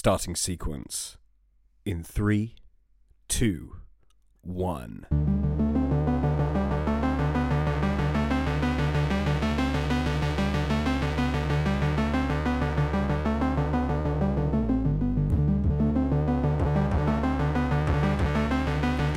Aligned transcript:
Starting 0.00 0.36
sequence 0.36 1.16
in 1.84 2.04
three, 2.04 2.54
two, 3.26 3.78
one. 4.42 5.04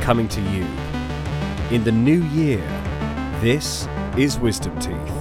Coming 0.01 0.27
to 0.29 0.41
you 0.41 0.65
in 1.69 1.83
the 1.83 1.91
new 1.91 2.23
year, 2.29 2.57
this 3.39 3.87
is 4.17 4.39
Wisdom 4.39 4.79
Teeth. 4.79 5.20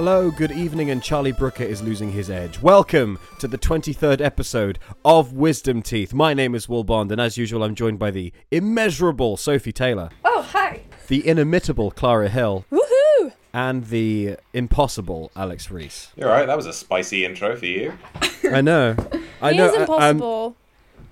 Hello, 0.00 0.30
good 0.30 0.52
evening, 0.52 0.90
and 0.92 1.02
Charlie 1.02 1.32
Brooker 1.32 1.64
is 1.64 1.82
losing 1.82 2.12
his 2.12 2.30
edge. 2.30 2.62
Welcome 2.62 3.18
to 3.40 3.48
the 3.48 3.58
23rd 3.58 4.20
episode 4.20 4.78
of 5.04 5.32
Wisdom 5.32 5.82
Teeth. 5.82 6.14
My 6.14 6.34
name 6.34 6.54
is 6.54 6.68
Will 6.68 6.84
Bond, 6.84 7.10
and 7.10 7.20
as 7.20 7.36
usual, 7.36 7.64
I'm 7.64 7.74
joined 7.74 7.98
by 7.98 8.12
the 8.12 8.32
immeasurable 8.52 9.36
Sophie 9.36 9.72
Taylor, 9.72 10.10
Oh, 10.24 10.42
hi. 10.42 10.82
the 11.08 11.26
inimitable 11.26 11.90
Clara 11.90 12.28
Hill, 12.28 12.64
Woohoo! 12.70 13.32
and 13.52 13.86
the 13.86 14.36
impossible 14.54 15.32
Alex 15.34 15.68
Rees. 15.68 16.12
You're 16.14 16.28
right. 16.28 16.46
That 16.46 16.56
was 16.56 16.66
a 16.66 16.72
spicy 16.72 17.24
intro 17.24 17.56
for 17.56 17.66
you. 17.66 17.92
I 18.52 18.60
know. 18.60 18.94
I 19.42 19.50
He 19.50 19.58
know. 19.58 19.66
is 19.66 19.74
I- 19.74 19.78
I'm- 19.94 20.16
impossible. 20.18 20.56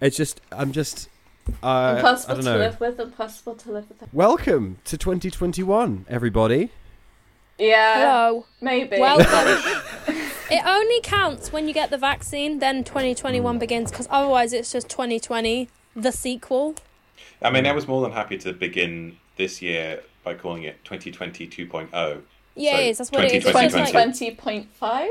it's 0.01 0.17
just, 0.17 0.41
I'm 0.53 0.71
just. 0.71 1.09
Uh, 1.61 1.67
I 1.67 1.97
Impossible 1.97 2.35
don't 2.37 2.45
to 2.45 2.51
know. 2.53 2.59
live 2.59 2.79
with, 2.81 3.01
impossible 3.01 3.57
to 3.57 3.73
live 3.73 3.89
with. 3.89 4.09
Welcome 4.15 4.79
to 4.85 4.97
2021, 4.97 6.07
everybody. 6.09 6.71
Yeah, 7.59 7.95
Hello. 8.01 8.47
maybe. 8.61 8.99
Welcome. 8.99 9.25
it 10.51 10.63
only 10.67 11.01
counts 11.01 11.53
when 11.53 11.67
you 11.69 11.75
get 11.75 11.91
the 11.91 11.99
vaccine, 11.99 12.59
then 12.59 12.79
Hmm. 12.79 12.83
2021 12.85 13.59
begins, 13.59 13.91
because 13.91 14.07
otherwise 14.11 14.53
it's 14.53 14.71
just 14.73 14.89
2020, 14.91 15.69
the 15.95 16.13
sequel. 16.13 16.75
I 17.43 17.51
mean, 17.51 17.67
I 17.67 17.73
was 17.73 17.87
more 17.89 18.03
than 18.03 18.13
happy 18.13 18.39
to 18.39 18.53
begin 18.53 19.17
this 19.37 19.61
year 19.63 20.03
by 20.25 20.35
calling 20.35 20.65
it 20.65 20.85
2020 20.85 21.47
2.0. 21.47 22.23
Yeah, 22.55 22.73
So, 22.73 22.79
it 22.79 22.87
is. 22.87 22.99
That's 22.99 23.13
what 23.13 23.25
it 23.25 23.33
is. 23.33 23.45
It's 23.45 23.47
2020, 23.47 23.85
just 23.85 23.95
like, 23.95 24.69
2020.5? 24.69 25.09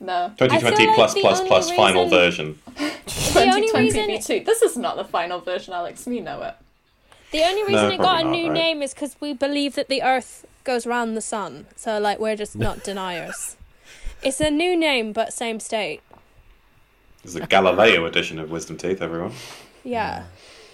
No. 0.00 0.32
2020 0.38 0.86
like 0.86 0.94
plus 0.94 1.14
the 1.14 1.20
plus 1.20 1.38
only 1.38 1.48
plus 1.48 1.70
final 1.72 2.08
version. 2.08 2.58
the 2.76 2.82
only 3.40 3.66
2020 3.68 3.84
reason, 3.84 4.36
V2. 4.40 4.44
This 4.46 4.62
is 4.62 4.76
not 4.76 4.96
the 4.96 5.04
final 5.04 5.40
version, 5.40 5.74
Alex. 5.74 6.06
We 6.06 6.20
know 6.20 6.40
it. 6.42 6.54
the 7.32 7.42
only 7.42 7.64
reason 7.64 7.92
it 7.92 7.98
got 7.98 8.24
a 8.24 8.30
new 8.30 8.46
right? 8.46 8.52
name 8.52 8.82
is 8.82 8.94
because 8.94 9.16
we 9.20 9.32
believe 9.34 9.74
that 9.74 9.88
the 9.88 10.02
Earth 10.02 10.46
goes 10.68 10.86
round 10.86 11.16
the 11.16 11.20
sun. 11.22 11.66
So, 11.76 11.98
like, 11.98 12.18
we're 12.20 12.36
just 12.36 12.54
not 12.54 12.84
deniers. 12.90 13.56
It's 14.22 14.38
a 14.40 14.50
new 14.50 14.76
name, 14.76 15.12
but 15.14 15.32
same 15.32 15.58
state. 15.60 16.02
This 17.22 17.34
is 17.34 17.40
a 17.40 17.46
Galileo 17.46 18.04
edition 18.04 18.38
of 18.38 18.50
Wisdom 18.50 18.76
Teeth, 18.76 19.00
everyone. 19.00 19.32
Yeah. 19.82 20.24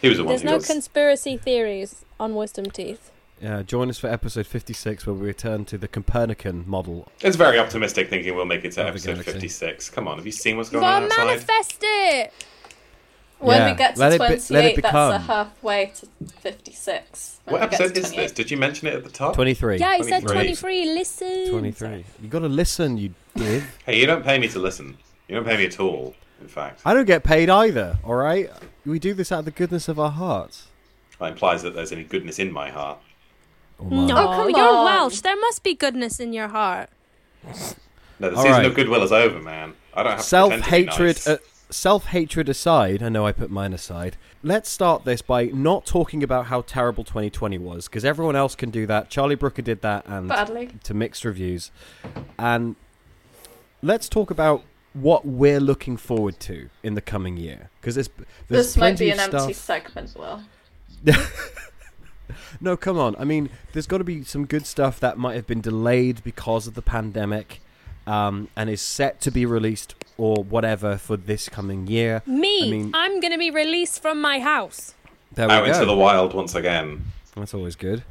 He 0.02 0.08
was 0.08 0.18
the 0.18 0.24
one 0.24 0.30
There's 0.30 0.42
who 0.42 0.48
no 0.48 0.56
was. 0.56 0.66
conspiracy 0.66 1.36
theories 1.36 2.04
on 2.18 2.34
wisdom 2.34 2.66
teeth. 2.66 3.10
Yeah, 3.40 3.62
join 3.62 3.88
us 3.88 3.98
for 3.98 4.08
episode 4.08 4.46
56 4.46 5.06
where 5.06 5.14
we 5.14 5.26
return 5.26 5.64
to 5.66 5.78
the 5.78 5.88
Copernican 5.88 6.64
model. 6.66 7.08
it's 7.20 7.36
very 7.36 7.58
optimistic 7.58 8.08
thinking 8.10 8.34
we'll 8.34 8.44
make 8.44 8.64
it 8.64 8.72
to 8.72 8.86
episode 8.86 9.22
56. 9.24 9.90
Come 9.90 10.08
on, 10.08 10.16
have 10.18 10.26
you 10.26 10.32
seen 10.32 10.56
what's 10.56 10.72
You 10.72 10.80
going 10.80 10.92
on 10.92 11.02
outside? 11.04 11.26
manifest 11.26 11.78
it! 11.82 12.32
When 13.44 13.58
Yeah, 13.58 13.70
we 13.72 13.76
get 13.76 13.94
to 13.94 14.00
let 14.00 14.12
it 14.12 14.20
be- 14.20 14.26
28, 14.26 14.50
let 14.50 14.64
it 14.64 14.82
that's 14.82 14.94
a 14.94 15.18
halfway 15.18 15.86
to 15.96 16.06
56. 16.40 17.40
What 17.44 17.62
episode 17.62 17.96
is 17.96 18.10
this? 18.12 18.32
Did 18.32 18.50
you 18.50 18.56
mention 18.56 18.88
it 18.88 18.94
at 18.94 19.04
the 19.04 19.10
top? 19.10 19.34
23. 19.34 19.76
Yeah, 19.78 19.96
he 19.96 20.02
said 20.02 20.22
23. 20.22 20.34
23. 20.34 20.84
Listen. 20.94 21.50
23. 21.50 22.04
You 22.22 22.28
gotta 22.28 22.48
listen, 22.48 22.96
you 22.96 23.14
div. 23.36 23.78
Hey, 23.84 23.98
you 24.00 24.06
don't 24.06 24.24
pay 24.24 24.38
me 24.38 24.48
to 24.48 24.58
listen. 24.58 24.96
You 25.28 25.34
don't 25.36 25.44
pay 25.44 25.56
me 25.56 25.66
at 25.66 25.78
all, 25.80 26.14
in 26.40 26.48
fact. 26.48 26.80
I 26.84 26.94
don't 26.94 27.04
get 27.06 27.22
paid 27.22 27.50
either, 27.50 27.98
alright? 28.04 28.50
We 28.86 28.98
do 28.98 29.12
this 29.14 29.30
out 29.30 29.40
of 29.40 29.44
the 29.44 29.50
goodness 29.50 29.88
of 29.88 29.98
our 29.98 30.10
hearts. 30.10 30.68
That 31.20 31.32
implies 31.32 31.62
that 31.62 31.74
there's 31.74 31.92
any 31.92 32.04
goodness 32.04 32.38
in 32.38 32.50
my 32.52 32.70
heart. 32.70 32.98
Oh, 33.80 33.84
my. 33.84 34.06
No, 34.06 34.16
Oh, 34.16 34.36
come 34.36 34.50
you're 34.50 34.58
on. 34.68 34.84
Welsh. 34.84 35.20
There 35.20 35.36
must 35.38 35.62
be 35.62 35.74
goodness 35.74 36.18
in 36.20 36.32
your 36.32 36.48
heart. 36.48 36.88
No, 38.18 38.30
the 38.30 38.36
All 38.36 38.42
season 38.42 38.52
right. 38.52 38.66
of 38.66 38.74
goodwill 38.74 39.02
is 39.02 39.12
over, 39.12 39.40
man. 39.40 39.74
I 39.92 40.02
don't 40.02 40.12
have 40.12 40.22
Self 40.22 40.50
pretend 40.52 40.64
to 40.64 40.70
be 40.70 40.76
hatred, 40.86 41.16
nice. 41.16 41.26
uh, 41.26 41.36
self 41.70 42.06
hatred 42.06 42.48
aside. 42.48 43.02
I 43.02 43.08
know 43.08 43.26
I 43.26 43.32
put 43.32 43.50
mine 43.50 43.72
aside. 43.72 44.16
Let's 44.42 44.68
start 44.70 45.04
this 45.04 45.22
by 45.22 45.46
not 45.46 45.86
talking 45.86 46.22
about 46.22 46.46
how 46.46 46.62
terrible 46.62 47.04
2020 47.04 47.58
was, 47.58 47.88
because 47.88 48.04
everyone 48.04 48.36
else 48.36 48.54
can 48.54 48.70
do 48.70 48.86
that. 48.86 49.10
Charlie 49.10 49.34
Brooker 49.34 49.62
did 49.62 49.82
that, 49.82 50.06
and 50.06 50.28
Badly. 50.28 50.70
to 50.84 50.94
mixed 50.94 51.24
reviews. 51.24 51.70
And 52.38 52.76
let's 53.82 54.08
talk 54.08 54.30
about 54.30 54.62
what 54.92 55.26
we're 55.26 55.60
looking 55.60 55.96
forward 55.96 56.38
to 56.40 56.68
in 56.82 56.94
the 56.94 57.00
coming 57.00 57.36
year, 57.36 57.70
because 57.80 57.96
there's, 57.96 58.10
there's 58.48 58.66
This 58.66 58.76
might 58.76 58.98
be 58.98 59.10
an 59.10 59.18
of 59.18 59.34
empty 59.34 59.52
stuff. 59.54 59.84
segment, 59.92 60.14
Will. 60.16 60.42
No, 62.60 62.76
come 62.76 62.98
on. 62.98 63.14
I 63.18 63.24
mean, 63.24 63.50
there's 63.72 63.86
got 63.86 63.98
to 63.98 64.04
be 64.04 64.24
some 64.24 64.46
good 64.46 64.64
stuff 64.66 64.98
that 65.00 65.18
might 65.18 65.34
have 65.34 65.46
been 65.46 65.60
delayed 65.60 66.22
because 66.24 66.66
of 66.66 66.74
the 66.74 66.82
pandemic, 66.82 67.60
um, 68.06 68.48
and 68.56 68.68
is 68.70 68.80
set 68.82 69.20
to 69.22 69.30
be 69.30 69.46
released 69.46 69.94
or 70.16 70.44
whatever 70.44 70.96
for 70.96 71.16
this 71.16 71.48
coming 71.48 71.86
year. 71.86 72.22
Me, 72.26 72.68
I 72.68 72.70
mean- 72.70 72.90
I'm 72.94 73.20
going 73.20 73.32
to 73.32 73.38
be 73.38 73.50
released 73.50 74.00
from 74.02 74.20
my 74.20 74.38
house. 74.40 74.94
There 75.32 75.48
we 75.48 75.54
Out 75.54 75.66
go. 75.66 75.72
into 75.72 75.86
the 75.86 75.96
wild 75.96 76.32
once 76.34 76.54
again. 76.54 77.06
That's 77.34 77.54
always 77.54 77.74
good. 77.76 78.04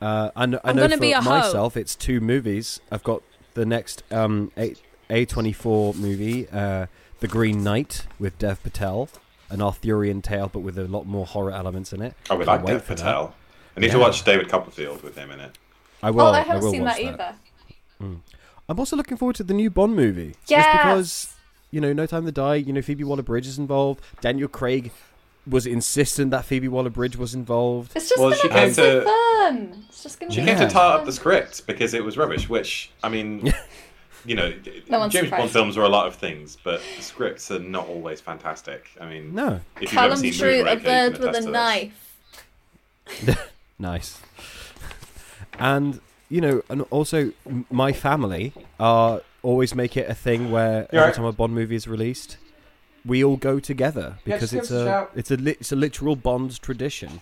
Uh, 0.00 0.30
I 0.36 0.46
know, 0.46 0.60
I 0.64 0.70
I'm 0.70 0.76
know 0.76 0.82
gonna 0.82 0.96
for 0.96 1.00
be 1.00 1.12
a 1.12 1.20
hoe. 1.20 1.30
myself, 1.30 1.76
it's 1.76 1.94
two 1.96 2.20
movies. 2.20 2.80
I've 2.90 3.02
got 3.04 3.22
the 3.54 3.64
next 3.66 4.02
um, 4.12 4.50
A 4.56 4.74
A 5.10 5.24
twenty 5.26 5.52
four 5.52 5.94
movie, 5.94 6.48
uh, 6.50 6.86
The 7.20 7.28
Green 7.28 7.62
Knight 7.64 8.06
with 8.20 8.38
Dev 8.38 8.62
Patel, 8.62 9.08
an 9.50 9.60
Arthurian 9.62 10.20
tale, 10.22 10.48
but 10.48 10.60
with 10.60 10.76
a 10.78 10.84
lot 10.88 11.06
more 11.06 11.26
horror 11.26 11.52
elements 11.52 11.92
in 11.92 12.02
it. 12.02 12.14
Oh, 12.30 12.36
we 12.36 12.44
Can't 12.44 12.58
like 12.58 12.66
wait 12.66 12.72
Dev 12.74 12.84
for 12.84 12.94
that. 12.94 13.02
Patel. 13.04 13.34
I 13.76 13.80
need 13.80 13.90
to 13.92 13.96
Yeah. 13.98 14.02
watch 14.04 14.24
David 14.24 14.48
Copperfield 14.48 15.02
with 15.02 15.16
him 15.16 15.30
in 15.32 15.40
it. 15.40 15.56
I 16.02 16.10
will. 16.10 16.26
oh, 16.26 16.30
I 16.32 16.40
haven't 16.40 16.62
will 16.64 16.70
seen 16.72 16.82
watch 16.84 16.96
that 16.96 17.02
either. 18.00 18.16
I'm 18.72 18.78
also 18.78 18.96
looking 18.96 19.18
forward 19.18 19.36
to 19.36 19.44
the 19.44 19.52
new 19.52 19.68
Bond 19.68 19.94
movie. 19.94 20.34
Just 20.46 20.66
because, 20.72 21.34
you 21.70 21.78
know, 21.78 21.92
No 21.92 22.06
Time 22.06 22.24
to 22.24 22.32
Die, 22.32 22.54
you 22.54 22.72
know, 22.72 22.80
Phoebe 22.80 23.04
Waller 23.04 23.22
Bridge 23.22 23.46
is 23.46 23.58
involved. 23.58 24.00
Daniel 24.22 24.48
Craig 24.48 24.90
was 25.46 25.66
insistent 25.66 26.30
that 26.30 26.46
Phoebe 26.46 26.68
Waller 26.68 26.88
Bridge 26.88 27.16
was 27.16 27.34
involved. 27.34 27.92
It's 27.94 28.08
just 28.08 28.18
Well, 28.18 28.30
gonna 28.30 28.40
she 28.40 28.48
be 28.48 28.54
came 28.54 28.72
so 28.72 29.00
to- 29.00 29.04
fun. 29.04 29.84
It's 29.90 30.02
just 30.02 30.18
gonna 30.18 30.32
She 30.32 30.40
be 30.40 30.46
came 30.46 30.56
Yeah. 30.56 30.64
to 30.64 30.70
so 30.70 30.74
tar 30.74 30.98
up 30.98 31.04
the 31.04 31.12
script 31.12 31.66
because 31.66 31.92
it 31.92 32.02
was 32.02 32.16
rubbish, 32.16 32.48
which, 32.48 32.90
I 33.04 33.10
mean, 33.10 33.52
you 34.24 34.36
know, 34.36 34.54
No 34.88 35.00
one's 35.00 35.12
James 35.12 35.28
Bond 35.28 35.50
films 35.50 35.76
are 35.76 35.82
a 35.82 35.88
lot 35.90 36.06
of 36.06 36.14
things, 36.14 36.56
but 36.64 36.80
the 36.96 37.02
scripts 37.02 37.50
are 37.50 37.58
not 37.58 37.88
always 37.88 38.22
fantastic. 38.22 38.88
I 38.98 39.06
mean, 39.06 39.34
No. 39.34 39.60
if 39.76 39.82
you've 39.82 39.90
Callum 39.90 40.16
seen 40.16 40.32
True, 40.32 40.66
a 40.66 40.76
bird 40.76 41.18
with 41.18 41.34
a 41.36 41.40
knife. 41.50 42.16
Nice. 43.78 44.18
And 45.58 46.00
you 46.34 46.40
know, 46.40 46.62
and 46.70 46.82
also 46.90 47.18
my 47.70 47.92
family 47.92 48.52
are 48.80 49.20
always 49.42 49.74
make 49.74 49.96
it 49.96 50.08
a 50.08 50.14
thing 50.14 50.50
where 50.50 50.88
Yeah. 50.92 51.00
every 51.02 51.12
time 51.14 51.24
a 51.26 51.32
Bond 51.32 51.54
movie 51.54 51.76
is 51.76 51.86
released, 51.86 52.38
we 53.04 53.22
all 53.24 53.36
go 53.36 53.58
together 53.60 54.08
because 54.24 54.50
just 54.50 54.52
give 54.52 54.62
it's 54.62 54.70
us 54.70 54.86
a 54.86 54.90
a 54.90 55.08
it's 55.20 55.30
a 55.30 55.36
li- 55.36 55.56
it's 55.60 55.72
a 55.72 55.76
literal 55.76 56.16
Bond 56.16 56.50
tradition. 56.62 57.20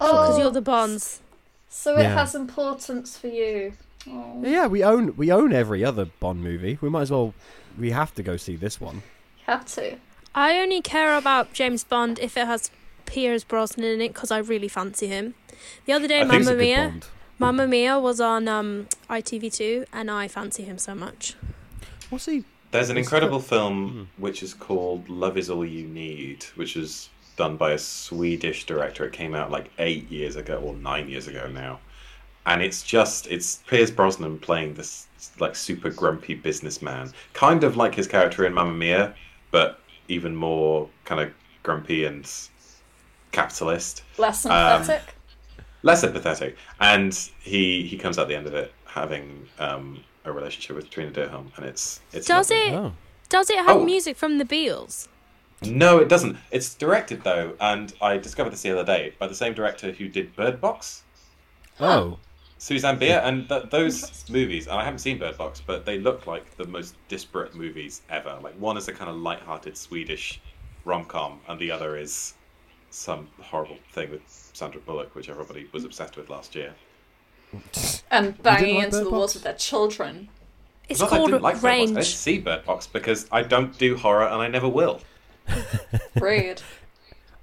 Oh, 0.00 0.06
Because 0.12 0.36
Oh, 0.36 0.42
you're 0.42 0.50
the 0.50 0.60
bonds. 0.62 1.20
so 1.68 1.96
it 1.96 2.02
Yeah. 2.02 2.14
has 2.14 2.34
importance 2.34 3.16
for 3.16 3.28
you. 3.28 3.74
Oh. 4.08 4.42
Yeah, 4.44 4.66
we 4.66 4.82
own 4.92 5.14
we 5.16 5.30
own 5.30 5.52
every 5.52 5.84
other 5.84 6.06
Bond 6.20 6.42
movie. 6.42 6.78
We 6.80 6.88
might 6.88 7.02
as 7.02 7.10
well. 7.10 7.32
We 7.78 7.90
have 7.90 8.14
to 8.14 8.22
go 8.22 8.36
see 8.36 8.56
this 8.56 8.80
one. 8.80 8.96
You 9.38 9.44
Have 9.54 9.64
to. 9.76 9.96
I 10.34 10.58
only 10.58 10.80
care 10.82 11.16
about 11.16 11.52
James 11.52 11.82
Bond 11.84 12.18
if 12.18 12.36
it 12.36 12.46
has 12.46 12.70
Pierce 13.06 13.44
Brosnan 13.44 13.86
in 13.86 14.00
it 14.00 14.08
because 14.14 14.30
I 14.30 14.38
really 14.38 14.68
fancy 14.68 15.06
him. 15.06 15.34
The 15.86 15.92
other 15.92 16.08
day, 16.08 16.18
I 16.20 16.24
think 16.28 16.32
He's 16.34 16.46
a 16.48 16.50
Mamma 16.50 16.62
good 16.62 16.68
Mia, 16.68 16.88
Bond. 16.88 17.06
Mamma 17.38 17.66
Mia 17.66 17.98
was 17.98 18.20
on 18.20 18.48
um, 18.48 18.88
ITV2, 19.10 19.86
and 19.92 20.10
I 20.10 20.28
fancy 20.28 20.62
him 20.64 20.78
so 20.78 20.94
much. 20.94 21.34
What's 22.10 22.26
he? 22.26 22.44
There's 22.70 22.90
an 22.90 22.96
incredible 22.96 23.38
got- 23.38 23.48
film 23.48 24.08
which 24.16 24.42
is 24.42 24.54
called 24.54 25.08
Love 25.08 25.36
Is 25.36 25.50
All 25.50 25.64
You 25.64 25.86
Need, 25.86 26.44
which 26.54 26.76
is 26.76 27.08
done 27.36 27.56
by 27.56 27.72
a 27.72 27.78
Swedish 27.78 28.64
director. 28.64 29.04
It 29.04 29.12
came 29.12 29.34
out 29.34 29.50
like 29.50 29.70
eight 29.78 30.10
years 30.10 30.36
ago 30.36 30.58
or 30.64 30.74
nine 30.74 31.08
years 31.08 31.28
ago 31.28 31.48
now, 31.52 31.78
and 32.46 32.62
it's 32.62 32.82
just 32.82 33.26
it's 33.28 33.62
Pierce 33.66 33.90
Brosnan 33.90 34.38
playing 34.38 34.74
this 34.74 35.06
like 35.38 35.54
super 35.54 35.90
grumpy 35.90 36.34
businessman, 36.34 37.12
kind 37.34 37.62
of 37.64 37.76
like 37.76 37.94
his 37.94 38.06
character 38.08 38.46
in 38.46 38.54
Mamma 38.54 38.72
Mia, 38.72 39.14
but 39.50 39.80
even 40.08 40.34
more 40.34 40.88
kind 41.04 41.20
of 41.20 41.32
grumpy 41.62 42.04
and 42.06 42.26
capitalist, 43.32 44.02
Less 44.18 44.46
Um, 44.46 44.52
sympathetic. 44.84 45.14
Less 45.86 46.00
sympathetic, 46.00 46.56
and 46.80 47.12
he 47.52 47.82
he 47.90 47.96
comes 47.96 48.18
out 48.18 48.26
the 48.28 48.34
end 48.40 48.48
of 48.48 48.54
it 48.54 48.72
having 48.86 49.46
um, 49.66 50.02
a 50.24 50.32
relationship 50.32 50.74
with 50.74 50.90
Trine 50.90 51.12
Dyrholm, 51.12 51.46
and 51.56 51.64
it's 51.64 52.00
it's 52.12 52.26
Does 52.26 52.50
lovely. 52.50 52.66
it? 52.72 52.74
Oh. 52.74 52.92
Does 53.28 53.50
it 53.50 53.58
have 53.58 53.76
Oh. 53.76 53.84
music 53.84 54.16
from 54.16 54.38
the 54.38 54.44
Beatles? 54.44 55.06
No, 55.62 55.98
it 55.98 56.08
doesn't. 56.08 56.36
It's 56.50 56.74
directed 56.74 57.22
though, 57.22 57.54
and 57.60 57.92
I 58.02 58.16
discovered 58.18 58.50
this 58.52 58.62
the 58.62 58.72
other 58.72 58.84
day 58.84 59.14
by 59.20 59.26
the 59.28 59.34
same 59.42 59.54
director 59.54 59.92
who 59.92 60.08
did 60.08 60.34
Bird 60.34 60.60
Box, 60.60 61.04
Oh. 61.78 62.18
Susanne 62.58 62.98
Bier, 62.98 63.20
and 63.24 63.48
th- 63.48 63.70
those 63.70 64.24
movies. 64.28 64.66
And 64.66 64.76
I 64.80 64.84
haven't 64.84 64.98
seen 65.06 65.18
Bird 65.18 65.36
Box, 65.38 65.62
but 65.64 65.84
they 65.86 65.98
look 65.98 66.26
like 66.26 66.56
the 66.56 66.66
most 66.66 66.96
disparate 67.08 67.54
movies 67.54 68.02
ever. 68.10 68.34
Like 68.42 68.54
one 68.58 68.76
is 68.76 68.88
a 68.88 68.92
kind 68.92 69.08
of 69.10 69.16
light-hearted 69.28 69.76
Swedish 69.76 70.40
rom-com, 70.84 71.32
and 71.48 71.60
the 71.60 71.70
other 71.70 71.96
is 71.96 72.34
some 72.90 73.28
horrible 73.42 73.78
thing 73.92 74.10
with 74.10 74.22
Sandra 74.52 74.80
Bullock, 74.80 75.14
which 75.14 75.28
everybody 75.28 75.68
was 75.72 75.82
mm. 75.82 75.86
obsessed 75.86 76.16
with 76.16 76.30
last 76.30 76.54
year. 76.54 76.74
and 78.10 78.40
banging 78.42 78.76
like 78.76 78.84
into 78.86 79.00
the 79.04 79.10
walls 79.10 79.34
with 79.34 79.44
their 79.44 79.54
children. 79.54 80.28
It's 80.88 81.00
Not 81.00 81.10
that 81.10 81.14
I 81.14 81.18
called 81.18 81.30
didn't 81.30 81.42
like 81.42 81.54
Bird 81.56 81.62
Box. 81.62 81.64
I 81.64 81.68
Range. 81.70 81.88
didn't 81.90 82.04
see 82.04 82.38
Bird 82.38 82.64
Box 82.64 82.86
because 82.86 83.26
I 83.32 83.42
don't 83.42 83.76
do 83.78 83.96
horror, 83.96 84.26
and 84.26 84.40
I 84.40 84.48
never 84.48 84.68
will. 84.68 85.00
Rude. 86.20 86.62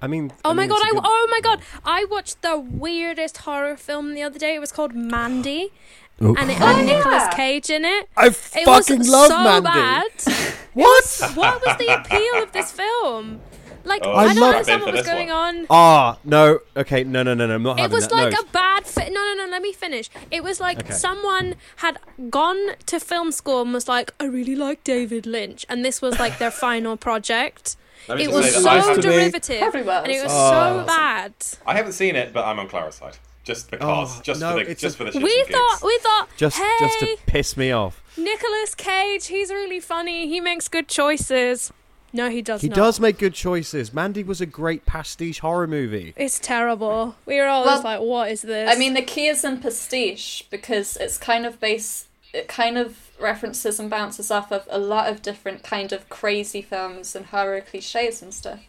I 0.00 0.06
mean. 0.06 0.32
Oh 0.44 0.52
my 0.52 0.62
mean, 0.62 0.68
god! 0.70 0.76
it's 0.76 0.84
I 0.86 0.88
a 0.90 0.92
good- 0.94 1.02
oh 1.04 1.28
my 1.30 1.40
god! 1.40 1.60
I 1.84 2.04
watched 2.10 2.42
the 2.42 2.58
weirdest 2.58 3.38
horror 3.38 3.76
film 3.76 4.14
the 4.14 4.22
other 4.22 4.38
day. 4.38 4.54
It 4.54 4.60
was 4.60 4.72
called 4.72 4.94
Mandy, 4.94 5.72
Oh. 6.20 6.34
and 6.38 6.50
it 6.50 6.60
oh, 6.60 6.66
had 6.66 6.76
Oh, 6.82 6.84
Nicolas 6.84 7.22
yeah. 7.24 7.34
Cage 7.34 7.70
in 7.70 7.84
it. 7.84 8.08
I 8.16 8.26
It 8.26 8.34
fucking 8.34 8.98
was 8.98 9.08
love 9.08 9.28
so 9.28 9.42
Mandy. 9.42 9.66
bad. 9.68 10.10
What? 10.74 11.04
What 11.34 11.64
was 11.64 11.76
the 11.78 11.86
appeal 12.00 12.42
of 12.42 12.50
this 12.52 12.72
film? 12.72 13.40
Like 13.84 14.02
Oh, 14.04 14.12
I 14.12 14.22
I 14.24 14.26
don't 14.28 14.36
love- 14.40 14.54
understand 14.54 14.82
what 14.82 14.92
was 14.94 15.06
going 15.06 15.28
one. 15.28 15.56
on. 15.60 15.66
Ah, 15.70 16.16
no. 16.24 16.60
Okay, 16.76 17.04
no, 17.04 17.22
no, 17.22 17.34
no, 17.34 17.46
no. 17.46 17.54
I'm 17.54 17.62
not 17.62 17.78
It 17.80 17.90
was 17.90 18.08
that. 18.08 18.14
like 18.14 18.32
no. 18.32 18.40
a 18.40 18.44
bad 18.46 18.86
fi- 18.86 19.08
no 19.08 19.20
no 19.28 19.34
no 19.44 19.50
let 19.50 19.62
me 19.62 19.72
finish 19.72 20.10
it 20.30 20.42
was 20.42 20.58
like 20.60 20.78
Okay. 20.80 20.92
someone 20.92 21.54
had 21.76 21.98
gone 22.30 22.74
to 22.86 22.98
film 22.98 23.30
school 23.32 23.62
and 23.62 23.72
was 23.72 23.86
like 23.88 24.12
i 24.20 24.24
really 24.24 24.56
like 24.56 24.82
david 24.84 25.26
lynch 25.26 25.64
and 25.68 25.84
this 25.84 26.02
was 26.02 26.18
like 26.18 26.38
their 26.38 26.50
final 26.50 26.96
project 26.96 27.76
it 28.08 28.30
was 28.30 28.52
so 28.54 28.68
I 28.68 28.74
Nice 28.76 28.84
to 28.84 28.88
haven't, 28.88 28.96
me. 28.96 29.10
derivative 29.10 29.62
and 29.74 30.10
it 30.10 30.22
was 30.22 30.32
Oh. 30.34 30.50
so 30.80 30.86
bad 30.86 31.32
I 31.66 31.74
haven't 31.76 31.92
seen 31.92 32.16
it, 32.16 32.32
but 32.32 32.44
I'm 32.44 32.58
on 32.58 32.68
Clara's 32.68 32.96
side. 32.96 33.16
Just 33.44 33.70
because, 33.70 34.18
Oh, 34.18 34.22
just 34.22 34.40
no, 34.40 34.58
for 34.58 34.64
the 34.64 34.74
just 34.74 34.94
a- 34.94 34.98
for 34.98 35.04
the 35.04 35.10
shits 35.10 35.22
we 35.22 35.44
thought 35.44 35.72
gigs. 35.72 35.82
we 35.84 35.98
thought 35.98 36.28
just, 36.36 36.56
hey 36.58 36.76
just 36.80 36.98
to 37.00 37.16
piss 37.26 37.56
me 37.56 37.70
off. 37.70 38.02
nicolas 38.16 38.74
cage 38.74 39.26
he's 39.28 39.50
really 39.50 39.80
funny 39.80 40.26
he 40.28 40.40
makes 40.40 40.66
good 40.68 40.88
choices 40.88 41.72
no 42.14 42.30
he 42.30 42.40
does 42.40 42.62
not. 42.62 42.62
He 42.62 42.68
not 42.70 42.76
does 42.76 42.98
make 43.00 43.18
good 43.18 43.34
choices. 43.34 43.92
Mandy 43.92 44.22
was 44.22 44.40
a 44.40 44.46
great 44.46 44.86
pastiche 44.86 45.40
horror 45.40 45.66
movie. 45.66 46.14
it's 46.16 46.38
terrible 46.38 47.16
we 47.26 47.38
were 47.38 47.46
all 47.46 47.64
Well, 47.64 47.74
just 47.74 47.84
like 47.84 48.00
what 48.00 48.30
is 48.30 48.40
this 48.42 48.74
I 48.74 48.78
mean, 48.78 48.94
the 48.94 49.02
key 49.02 49.26
is 49.26 49.44
in 49.44 49.60
pastiche 49.60 50.44
because 50.50 50.96
it's 50.96 51.18
kind 51.18 51.44
of 51.44 51.60
base. 51.60 52.06
It 52.32 52.48
kind 52.48 52.76
of 52.78 53.10
references 53.20 53.78
and 53.78 53.88
bounces 53.88 54.30
off 54.30 54.50
of 54.50 54.66
a 54.68 54.78
lot 54.78 55.08
of 55.08 55.22
different 55.22 55.62
kind 55.62 55.92
of 55.92 56.08
crazy 56.08 56.62
films 56.62 57.14
and 57.14 57.26
horror 57.26 57.60
cliches 57.60 58.22
and 58.22 58.34
stuff. 58.34 58.60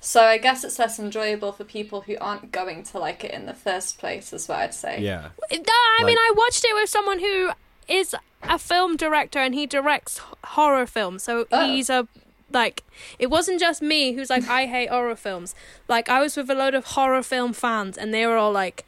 So 0.00 0.22
I 0.22 0.38
guess 0.38 0.62
it's 0.62 0.78
less 0.78 1.00
enjoyable 1.00 1.50
for 1.50 1.64
people 1.64 2.02
who 2.02 2.16
aren't 2.20 2.52
going 2.52 2.84
to 2.84 2.98
like 3.00 3.24
it 3.24 3.32
in 3.32 3.46
the 3.46 3.54
first 3.54 3.98
place, 3.98 4.32
is 4.32 4.46
what 4.48 4.58
I'd 4.60 4.72
say. 4.74 5.00
Yeah. 5.00 5.30
No, 5.50 5.58
I 6.00 6.04
mean, 6.04 6.16
I 6.16 6.32
watched 6.36 6.64
it 6.64 6.72
with 6.76 6.88
someone 6.88 7.18
who 7.18 7.50
is 7.88 8.14
a 8.44 8.58
film 8.60 8.96
director 8.96 9.40
and 9.40 9.52
he 9.52 9.66
directs 9.66 10.20
horror 10.44 10.86
films. 10.86 11.24
So 11.24 11.46
Oh. 11.50 11.66
he's 11.66 11.90
a 11.90 12.06
like. 12.50 12.82
It 13.18 13.28
wasn't 13.30 13.60
just 13.60 13.80
me 13.82 14.12
who's 14.12 14.30
like, 14.30 14.48
I 14.48 14.66
hate 14.66 14.88
horror 14.90 15.16
films. 15.16 15.54
Like 15.88 16.08
I 16.08 16.20
was 16.20 16.36
with 16.36 16.50
a 16.50 16.54
load 16.54 16.74
of 16.74 16.84
horror 16.86 17.22
film 17.22 17.52
fans, 17.52 17.96
and 17.98 18.12
they 18.12 18.26
were 18.26 18.36
all 18.36 18.52
like, 18.52 18.84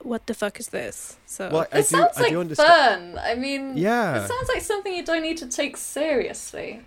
"What 0.00 0.26
the 0.26 0.34
fuck 0.34 0.60
is 0.60 0.68
this?" 0.68 1.16
So 1.26 1.48
Well, 1.50 1.66
I 1.72 1.78
It 1.78 1.82
do, 1.82 1.96
sounds 1.96 2.16
I 2.18 2.22
like 2.22 2.30
do 2.32 2.40
understand. 2.40 3.14
fun. 3.14 3.24
I 3.24 3.34
mean, 3.34 3.76
Yeah. 3.76 4.22
it 4.24 4.28
sounds 4.28 4.48
like 4.48 4.62
something 4.62 4.94
you 4.94 5.04
don't 5.04 5.22
need 5.22 5.38
to 5.38 5.46
take 5.46 5.76
seriously. 5.76 6.82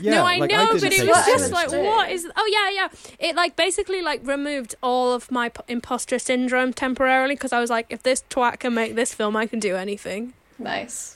Yeah, 0.00 0.14
no, 0.16 0.20
I 0.24 0.36
like, 0.38 0.50
know, 0.50 0.66
didn't 0.72 0.80
but 0.80 0.92
it 0.92 1.06
was 1.06 1.26
just 1.26 1.52
like, 1.52 1.70
what 1.70 2.10
is? 2.10 2.26
Oh 2.36 2.48
yeah, 2.52 2.70
yeah. 2.70 2.88
It 3.28 3.36
like 3.36 3.56
basically 3.56 4.02
like 4.02 4.20
removed 4.26 4.74
all 4.82 5.12
of 5.12 5.30
my 5.30 5.48
p- 5.50 5.60
imposter 5.68 6.18
syndrome 6.18 6.72
temporarily 6.72 7.34
because 7.34 7.52
I 7.52 7.60
was 7.60 7.70
like, 7.70 7.86
if 7.90 8.02
this 8.02 8.24
twat 8.28 8.58
can 8.58 8.74
make 8.74 8.94
this 8.94 9.14
film, 9.14 9.36
I 9.36 9.46
can 9.46 9.60
do 9.60 9.76
anything. 9.76 10.32
Nice. 10.58 11.15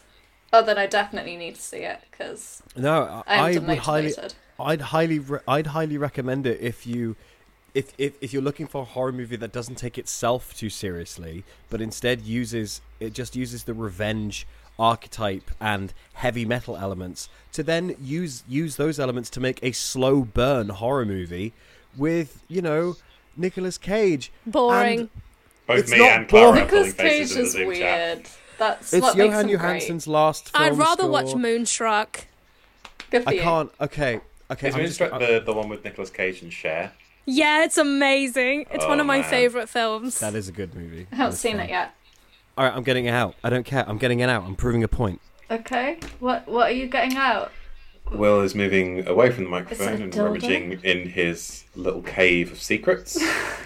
Oh, 0.52 0.62
then 0.62 0.78
I 0.78 0.86
definitely 0.86 1.36
need 1.36 1.54
to 1.56 1.60
see 1.62 1.78
it 1.78 2.00
because 2.10 2.62
No, 2.76 3.22
I'm 3.26 3.40
I 3.40 3.58
would 3.58 3.78
highly. 3.78 4.14
I'd 4.58 4.80
highly, 4.80 5.18
re- 5.18 5.38
I'd 5.48 5.68
highly 5.68 5.96
recommend 5.96 6.46
it 6.46 6.60
if 6.60 6.86
you, 6.86 7.16
if, 7.72 7.92
if 7.98 8.14
if 8.20 8.32
you're 8.32 8.42
looking 8.42 8.66
for 8.66 8.82
a 8.82 8.84
horror 8.84 9.12
movie 9.12 9.36
that 9.36 9.52
doesn't 9.52 9.76
take 9.76 9.96
itself 9.96 10.54
too 10.56 10.68
seriously, 10.70 11.44
but 11.70 11.80
instead 11.80 12.22
uses 12.22 12.80
it 12.98 13.12
just 13.14 13.36
uses 13.36 13.64
the 13.64 13.74
revenge 13.74 14.46
archetype 14.78 15.50
and 15.60 15.92
heavy 16.14 16.44
metal 16.44 16.76
elements 16.76 17.28
to 17.52 17.62
then 17.62 17.94
use 18.02 18.42
use 18.48 18.76
those 18.76 18.98
elements 18.98 19.28
to 19.30 19.38
make 19.40 19.62
a 19.62 19.72
slow 19.72 20.22
burn 20.22 20.68
horror 20.70 21.04
movie 21.06 21.52
with 21.96 22.42
you 22.48 22.60
know 22.60 22.96
Nicolas 23.36 23.78
Cage. 23.78 24.32
Boring. 24.46 25.00
And 25.00 25.10
Both 25.66 25.78
It's 25.80 25.90
me 25.92 25.98
not 25.98 26.10
and 26.20 26.28
Clara 26.28 26.48
are 26.48 26.52
boring. 26.52 26.68
pulling 26.68 26.86
Nicolas 26.86 26.94
Cage 26.94 27.28
faces 27.32 27.36
in 27.36 27.42
the 27.42 27.46
is 27.46 27.52
Zoom 27.52 27.74
chat. 27.74 28.38
Weird. 28.60 28.72
That's 28.78 28.92
It's 28.92 29.02
what 29.02 29.16
Johan 29.16 29.30
makes 29.30 29.42
him 29.42 29.48
Johansson's 29.60 30.06
last 30.06 30.50
film 30.50 30.64
I'd 30.64 30.76
rather 30.78 31.06
watch. 31.06 31.34
Moonstruck. 31.34 32.26
Good 33.10 33.24
for 33.24 33.30
I 33.30 33.32
you. 33.32 33.40
can't. 33.40 33.70
Okay. 33.80 34.20
Okay. 34.50 34.68
Is 34.68 34.74
I'm 34.74 34.80
just- 34.82 35.00
Moonstruck 35.00 35.20
the, 35.20 35.36
uh, 35.40 35.44
the 35.44 35.52
one 35.52 35.68
with 35.68 35.84
Nicolas 35.84 36.10
Cage 36.10 36.42
and 36.42 36.52
Cher? 36.52 36.92
Yeah, 37.26 37.64
it's 37.64 37.78
amazing. 37.78 38.66
It's 38.70 38.84
one 38.86 38.98
Oh, 38.98 39.02
of 39.02 39.06
my 39.06 39.20
man. 39.20 39.30
favorite 39.30 39.68
films. 39.68 40.18
That 40.20 40.34
is 40.34 40.48
a 40.48 40.52
good 40.52 40.74
movie. 40.74 41.06
I 41.12 41.16
haven't 41.16 41.30
That's 41.32 41.40
seen 41.40 41.56
fine. 41.58 41.66
it 41.66 41.70
yet. 41.70 41.94
All 42.58 42.64
right, 42.64 42.74
I'm 42.74 42.82
getting 42.82 43.04
it 43.06 43.10
out. 43.12 43.36
I 43.44 43.50
don't 43.50 43.64
care. 43.64 43.84
I'm 43.88 43.98
getting 43.98 44.20
it 44.20 44.28
out. 44.28 44.44
I'm 44.44 44.56
proving 44.56 44.82
a 44.82 44.88
point. 44.88 45.20
Okay. 45.50 45.98
What 46.18 46.48
What 46.48 46.68
are 46.70 46.74
you 46.74 46.86
getting 46.86 47.16
out? 47.16 47.52
Will 48.12 48.40
is 48.40 48.54
moving 48.56 49.06
away 49.06 49.30
from 49.30 49.44
the 49.44 49.50
Is 49.56 49.80
it 49.80 49.84
a 49.84 49.90
microphone 49.90 50.02
and 50.02 50.16
rummaging 50.16 50.80
in 50.82 51.08
his 51.10 51.64
little 51.76 52.02
cave 52.02 52.50
of 52.52 52.60
secrets. 52.60 53.16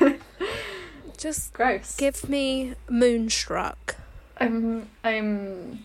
Just 1.17 1.53
Gross. 1.55 1.97
give 1.97 2.29
me 2.29 2.75
Moonstruck. 2.91 3.97
I'm. 4.39 4.89
I'm. 5.03 5.85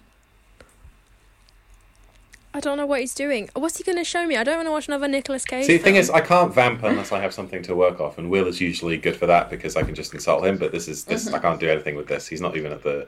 I 2.51 2.59
don't 2.59 2.77
know 2.77 2.87
what 2.87 2.99
he's 2.99 3.13
doing. 3.13 3.49
What's 3.53 3.77
he 3.77 3.83
going 3.83 3.99
to 3.99 4.03
show 4.03 4.25
me? 4.25 4.35
I 4.35 4.43
don't 4.43 4.55
want 4.55 4.67
to 4.67 4.71
watch 4.71 4.87
another 4.87 5.07
Nicolas 5.07 5.45
Cage. 5.45 5.65
See, 5.67 5.77
the 5.77 5.83
thing 5.83 5.93
film. 5.93 6.01
is, 6.01 6.09
I 6.09 6.21
can't 6.21 6.53
vamp 6.53 6.81
unless 6.81 7.11
I 7.11 7.19
have 7.19 7.31
something 7.31 7.61
to 7.63 7.75
work 7.75 7.99
off, 7.99 8.17
and 8.17 8.29
Will 8.29 8.47
is 8.47 8.59
usually 8.59 8.97
good 8.97 9.15
for 9.15 9.27
that 9.27 9.51
because 9.51 9.75
I 9.75 9.83
can 9.83 9.93
just 9.93 10.13
insult 10.13 10.45
him. 10.45 10.57
But 10.57 10.71
this 10.71 10.87
is 10.87 11.03
this. 11.03 11.25
Mm-hmm. 11.25 11.35
I 11.35 11.39
can't 11.39 11.59
do 11.59 11.69
anything 11.69 11.95
with 11.95 12.07
this. 12.07 12.27
He's 12.27 12.41
not 12.41 12.57
even 12.57 12.71
at 12.71 12.83
the. 12.83 13.07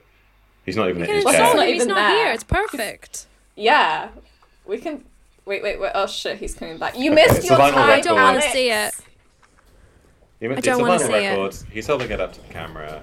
He's 0.64 0.78
not 0.78 0.90
even 0.90 1.04
you 1.04 1.10
in 1.10 1.16
his 1.16 1.24
chair. 1.26 1.56
not 1.56 1.68
him. 1.68 1.74
He's 1.74 1.86
not 1.88 1.96
there. 1.96 2.26
here. 2.26 2.34
It's 2.34 2.44
perfect. 2.44 3.26
Yeah. 3.56 4.10
We 4.66 4.78
can. 4.78 5.04
Wait, 5.46 5.64
wait, 5.64 5.80
wait. 5.80 5.92
Oh 5.96 6.06
shit, 6.06 6.38
he's 6.38 6.54
coming 6.54 6.78
back. 6.78 6.98
You 6.98 7.12
missed 7.12 7.44
your 7.44 7.56
a 7.56 7.58
vinyl 7.58 7.74
time. 7.74 7.90
I 7.90 8.02
don't 8.02 8.16
wanna 8.22 8.42
see 8.44 8.70
it. 8.70 8.94
You 10.40 10.50
mean- 10.50 10.58
I 10.60 10.62
don't 10.62 10.82
wanna 10.82 11.04
vinyl 11.04 11.08
see 11.08 11.14
it. 11.14 11.30
record. 11.30 11.56
He's 11.72 11.88
holding 11.88 12.12
it 12.12 12.22
up 12.22 12.34
to 12.34 12.42
the 12.42 12.54
camera. 12.54 13.02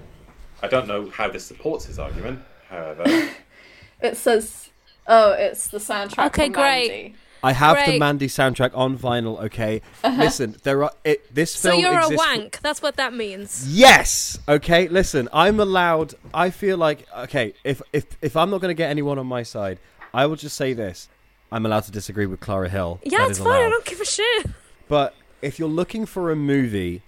I 0.62 0.68
don't 0.68 0.88
know 0.88 1.08
how 1.10 1.28
this 1.28 1.44
supports 1.44 1.86
his 1.86 1.98
argument. 1.98 2.40
However, 2.68 3.04
It 4.00 4.16
says. 4.16 4.70
Oh, 5.06 5.32
it's 5.32 5.68
the 5.68 5.78
soundtrack. 5.78 6.26
Okay, 6.26 6.48
great. 6.48 6.88
Mandy. 6.90 7.14
I 7.42 7.52
have 7.52 7.86
the 7.86 7.98
Mandy 7.98 8.26
soundtrack 8.26 8.76
on 8.76 8.98
vinyl. 8.98 9.42
Okay, 9.44 9.80
uh-huh. 10.04 10.22
listen. 10.22 10.56
There 10.64 10.84
are 10.84 10.92
it. 11.04 11.32
This 11.34 11.54
So 11.54 11.70
film 11.70 11.80
you're 11.82 11.92
a 11.94 11.98
exists. 12.04 12.16
wank. 12.26 12.60
That's 12.60 12.82
what 12.82 12.96
that 12.96 13.14
means. 13.14 13.64
Yes. 13.76 14.38
Okay. 14.48 14.88
Listen. 14.88 15.28
I'm 15.32 15.60
allowed. 15.60 16.14
I 16.34 16.50
feel 16.50 16.76
like 16.76 17.06
okay. 17.16 17.54
If 17.64 17.80
if 17.92 18.04
if 18.20 18.36
I'm 18.36 18.50
not 18.50 18.60
going 18.60 18.70
to 18.70 18.74
get 18.74 18.90
anyone 18.90 19.18
on 19.18 19.26
my 19.26 19.42
side, 19.44 19.78
I 20.12 20.26
will 20.26 20.36
just 20.36 20.56
say 20.56 20.72
this. 20.74 21.08
I'm 21.50 21.64
allowed 21.64 21.84
to 21.84 21.92
disagree 21.92 22.26
with 22.26 22.40
Clara 22.40 22.68
Hill. 22.68 23.00
Yeah, 23.04 23.18
That 23.18 23.30
it's 23.30 23.38
is 23.38 23.44
fine. 23.44 23.62
I 23.66 23.68
don't 23.70 23.84
give 23.84 24.00
a 24.00 24.04
shit. 24.04 24.46
But 24.88 25.14
if 25.40 25.58
you're 25.58 25.68
looking 25.68 26.06
for 26.06 26.30
a 26.30 26.36
movie 26.36 27.02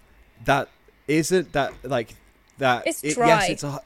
that 0.45 0.69
isn't 1.09 1.53
that 1.53 1.73
like 1.83 2.15
that, 2.61 2.87
It's 2.87 3.03
it- 3.05 3.15
dry. 3.15 3.27
yes, 3.29 3.51
it's 3.51 3.65
a. 3.65 3.81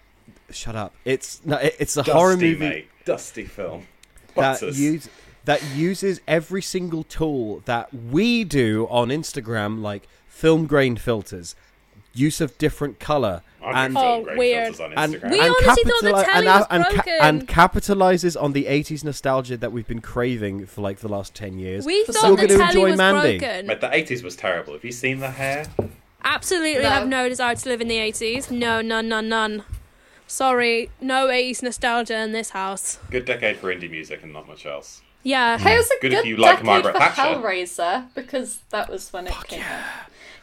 Shut 0.51 0.77
up. 0.77 0.95
It's 1.05 1.41
no. 1.45 1.57
It, 1.57 1.75
it's 1.81 1.97
a 1.97 2.03
horror 2.05 2.37
movie 2.37 2.57
mate. 2.57 2.89
Dusty 3.05 3.45
film. 3.45 3.87
that 4.37 4.61
use 4.63 5.09
that 5.47 5.63
uses 5.75 6.21
every 6.29 6.63
single 6.63 7.03
tool 7.03 7.63
that 7.65 7.93
we 7.93 8.45
do 8.45 8.87
on 8.91 9.09
Instagram, 9.09 9.81
like 9.83 10.07
film 10.29 10.67
grain 10.67 10.97
filters, 10.97 11.55
use 12.15 12.41
of 12.41 12.57
different 12.59 12.99
color, 13.01 13.43
and 13.63 13.97
Oh, 13.97 14.27
weird. 14.37 14.79
on 14.81 14.93
and, 14.97 15.15
Instagram. 15.15 15.31
We 15.31 15.41
and 15.41 15.51
honestly 15.51 15.85
thought 15.85 16.03
the 16.03 16.11
capitali- 16.13 16.25
telly 16.25 16.47
and, 16.47 16.47
was 16.47 16.67
and, 16.71 16.85
broken. 16.95 17.19
and 17.21 17.49
capitalizes 17.49 18.43
on 18.43 18.53
the 18.53 18.65
80s 18.67 19.03
nostalgia 19.05 19.57
that 19.59 19.73
we've 19.73 19.87
been 19.89 20.01
craving 20.01 20.67
for 20.67 20.81
like 20.83 20.99
the 21.01 21.09
last 21.09 21.35
10 21.35 21.59
years. 21.59 21.85
We 21.87 22.05
For 22.05 22.13
thought 22.13 22.21
some 22.23 22.37
the 22.37 22.43
reason- 22.43 22.59
telly 22.59 22.69
enjoy 22.71 22.89
was 22.91 22.97
Mandy. 22.99 23.39
broken. 23.39 23.67
Mate, 23.67 23.81
the 23.81 23.89
80s 23.89 24.23
was 24.23 24.37
terrible. 24.37 24.73
Have 24.75 24.85
you 24.85 24.93
seen 24.93 25.19
the 25.21 25.31
hair? 25.31 25.67
Absolutely 26.25 26.83
No. 26.83 26.89
have 26.91 27.07
no 27.09 27.29
desire 27.29 27.55
to 27.55 27.69
live 27.69 27.81
in 27.81 27.89
the 27.89 27.99
80s. 27.99 28.51
No, 28.51 28.81
none, 28.81 29.09
none, 29.09 29.29
none. 29.29 29.65
Sorry, 30.27 30.91
no 31.01 31.27
80s 31.29 31.63
nostalgia 31.63 32.19
in 32.19 32.33
this 32.33 32.51
house. 32.51 32.99
Good 33.11 33.25
decade 33.27 33.59
for 33.59 33.73
indie 33.75 33.91
music 33.91 34.23
and 34.23 34.33
not 34.33 34.49
much 34.49 34.65
else. 34.67 35.03
Yeah. 35.23 35.57
Mm. 35.57 35.61
Hey, 35.61 35.75
it 35.75 35.77
was 35.79 35.87
a 35.87 35.95
Good 36.01 36.11
good, 36.11 36.19
if 36.21 36.25
you 36.27 36.37
like 36.37 36.53
decade 36.57 36.67
Margaret 36.67 36.93
for 36.95 36.99
Thatcher. 36.99 37.23
Hellraiser 37.23 38.07
because 38.15 38.61
that 38.71 38.89
was 38.89 39.13
when 39.13 39.27
it 39.27 39.35
came 39.49 39.61
out. 39.63 39.85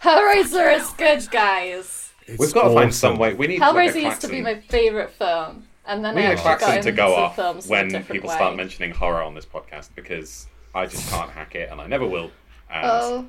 Hellraiser 0.04 0.76
is 0.80 0.90
good, 0.92 1.30
guys. 1.32 2.12
We've 2.38 2.54
got 2.54 2.68
to 2.68 2.74
find 2.74 2.94
some 2.94 3.18
way. 3.18 3.34
We 3.34 3.48
need 3.48 3.60
like, 3.60 3.74
Hellraiser 3.94 4.02
used 4.04 4.22
to 4.22 4.28
be 4.28 4.42
my 4.42 4.60
favorite 4.62 5.12
film, 5.12 5.68
and 5.86 6.06
then 6.06 6.16
We 6.16 6.22
I 6.22 6.30
need 6.30 6.30
a 6.30 6.32
actually 6.34 6.44
got 6.50 6.60
klaxon 6.60 6.78
into 6.78 6.92
to 6.92 6.96
go 6.96 7.16
off 7.16 7.36
films 7.36 7.66
in 7.66 7.72
a 7.72 7.72
when 7.72 8.04
people 8.06 8.30
way. 8.30 8.36
start 8.36 8.56
mentioning 8.56 8.92
horror 8.92 9.22
on 9.24 9.34
this 9.34 9.46
podcast 9.46 9.90
because 9.96 10.48
I 10.74 10.86
just 10.86 11.10
can't 11.10 11.30
hack 11.32 11.56
it 11.56 11.70
and 11.72 11.82
I 11.82 11.88
never 11.88 12.06
will. 12.08 12.32
And 12.72 12.86
Oh, 12.86 13.26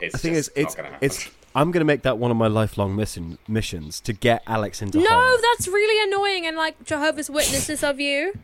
it's 0.00 0.12
The 0.12 0.18
thing 0.18 0.34
just 0.34 0.50
is, 0.56 0.74
it's 1.00 1.30
not 1.64 1.72
going 1.72 1.72
to 1.72 1.72
happen. 1.72 1.72
it's. 1.72 1.72
I'm 1.72 1.72
gonna 1.72 1.84
make 1.84 2.02
that 2.02 2.18
one 2.18 2.30
of 2.30 2.36
my 2.36 2.46
lifelong 2.48 2.94
mission 2.96 3.38
missions 3.48 4.00
to 4.00 4.12
get 4.12 4.42
Alex 4.46 4.82
into 4.82 4.98
No, 4.98 5.08
horror. 5.08 5.36
that's 5.42 5.66
really 5.68 6.02
annoying 6.12 6.46
and 6.46 6.56
like 6.56 6.84
Jehovah's 6.84 7.30
Witnesses 7.30 7.82
of 7.82 7.98
you. 8.00 8.34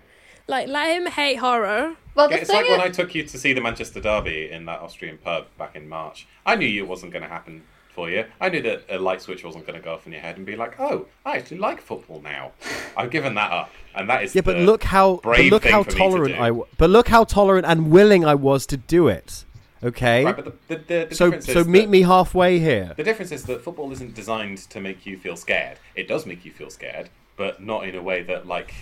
Like, 0.48 0.66
let 0.68 0.96
him 0.96 1.06
hate 1.06 1.36
horror. 1.36 1.94
well, 2.16 2.28
the 2.28 2.34
Yeah, 2.34 2.40
it's 2.40 2.50
thing 2.50 2.62
like 2.62 2.68
when 2.70 2.80
I 2.80 2.88
took 2.88 3.14
you 3.14 3.22
to 3.24 3.38
see 3.38 3.52
the 3.52 3.60
Manchester 3.60 4.00
Derby 4.00 4.50
in 4.50 4.64
that 4.66 4.80
Austrian 4.80 5.18
pub 5.18 5.46
back 5.56 5.76
in 5.76 5.88
March. 5.88 6.26
I 6.44 6.56
knew 6.56 6.66
it 6.82 6.88
wasn't 6.88 7.12
going 7.12 7.22
to 7.22 7.28
happen 7.28 7.62
for 7.94 8.10
you. 8.10 8.24
I 8.40 8.48
knew 8.48 8.60
that 8.62 8.84
a 8.90 8.98
light 8.98 9.22
switch 9.22 9.44
wasn't 9.44 9.66
going 9.66 9.78
to 9.78 9.84
go 9.84 9.92
off 9.94 10.04
in 10.06 10.12
your 10.12 10.20
head 10.20 10.36
and 10.38 10.44
be 10.44 10.56
like, 10.56 10.80
"Oh, 10.80 11.06
I 11.24 11.36
actually 11.36 11.58
like 11.58 11.80
football 11.80 12.20
now." 12.22 12.52
I've 12.96 13.10
given 13.10 13.34
that 13.36 13.52
up, 13.52 13.70
and 13.94 14.08
that 14.10 14.24
is 14.24 14.34
Yeah, 14.34 14.40
but 14.42 14.56
look 14.56 14.82
how 14.82 15.16
but 15.22 15.22
brave 15.22 15.52
look 15.52 15.62
thing 15.62 15.72
how 15.72 15.82
for 15.84 15.90
me 15.90 15.94
to 15.94 15.98
tolerant 15.98 16.34
do. 16.34 16.40
I 16.40 16.46
w- 16.48 16.66
but 16.78 16.90
look 16.90 17.08
how 17.08 17.24
tolerant 17.24 17.66
and 17.66 17.90
willing 17.90 18.24
I 18.24 18.34
was 18.34 18.66
to 18.66 18.76
do 18.76 19.08
it. 19.08 19.44
Okay, 19.84 20.24
Right, 20.24 20.36
but 20.36 20.44
the, 20.44 20.52
the, 20.68 20.74
the, 20.76 21.06
the 21.10 21.14
so 21.14 21.30
difference 21.30 21.46
so 21.52 21.64
meet 21.64 21.88
me 21.88 22.02
halfway 22.02 22.58
here. 22.60 22.92
The 22.96 23.02
difference 23.02 23.32
is 23.32 23.44
that 23.46 23.62
football 23.62 23.90
isn't 23.92 24.14
designed 24.14 24.58
to 24.70 24.80
make 24.80 25.04
you 25.06 25.18
feel 25.18 25.36
scared. 25.36 25.78
It 25.96 26.06
does 26.06 26.24
make 26.24 26.44
you 26.44 26.52
feel 26.52 26.70
scared, 26.70 27.08
but 27.36 27.60
not 27.62 27.88
in 27.88 27.96
a 27.96 28.02
way 28.02 28.22
that 28.22 28.46
like, 28.46 28.74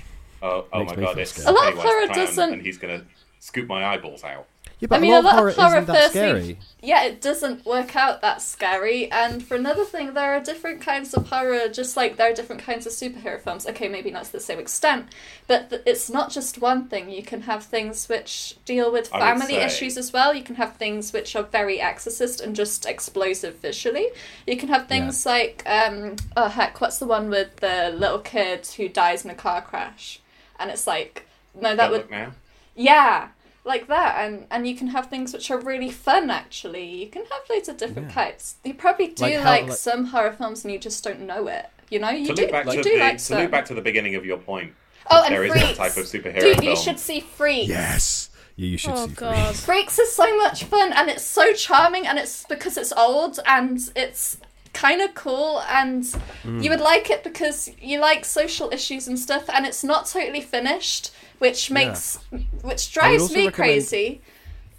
oh, 0.43 0.67
oh 0.73 0.85
my 0.85 0.95
god, 0.95 1.15
feel 1.15 1.19
it's 1.21 1.33
scared. 1.33 1.49
A 1.49 1.53
lot 1.53 1.69
of 1.69 1.75
Pennywise 1.79 1.85
horror 1.87 2.07
doesn't- 2.09 2.53
and 2.53 2.63
he's 2.63 2.77
gonna 2.79 3.05
scoop 3.39 3.67
my 3.67 3.85
eyeballs 3.87 4.25
out. 4.25 4.47
Yeah, 4.81 4.87
but 4.89 4.97
I 4.97 5.01
mean, 5.01 5.13
a 5.13 5.21
a 5.21 5.21
lot 5.21 5.35
lot 5.37 5.43
of 5.43 5.49
of 5.49 5.55
horror 5.57 5.69
horror 5.69 5.83
isn't 5.83 5.93
that 5.93 6.03
firstly, 6.13 6.21
scary. 6.21 6.59
yeah, 6.83 7.05
it 7.05 7.21
doesn't 7.21 7.67
work 7.67 7.95
out 7.95 8.23
that 8.23 8.41
scary. 8.41 9.11
And 9.13 9.45
for 9.45 9.55
another 9.55 9.85
thing, 9.85 10.15
there 10.15 10.35
are 10.35 10.41
different 10.41 10.81
kinds 10.81 11.13
of 11.13 11.29
horror, 11.29 11.69
just 11.69 11.99
like 11.99 12.17
there 12.17 12.31
are 12.31 12.35
different 12.35 12.63
kinds 12.63 12.87
of 12.87 12.93
superhero 12.93 13.39
films. 13.39 13.67
Okay, 13.67 13.89
maybe 13.89 14.11
not 14.11 14.25
to 14.25 14.33
the 14.33 14.41
same 14.41 14.59
extent, 14.59 15.07
but 15.47 15.69
th- 15.69 15.83
it's 15.85 16.09
not 16.09 16.31
just 16.31 16.63
one 16.63 16.89
thing. 16.89 17.11
You 17.11 17.23
can 17.23 17.43
have 17.43 17.65
things 17.65 18.09
which 18.09 18.57
deal 18.65 18.91
with 18.91 19.09
family 19.09 19.55
say- 19.57 19.65
issues 19.67 19.99
as 19.99 20.15
well. 20.15 20.33
You 20.33 20.43
can 20.43 20.55
have 20.57 20.77
things 20.77 21.13
which 21.13 21.37
are 21.37 21.43
very 21.43 21.79
exorcist 21.79 22.41
and 22.41 22.57
just 22.57 22.87
explosive 22.87 23.57
visually. 23.57 24.09
You 24.47 24.57
can 24.57 24.71
have 24.71 24.89
things 24.89 25.27
like, 25.27 25.63
um, 25.67 26.17
oh 26.39 26.49
heck, 26.49 26.81
what's 26.81 26.99
the 26.99 27.07
one 27.07 27.29
with 27.29 27.57
the 27.57 27.95
little 27.95 28.21
kid 28.21 28.67
who 28.79 28.89
dies 28.89 29.27
in 29.27 29.31
a 29.31 29.35
car 29.35 29.61
crash? 29.61 30.21
And 30.59 30.71
it's 30.71 30.87
like, 30.87 31.27
no, 31.55 31.77
that 31.77 31.77
Don't 31.77 31.91
would 31.91 32.01
look 32.03 32.11
now. 32.11 32.33
yeah, 32.75 33.29
like 33.65 33.87
that, 33.89 34.25
and 34.25 34.47
and 34.51 34.67
you 34.67 34.75
can 34.77 34.89
have 34.89 35.07
things 35.07 35.33
which 35.33 35.51
are 35.51 35.59
really 35.59 35.91
fun. 35.91 36.31
Actually, 36.31 36.85
you 36.87 37.07
can 37.09 37.23
have 37.23 37.43
loads 37.51 37.69
of 37.69 37.77
different 37.77 38.09
Yeah. 38.09 38.15
types. 38.15 38.57
You 38.65 38.75
probably 38.75 39.09
do 39.09 39.23
Like 39.25 39.35
like, 39.35 39.43
how- 39.63 39.67
like- 39.69 39.73
some 39.79 40.07
horror 40.07 40.33
films, 40.33 40.65
and 40.65 40.73
you 40.73 40.79
just 40.79 41.03
don't 41.05 41.21
know 41.21 41.47
it. 41.49 41.67
You 41.91 41.99
know, 41.99 42.11
you 42.11 42.27
to 42.29 42.35
do. 42.35 42.43
loop 42.43 42.53
back 42.53 42.67
you 42.67 42.73
to 42.73 42.83
do 42.83 42.91
the 42.93 42.99
like 43.01 43.19
to 43.19 43.25
some. 43.25 43.39
loop 43.39 43.51
back 43.51 43.65
to 43.67 43.75
the 43.75 43.83
beginning 43.83 44.15
of 44.15 44.25
your 44.25 44.39
point. 44.39 44.73
oh, 45.11 45.25
and 45.25 45.35
there 45.35 45.45
is 45.45 45.51
Freaks. 45.53 45.67
that 45.67 45.77
type 45.77 45.97
of 45.97 46.05
superhero 46.05 46.41
Dude, 46.41 46.57
film. 46.59 46.69
you 46.71 46.77
should 46.77 46.99
see 47.01 47.21
Freaks. 47.21 47.69
Yes, 47.69 48.31
yeah, 48.57 48.67
you 48.67 48.79
should 48.79 48.93
Oh 48.95 49.07
see. 49.09 49.15
god. 49.15 49.57
Freaks 49.57 49.99
is 49.99 50.13
so 50.13 50.37
much 50.37 50.65
fun, 50.65 50.93
and 50.93 51.11
it's 51.11 51.25
so 51.25 51.53
charming, 51.53 52.07
and 52.07 52.19
it's 52.19 52.45
because 52.49 52.77
it's 52.77 52.93
old 52.93 53.41
and 53.45 53.79
it's 53.97 54.37
kind 54.73 55.01
of 55.01 55.15
cool, 55.15 55.63
and 55.69 56.05
Mm. 56.45 56.63
you 56.63 56.71
would 56.71 56.81
like 56.81 57.11
it 57.11 57.23
because 57.25 57.71
you 57.81 57.99
like 57.99 58.25
social 58.25 58.71
issues 58.73 59.09
and 59.09 59.19
stuff, 59.19 59.49
and 59.51 59.67
it's 59.67 59.83
not 59.85 60.07
totally 60.07 60.41
finished, 60.41 61.11
which 61.39 61.71
makes 61.71 62.19
which 62.63 62.93
drives 62.93 63.33
me 63.35 63.51
crazy. 63.51 64.21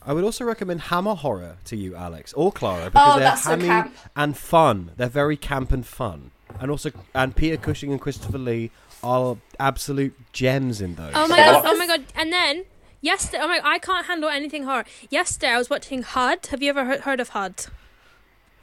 I 0.04 0.14
would 0.14 0.24
also 0.24 0.44
recommend 0.46 0.82
Hammer 0.82 1.14
Horror 1.16 1.58
to 1.66 1.76
you, 1.76 1.96
Alex, 1.96 2.34
or 2.34 2.52
Clara, 2.52 2.90
because 2.90 3.08
Oh, 3.16 3.20
they're 3.20 3.30
that's 3.30 3.44
so 3.44 3.58
camp. 3.58 3.96
and 4.16 4.36
fun. 4.36 4.92
They're 4.98 5.08
very 5.08 5.38
camp 5.38 5.72
and 5.72 5.86
fun, 5.86 6.32
and 6.60 6.72
also 6.72 6.92
and 7.14 7.36
Peter 7.36 7.58
Cushing 7.58 7.92
and 7.92 8.02
Christopher 8.02 8.40
Lee 8.40 8.72
are 9.04 9.38
absolute 9.60 10.16
gems 10.32 10.82
in 10.82 10.96
those. 10.96 11.12
Oh 11.16 11.28
my 11.28 11.38
god! 11.38 11.64
Oh 11.66 11.78
my 11.78 11.86
god! 11.86 12.06
And 12.16 12.32
then 12.34 12.66
yesterday, 13.02 13.40
oh 13.44 13.48
my, 13.48 13.60
I 13.64 13.78
can't 13.78 14.06
handle 14.08 14.30
anything 14.30 14.64
horror. 14.64 14.86
Yesterday, 15.10 15.50
I 15.50 15.58
was 15.58 15.70
watching 15.70 16.02
HUD. 16.04 16.48
Have 16.48 16.64
you 16.64 16.70
ever 16.70 16.86
heard, 16.86 17.02
heard 17.02 17.20
of 17.20 17.30
HUD? 17.30 17.66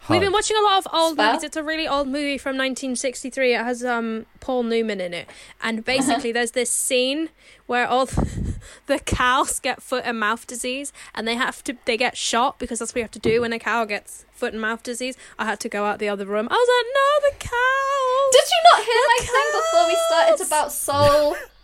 We've 0.08 0.20
been 0.22 0.32
watching 0.32 0.56
a 0.56 0.62
lot 0.62 0.78
of 0.78 0.88
old 0.92 1.12
Spell? 1.14 1.32
movies. 1.32 1.44
It's 1.44 1.56
a 1.56 1.62
really 1.62 1.86
old 1.86 2.06
movie 2.08 2.38
from 2.38 2.56
1963. 2.56 3.54
It 3.54 3.60
has 3.60 3.84
um 3.84 4.24
Paul 4.40 4.62
Newman 4.62 5.00
in 5.00 5.12
it, 5.12 5.28
and 5.62 5.84
basically 5.84 6.32
there's 6.32 6.52
this 6.52 6.70
scene 6.70 7.28
where 7.66 7.86
all 7.86 8.06
the 8.86 8.98
cows 9.04 9.58
get 9.60 9.82
foot 9.82 10.04
and 10.06 10.18
mouth 10.18 10.46
disease, 10.46 10.92
and 11.14 11.28
they 11.28 11.34
have 11.34 11.62
to 11.64 11.76
they 11.84 11.96
get 11.98 12.16
shot 12.16 12.58
because 12.58 12.78
that's 12.78 12.92
what 12.92 12.96
you 13.00 13.04
have 13.04 13.10
to 13.10 13.18
do 13.18 13.42
when 13.42 13.52
a 13.52 13.58
cow 13.58 13.84
gets 13.84 14.24
foot 14.32 14.52
and 14.54 14.62
mouth 14.62 14.82
disease. 14.82 15.16
I 15.38 15.44
had 15.44 15.60
to 15.60 15.68
go 15.68 15.84
out 15.84 15.98
the 15.98 16.08
other 16.08 16.24
room. 16.24 16.48
I 16.50 16.54
was 16.54 16.68
like, 16.72 16.86
no, 16.94 17.28
the 17.28 17.44
cows. 17.44 18.32
Did 18.32 18.48
you 18.50 18.60
not 18.72 18.84
hear 18.84 19.02
my 19.08 19.18
thing 19.26 19.60
before 19.60 19.86
we 19.88 19.96
started 20.08 20.32
It's 20.40 20.46
about 20.46 20.72
Soul? 20.72 21.36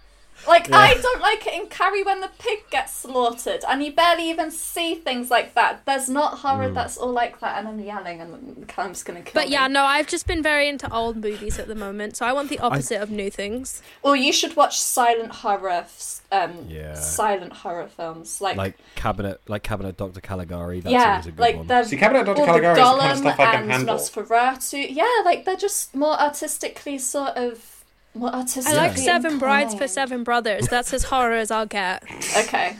Like, 0.46 0.70
I 0.72 0.94
don't 0.94 1.20
like 1.20 1.46
it 1.46 1.54
in 1.54 1.66
Carrie 1.68 2.02
when 2.02 2.20
the 2.20 2.30
pig 2.38 2.68
gets 2.70 2.94
slaughtered, 2.94 3.64
and 3.68 3.82
you 3.82 3.92
barely 3.92 4.28
even 4.30 4.50
see 4.50 4.94
things 4.94 5.30
like 5.30 5.54
that. 5.54 5.84
There's 5.86 6.08
not 6.08 6.38
horror 6.38 6.68
Hmm. 6.68 6.74
that's 6.74 6.96
all 6.96 7.12
like 7.12 7.40
that, 7.40 7.58
and 7.58 7.68
I'm 7.68 7.80
yelling, 7.80 8.20
and 8.20 8.56
the 8.56 8.66
cam's 8.66 9.02
gonna 9.02 9.22
kill 9.22 9.34
But 9.34 9.46
me. 9.48 9.52
yeah, 9.52 9.66
no, 9.68 9.84
I've 9.84 10.06
just 10.06 10.26
been 10.26 10.42
very 10.42 10.68
into 10.68 10.92
old 10.92 11.16
movies 11.16 11.58
at 11.58 11.66
the 11.68 11.74
moment, 11.74 12.16
so 12.16 12.26
I 12.26 12.32
want 12.32 12.48
the 12.50 12.58
opposite 12.58 13.00
of 13.00 13.10
new 13.10 13.30
things. 13.30 13.82
Or 14.02 14.16
you 14.16 14.32
should 14.32 14.54
watch 14.56 14.78
silent 14.80 15.30
horror, 15.32 15.86
um, 16.32 16.66
Yeah. 16.68 16.94
silent 16.94 17.52
horror 17.52 17.88
films, 17.88 18.40
like, 18.40 18.56
like 18.56 18.74
Cabinet, 18.96 19.40
like 19.48 19.62
Cabinet 19.62 19.96
Dr. 19.96 20.20
Caligari. 20.20 20.80
That's 20.80 20.92
yeah, 20.92 21.10
always 21.12 21.26
a 21.26 21.30
good 21.30 21.40
like 21.40 21.56
one. 21.56 21.66
the 21.66 21.84
See, 21.84 21.96
Cabinet 21.96 22.24
Dr. 22.26 22.30
or 22.42 22.46
the 22.46 22.46
Caligari 22.52 22.80
is 22.80 22.86
the 22.86 22.92
kind 22.98 23.12
of 23.12 23.18
stuff 23.18 23.40
I 23.40 23.44
can 23.52 23.62
and 23.62 23.72
handle. 23.72 23.96
Nosferatu. 23.96 24.86
Yeah, 24.90 25.04
like 25.24 25.44
they're 25.44 25.56
just 25.56 25.94
more 25.94 26.18
artistically 26.20 26.98
sort 26.98 27.36
of 27.36 27.73
more 28.14 28.30
artistically. 28.34 28.78
I 28.78 28.88
like 28.88 28.96
Seven 28.96 29.38
Brides 29.38 29.74
for. 29.74 29.88
Seven 29.88 30.24
Brothers. 30.24 30.68
That's 30.68 30.92
as 30.92 31.04
horror 31.04 31.34
as 31.34 31.50
I'll 31.50 31.66
get. 31.66 32.02
Okay. 32.36 32.76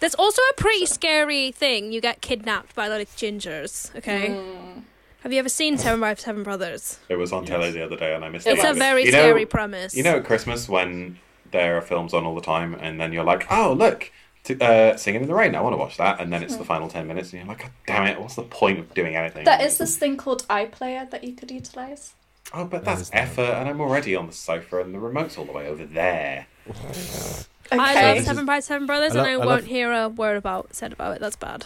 There's 0.00 0.14
also 0.14 0.42
a 0.50 0.54
pretty 0.54 0.86
scary 0.86 1.50
thing. 1.52 1.92
You 1.92 2.00
get 2.00 2.20
kidnapped 2.20 2.74
by 2.74 2.88
like 2.88 3.08
gingers. 3.16 3.94
Okay. 3.96 4.32
Hmm. 4.34 4.80
Have 5.22 5.32
you 5.32 5.38
ever 5.38 5.48
seen 5.48 5.78
Seven 5.78 6.00
Brides 6.00 6.20
for 6.20 6.26
Seven 6.26 6.42
Brothers? 6.42 6.98
It 7.08 7.16
was 7.16 7.32
on 7.32 7.46
telly 7.46 7.70
the 7.70 7.82
other 7.84 7.96
day, 7.96 8.14
and 8.14 8.24
I 8.24 8.28
missed 8.28 8.46
It 8.46 8.50
it. 8.50 8.58
It's 8.58 8.64
a 8.68 8.74
very 8.74 9.04
You 9.06 9.12
know- 9.12 9.18
scary 9.18 9.46
premise. 9.46 9.94
You 9.96 10.02
know, 10.02 10.16
at 10.18 10.24
Christmas 10.24 10.68
when 10.68 11.18
there 11.50 11.76
are 11.78 11.80
films 11.80 12.12
on 12.12 12.24
all 12.26 12.34
the 12.34 12.40
time, 12.42 12.74
and 12.80 13.00
then 13.00 13.12
you're 13.12 13.24
like, 13.24 13.46
"Oh, 13.50 13.72
look, 13.72 14.10
t- 14.42 14.56
uh, 14.60 14.96
Singing 14.96 15.22
in 15.22 15.28
the 15.28 15.34
Rain. 15.34 15.54
I 15.54 15.60
want 15.62 15.72
to 15.72 15.78
watch 15.78 15.96
that." 15.96 16.20
And 16.20 16.30
then 16.32 16.42
it's 16.42 16.56
the 16.56 16.64
final 16.64 16.88
ten 16.88 17.06
minutes, 17.06 17.32
and 17.32 17.40
you're 17.40 17.48
like, 17.48 17.60
"God 17.62 17.70
"Damn 17.86 18.06
it! 18.08 18.20
What's 18.20 18.34
the 18.34 18.42
point 18.42 18.80
of 18.80 18.92
doing 18.92 19.16
anything?" 19.16 19.44
There 19.44 19.62
is 19.62 19.78
this 19.78 19.96
thing 19.96 20.16
called 20.18 20.46
iPlayer 20.48 21.08
that 21.10 21.24
you 21.24 21.32
could 21.32 21.50
utilize. 21.50 22.12
Oh, 22.52 22.64
but 22.64 22.84
that's 22.84 23.00
is 23.02 23.12
not- 23.12 23.22
effort, 23.22 23.42
and 23.54 23.68
I'm 23.68 23.80
already 23.80 24.14
on 24.14 24.26
the 24.26 24.32
sofa, 24.32 24.80
and 24.80 24.94
the 24.94 24.98
remote's 24.98 25.36
all 25.38 25.44
the 25.44 25.52
way 25.52 25.66
over 25.68 25.84
there. 25.84 26.46
I 26.66 27.76
love 27.76 27.88
Okay. 27.90 28.12
this 28.12 28.20
is- 28.20 28.26
Seven 28.26 28.46
Brides, 28.46 28.66
Seven 28.66 28.86
Brothers, 28.86 29.16
I 29.16 29.20
lo- 29.20 29.24
and 29.24 29.28
I, 29.28 29.32
I 29.32 29.36
won't 29.38 29.48
love- 29.48 29.64
hear 29.64 29.92
a 29.92 30.08
word 30.08 30.36
about 30.36 30.74
said 30.74 30.92
about 30.92 31.16
it. 31.16 31.20
That's 31.20 31.36
bad. 31.36 31.64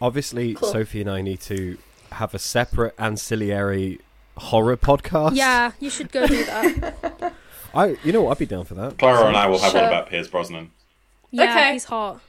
Obviously, 0.00 0.54
Cool. 0.54 0.70
Sophie 0.72 1.00
and 1.00 1.10
I 1.10 1.22
need 1.22 1.40
to 1.42 1.76
have 2.12 2.34
a 2.34 2.38
separate 2.38 2.94
ancillary 2.98 4.00
horror 4.36 4.76
podcast. 4.76 5.34
Yeah, 5.34 5.72
you 5.80 5.90
should 5.90 6.12
go 6.12 6.26
do 6.26 6.44
that. 6.44 7.32
I. 7.74 7.96
You 8.04 8.12
know 8.12 8.22
what? 8.22 8.32
I'd 8.32 8.38
be 8.38 8.46
down 8.46 8.64
for 8.64 8.74
that. 8.74 8.98
Clara 8.98 9.26
and 9.26 9.36
I 9.36 9.46
will 9.48 9.58
have 9.58 9.74
one 9.74 9.84
about 9.84 10.08
Pierce 10.08 10.28
Brosnan. 10.28 10.70
Yeah, 11.30 11.50
Okay. 11.50 11.72
he's 11.74 11.84
hot. 11.84 12.20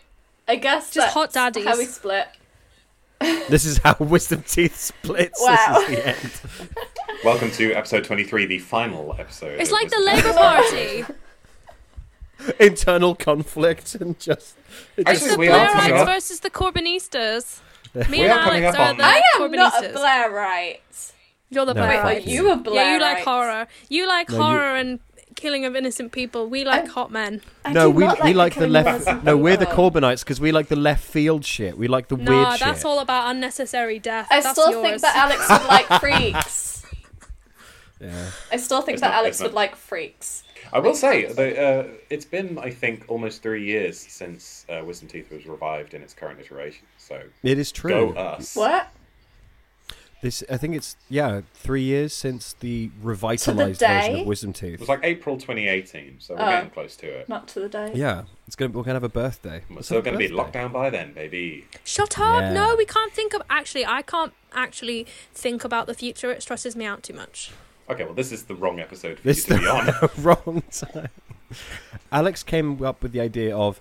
I 0.47 0.55
guess 0.55 0.85
Just 0.91 0.95
that's 0.95 1.13
hot 1.13 1.31
daddies. 1.33 1.65
how 1.65 1.77
we 1.77 1.85
split. 1.85 2.27
This 3.19 3.65
is 3.65 3.77
how 3.79 3.95
wisdom 3.99 4.43
teeth 4.43 4.75
splits. 4.75 5.39
Wow. 5.41 5.83
This 5.87 5.89
is 5.89 5.95
the 5.95 6.07
end. 6.07 6.77
Welcome 7.23 7.51
to 7.51 7.73
episode 7.73 8.03
23, 8.03 8.45
the 8.45 8.59
final 8.59 9.15
episode. 9.17 9.59
It's 9.59 9.71
like 9.71 9.89
the 9.89 9.99
Labour 9.99 10.33
Party. 10.33 11.03
Internal 12.59 13.15
conflict 13.15 13.95
and 13.95 14.19
just. 14.19 14.55
It 14.95 15.07
Actually, 15.07 15.27
just 15.27 15.37
we 15.39 15.47
are 15.47 15.67
coming 15.71 15.91
Blairites 15.95 15.99
up. 16.01 16.07
versus 16.07 16.39
the 16.41 16.49
Corbynistas. 16.51 17.59
Me 17.95 18.19
We 18.19 18.21
and 18.25 18.33
are 18.33 18.43
coming 18.43 18.63
Alex 18.63 18.77
up 18.77 18.85
are 18.85 18.89
on- 18.89 18.97
the 18.97 19.03
I 19.03 19.21
am 19.39 19.51
not 19.51 19.83
a 19.83 19.87
Corbynistas. 19.87 19.93
Blairite. 19.95 21.11
You're 21.49 21.65
the 21.65 21.73
No, 21.73 21.81
Wait, 21.81 21.89
Blairites. 21.89 22.03
are 22.03 22.19
Blairites. 22.21 22.27
you 22.27 22.51
a 22.51 22.57
Blairite? 22.57 22.75
Yeah, 22.75 22.93
you 22.93 22.99
like 23.01 23.23
horror. 23.23 23.67
You 23.89 24.07
like 24.07 24.29
No, 24.29 24.35
you- 24.37 24.43
horror 24.43 24.75
and 24.75 24.99
killing 25.37 25.63
of 25.63 25.75
innocent 25.75 26.11
people. 26.11 26.47
We 26.49 26.65
like 26.65 26.81
I'm- 26.81 26.89
hot 26.89 27.11
men. 27.11 27.41
I 27.63 27.71
no, 27.71 27.89
we 27.89 28.03
not 28.03 28.21
we 28.23 28.33
like 28.33 28.55
like 28.57 28.59
the 28.59 28.67
left. 28.67 28.89
innocent 28.89 29.23
No, 29.23 29.37
we're 29.37 29.55
the 29.55 29.65
people. 29.65 29.91
Corbynites 29.91 30.19
because 30.25 30.41
we 30.41 30.51
like 30.51 30.67
the 30.67 30.75
left 30.75 31.03
field 31.05 31.45
shit. 31.45 31.77
We 31.77 31.87
like 31.87 32.09
the 32.09 32.17
No, 32.17 32.31
weird 32.31 32.59
that's 32.59 32.83
all 32.83 32.99
about 32.99 33.31
unnecessary 33.31 33.99
death. 33.99 34.27
I 34.29 34.41
that's 34.41 34.59
still 34.59 34.71
yours. 34.71 34.83
think 34.83 35.01
that 35.01 35.15
Alex 35.15 35.49
would 35.49 35.67
like 35.67 35.87
freaks. 36.01 36.85
Yeah. 38.01 38.29
I 38.51 38.57
still 38.57 38.81
think 38.81 38.95
It's 38.95 39.01
that 39.01 39.09
not- 39.09 39.19
Alex 39.19 39.41
would 39.41 39.53
like 39.53 39.75
freaks. 39.75 40.43
I 40.73 40.79
will 40.79 40.95
say 40.95 41.25
that 41.31 41.57
uh, 41.57 41.87
it's 42.09 42.25
been, 42.25 42.57
I 42.59 42.69
think, 42.71 43.05
almost 43.07 43.41
three 43.41 43.63
years 43.65 43.97
since 43.97 44.65
uh, 44.69 44.83
Wisdom 44.85 45.07
Teeth 45.07 45.31
was 45.31 45.45
revived 45.45 45.93
in 45.93 46.01
its 46.01 46.13
current 46.13 46.39
iteration. 46.41 46.85
So 46.97 47.21
It 47.41 47.57
is 47.57 47.71
true. 47.71 48.13
go 48.13 48.19
us. 48.19 48.53
What? 48.55 48.89
This 50.21 50.43
I 50.49 50.57
think 50.57 50.75
it's 50.75 50.95
yeah 51.09 51.41
three 51.53 51.83
years 51.83 52.11
since 52.11 52.53
the 52.59 52.89
revitalized 53.03 53.79
version 53.79 54.21
of 54.21 54.25
Wisdom 54.27 54.51
Teeth. 54.51 54.73
It 54.75 54.79
was 54.79 54.89
like 54.89 55.01
April 55.03 55.35
2018, 55.37 56.15
so 56.19 56.33
we're 56.33 56.41
Oh. 56.41 56.45
getting 56.49 56.69
close 56.71 56.95
to 56.97 57.07
it. 57.07 57.29
Not 57.29 57.47
to 57.49 57.59
the 57.59 57.69
day. 57.69 57.91
Yeah, 57.93 58.23
it's 58.47 58.55
gonna 58.55 58.71
we're 58.71 58.81
gonna 58.83 58.95
have 58.95 59.03
a 59.03 59.09
birthday. 59.09 59.61
So 59.69 59.75
we're 59.75 59.81
still 59.83 60.01
going 60.01 60.13
to 60.13 60.17
be 60.17 60.25
birthday. 60.25 60.35
locked 60.35 60.53
down 60.53 60.71
by 60.71 60.89
then, 60.89 61.13
baby. 61.13 61.65
Shut 61.83 62.17
up! 62.19 62.41
Yeah. 62.41 62.53
No, 62.53 62.75
we 62.75 62.85
can't 62.85 63.13
think 63.13 63.35
of. 63.35 63.43
Actually, 63.49 63.85
I 63.85 64.01
can't 64.01 64.33
actually 64.53 65.05
think 65.33 65.63
about 65.63 65.85
the 65.85 65.93
future. 65.93 66.31
It 66.31 66.41
stresses 66.41 66.75
me 66.75 66.85
out 66.85 67.03
too 67.03 67.13
much. 67.13 67.51
Okay, 67.87 68.03
well, 68.03 68.15
this 68.15 68.31
is 68.31 68.43
the 68.45 68.55
wrong 68.55 68.79
episode 68.79 69.19
for 69.19 69.23
This 69.23 69.47
you 69.47 69.55
to 69.57 69.61
be 69.61 69.67
on. 69.67 70.09
wrong 70.23 70.63
time. 70.71 71.09
Alex 72.11 72.41
came 72.43 72.83
up 72.83 73.03
with 73.03 73.11
the 73.11 73.21
idea 73.21 73.55
of 73.55 73.79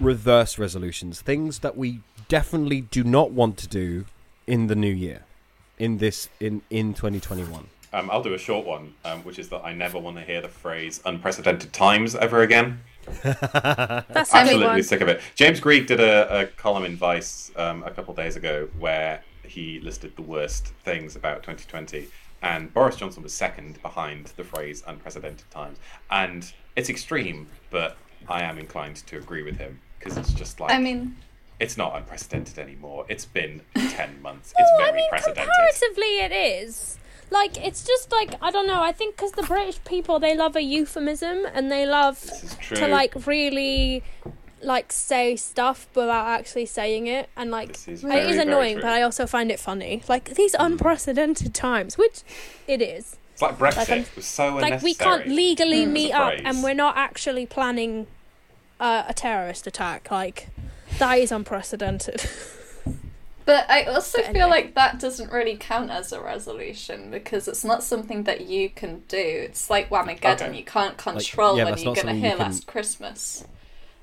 reverse 0.00 0.56
resolutions, 0.58 1.20
things 1.20 1.58
that 1.58 1.76
we 1.76 2.00
definitely 2.28 2.82
do 2.82 3.02
not 3.04 3.32
want 3.32 3.56
to 3.58 3.66
do 3.68 4.06
in 4.46 4.68
the 4.68 4.74
new 4.74 4.90
year, 4.92 5.24
in 5.78 5.98
this 5.98 6.28
in 6.40 6.62
in 6.70 6.94
2021. 6.94 7.68
Um, 7.92 8.10
I'll 8.10 8.22
do 8.22 8.34
a 8.34 8.38
short 8.38 8.66
one, 8.66 8.94
um, 9.04 9.22
which 9.22 9.38
is 9.38 9.50
that 9.50 9.64
I 9.64 9.72
never 9.72 10.00
want 10.00 10.16
to 10.16 10.22
hear 10.24 10.40
the 10.40 10.48
phrase 10.48 11.00
unprecedented 11.04 11.72
times 11.72 12.16
ever 12.16 12.42
again. 12.42 12.80
That's 13.22 14.34
Absolutely 14.34 14.54
everyone. 14.54 14.82
sick 14.82 15.00
of 15.00 15.08
it. 15.08 15.20
James 15.36 15.60
Greig 15.60 15.86
did 15.86 16.00
a, 16.00 16.40
a 16.40 16.46
column 16.46 16.84
in 16.84 16.96
Vice 16.96 17.52
um, 17.54 17.84
a 17.84 17.92
couple 17.92 18.10
of 18.10 18.16
days 18.16 18.34
ago 18.34 18.68
where 18.80 19.22
he 19.44 19.78
listed 19.80 20.16
the 20.16 20.22
worst 20.22 20.68
things 20.82 21.14
about 21.14 21.44
2020, 21.44 22.08
and 22.42 22.72
Boris 22.74 22.96
Johnson 22.96 23.22
was 23.22 23.32
second 23.32 23.80
behind 23.80 24.32
the 24.36 24.42
phrase 24.42 24.82
unprecedented 24.88 25.48
times. 25.50 25.78
And 26.10 26.52
it's 26.74 26.88
extreme, 26.88 27.46
but 27.70 27.96
I 28.28 28.42
am 28.42 28.58
inclined 28.58 28.96
to 29.06 29.18
agree 29.18 29.44
with 29.44 29.56
him 29.56 29.78
because 29.98 30.18
it's 30.18 30.32
just 30.32 30.58
like 30.58 30.72
I 30.72 30.78
mean, 30.78 31.14
it's 31.60 31.76
not 31.76 31.96
unprecedented 31.96 32.58
anymore. 32.58 33.06
It's 33.08 33.24
been 33.26 33.62
10 33.76 34.20
months. 34.22 34.52
It's 34.58 34.70
Oh, 34.74 34.78
very 34.78 34.90
I 34.90 34.92
mean, 34.94 35.08
precedented. 35.08 35.44
comparatively, 35.44 36.18
it 36.20 36.32
is. 36.32 36.98
Like, 37.30 37.56
it's 37.64 37.84
just 37.84 38.12
like 38.12 38.34
I 38.42 38.50
don't 38.50 38.66
know. 38.66 38.82
I 38.82 38.92
think 38.92 39.16
because 39.16 39.32
the 39.32 39.42
British 39.42 39.82
people 39.84 40.18
they 40.20 40.36
love 40.36 40.56
a 40.56 40.60
euphemism 40.62 41.46
and 41.52 41.70
they 41.72 41.86
love 41.86 42.22
is 42.22 42.56
to 42.78 42.86
like 42.86 43.26
really 43.26 44.02
like 44.62 44.92
say 44.92 45.36
stuff 45.36 45.86
without 45.94 46.26
actually 46.26 46.66
saying 46.66 47.06
it, 47.06 47.28
and 47.36 47.50
like 47.50 47.70
is 47.88 48.02
very, 48.02 48.20
is 48.20 48.36
very 48.36 48.38
annoying. 48.48 48.76
But 48.76 48.90
I 48.90 49.02
also 49.02 49.26
find 49.26 49.50
it 49.50 49.58
funny. 49.58 50.02
Like 50.08 50.34
these 50.34 50.54
unprecedented 50.58 51.54
times, 51.54 51.96
which 51.98 52.22
it 52.68 52.80
is. 52.82 53.16
It's 53.32 53.42
like 53.42 53.58
Brexit. 53.58 53.76
Like, 53.88 53.90
it 53.90 54.16
was 54.16 54.26
so 54.26 54.54
Like 54.56 54.82
we 54.82 54.94
can't 54.94 55.26
legally 55.26 55.86
Mm. 55.86 55.90
meet 55.92 56.12
up, 56.12 56.34
and 56.44 56.62
we're 56.62 56.74
not 56.74 56.96
actually 56.96 57.46
planning 57.46 58.06
uh, 58.78 59.04
a 59.08 59.14
terrorist 59.14 59.66
attack. 59.66 60.10
Like 60.10 60.48
that 61.04 61.18
is 61.18 61.32
unprecedented. 61.32 62.24
but 63.44 63.70
I 63.70 63.84
also 63.84 64.18
But 64.22 64.32
feel 64.32 64.48
like 64.48 64.74
that 64.74 64.98
doesn't 64.98 65.30
really 65.30 65.56
count 65.56 65.90
as 65.90 66.12
a 66.12 66.20
resolution 66.20 67.10
because 67.10 67.46
it's 67.46 67.64
not 67.64 67.82
something 67.82 68.24
that 68.24 68.42
you 68.42 68.70
can 68.70 69.02
do. 69.08 69.16
It's 69.18 69.68
like 69.68 69.90
Whamageddon. 69.90 70.48
Okay. 70.48 70.58
You 70.58 70.64
can't 70.64 70.96
control 70.96 71.58
yeah, 71.58 71.64
when 71.64 71.78
you're 71.78 71.94
going 71.94 72.06
to 72.06 72.14
hear 72.14 72.30
can- 72.30 72.38
Last 72.38 72.66
Christmas. 72.66 73.44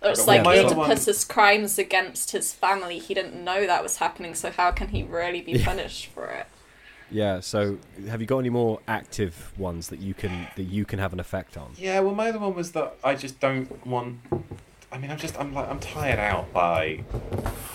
Or 0.03 0.09
it's 0.09 0.25
like 0.25 0.43
well, 0.43 0.55
my 0.69 0.75
one- 0.75 0.89
Oedipus's 0.89 1.23
crimes 1.25 1.77
against 1.77 2.31
his 2.31 2.53
family. 2.53 2.97
He 2.99 3.13
didn't 3.13 3.43
know 3.43 3.67
that 3.67 3.83
was 3.83 3.97
happening, 3.97 4.33
so 4.33 4.49
how 4.51 4.71
can 4.71 4.89
he 4.89 5.03
really 5.03 5.41
be 5.41 5.53
Yeah. 5.53 5.65
punished 5.65 6.07
for 6.07 6.25
it? 6.27 6.47
Yeah. 7.11 7.39
So, 7.39 7.77
have 8.07 8.19
you 8.21 8.25
got 8.25 8.39
any 8.39 8.49
more 8.49 8.79
active 8.87 9.51
ones 9.57 9.89
that 9.89 9.99
you 9.99 10.13
can 10.15 10.47
that 10.55 10.63
you 10.63 10.85
can 10.85 10.97
have 10.97 11.13
an 11.13 11.19
effect 11.19 11.55
on? 11.55 11.73
Yeah, 11.77 11.99
well, 11.99 12.15
my 12.15 12.29
other 12.29 12.39
one 12.39 12.55
was 12.55 12.71
that 12.71 12.95
I 13.03 13.13
just 13.15 13.39
don't 13.39 13.85
want. 13.85 14.19
I 14.91 14.97
mean, 14.97 15.09
I'm 15.11 15.17
just 15.17 15.39
I'm 15.39 15.53
like 15.53 15.69
I'm 15.69 15.79
tired 15.79 16.19
out 16.19 16.51
by 16.53 17.03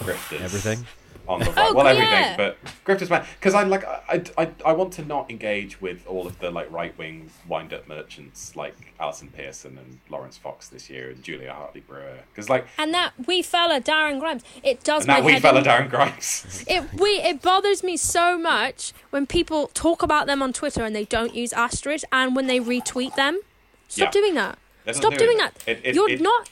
grifters. 0.00 0.40
Everything. 0.42 0.86
on 1.26 1.40
the 1.40 1.52
Oh, 1.56 1.74
well, 1.74 1.92
yeah. 1.94 2.34
everything, 2.36 2.36
but 2.36 2.56
grifters 2.84 3.10
man, 3.10 3.24
because 3.38 3.54
I 3.54 3.62
like 3.64 3.84
I, 3.84 4.22
I 4.38 4.50
I 4.64 4.72
want 4.72 4.92
to 4.94 5.04
not 5.04 5.30
engage 5.30 5.80
with 5.80 6.06
all 6.06 6.26
of 6.26 6.38
the 6.40 6.50
like 6.50 6.70
right 6.70 6.96
wing 6.98 7.30
wind 7.48 7.72
up 7.72 7.88
merchants 7.88 8.54
like 8.54 8.76
Allison 9.00 9.28
Pearson 9.28 9.78
and 9.78 9.98
Laurence 10.10 10.36
Fox 10.36 10.68
this 10.68 10.88
year 10.90 11.10
and 11.10 11.22
Julia 11.22 11.52
Hartley 11.52 11.80
Brewer 11.80 12.18
because 12.30 12.48
like 12.50 12.66
and 12.78 12.92
that 12.94 13.12
wee 13.26 13.42
fella 13.42 13.80
Darren 13.80 14.20
Grimes, 14.20 14.44
it 14.62 14.84
does 14.84 15.02
and 15.02 15.08
my 15.08 15.14
that 15.20 15.24
wee 15.24 15.32
head 15.32 15.42
fella 15.42 15.60
in. 15.60 15.64
Darren 15.64 15.88
Grimes. 15.90 16.64
It 16.68 16.84
we 17.00 17.08
it 17.22 17.40
bothers 17.42 17.82
me 17.82 17.96
so 17.96 18.36
much 18.38 18.92
when 19.10 19.26
people 19.26 19.68
talk 19.68 20.02
about 20.02 20.26
them 20.26 20.42
on 20.42 20.52
Twitter 20.52 20.84
and 20.84 20.94
they 20.94 21.06
don't 21.06 21.34
use 21.34 21.52
asterisk, 21.54 22.04
and 22.12 22.36
when 22.36 22.46
they 22.46 22.60
retweet 22.60 23.14
them. 23.16 23.40
Stop 23.88 24.06
Yeah. 24.14 24.20
doing 24.20 24.34
that. 24.34 24.58
Stop 24.92 25.14
doing 25.14 25.18
doing 25.18 25.38
that. 25.38 25.54
that. 25.64 25.68
It- 25.78 25.80
it- 25.86 25.94
you're 25.94 26.10
it- 26.10 26.20
not. 26.20 26.50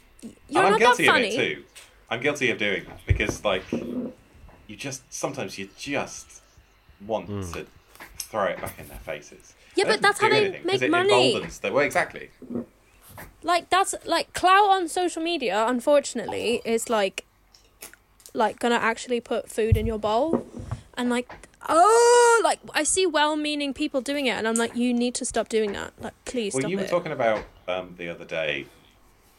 You're 0.48 0.64
and 0.64 0.66
I'm 0.66 0.72
not 0.72 0.78
that 0.80 0.86
guilty 0.96 1.06
funny. 1.06 1.28
of 1.36 1.40
it 1.42 1.54
too. 1.56 1.64
I'm 2.10 2.20
guilty 2.20 2.50
of 2.50 2.58
doing 2.58 2.84
that 2.84 3.00
because 3.06 3.44
like 3.44 3.62
you 3.72 4.76
just 4.76 5.02
sometimes 5.12 5.58
you 5.58 5.68
just 5.78 6.40
want 7.06 7.26
to 7.54 7.66
throw 8.18 8.44
it 8.44 8.60
back 8.60 8.78
in 8.78 8.88
their 8.88 8.98
faces. 8.98 9.54
Yeah, 9.74 9.84
It 9.84 9.88
but 9.88 10.02
that's 10.02 10.20
how 10.20 10.28
do 10.28 10.34
they 10.34 10.40
anything, 10.44 10.62
'cause 10.62 10.72
make 10.72 10.82
it 10.82 10.90
money. 10.90 11.30
emboldens 11.32 11.58
them. 11.58 11.72
Well, 11.74 11.84
exactly. 11.84 12.30
Like 13.42 13.70
that's 13.70 13.94
like 14.04 14.32
clout 14.32 14.70
on 14.70 14.88
social 14.88 15.22
media. 15.22 15.64
Unfortunately, 15.68 16.60
is 16.64 16.88
like 16.88 17.24
like 18.32 18.58
gonna 18.58 18.76
actually 18.76 19.20
put 19.20 19.50
food 19.50 19.76
in 19.76 19.86
your 19.86 19.98
bowl, 19.98 20.46
and 20.96 21.10
like 21.10 21.48
oh, 21.68 22.40
like 22.44 22.58
I 22.74 22.82
see 22.82 23.06
well-meaning 23.06 23.72
people 23.74 24.00
doing 24.00 24.26
it, 24.26 24.32
and 24.32 24.46
I'm 24.46 24.54
like, 24.56 24.76
you 24.76 24.92
need 24.92 25.14
to 25.16 25.24
stop 25.24 25.48
doing 25.48 25.72
that. 25.72 25.92
Like, 26.00 26.12
please 26.26 26.52
Well, 26.54 26.60
stop 26.62 26.70
you 26.70 26.76
were 26.78 26.84
it. 26.84 26.90
talking 26.90 27.12
about 27.12 27.44
um, 27.68 27.94
the 27.96 28.08
other 28.10 28.24
day 28.26 28.66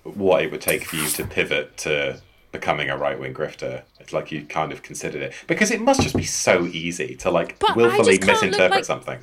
what 0.05 0.43
it 0.43 0.51
would 0.51 0.61
take 0.61 0.85
for 0.85 0.95
you 0.95 1.07
to 1.09 1.25
pivot 1.25 1.77
to 1.77 2.21
becoming 2.51 2.89
a 2.89 2.97
right 2.97 3.19
wing 3.19 3.33
grifter. 3.33 3.83
It's 3.99 4.13
like 4.13 4.31
you 4.31 4.45
kind 4.45 4.71
of 4.71 4.81
considered 4.81 5.21
it 5.21 5.33
because 5.47 5.71
it 5.71 5.81
must 5.81 6.01
just 6.01 6.15
be 6.15 6.23
so 6.23 6.65
easy 6.65 7.15
to 7.17 7.29
like 7.31 7.59
But 7.59 7.75
willfully 7.75 8.17
just 8.17 8.21
can't 8.21 8.41
look 8.41 8.51
misinterpret 8.51 8.71
like- 8.71 8.85
something. 8.85 9.19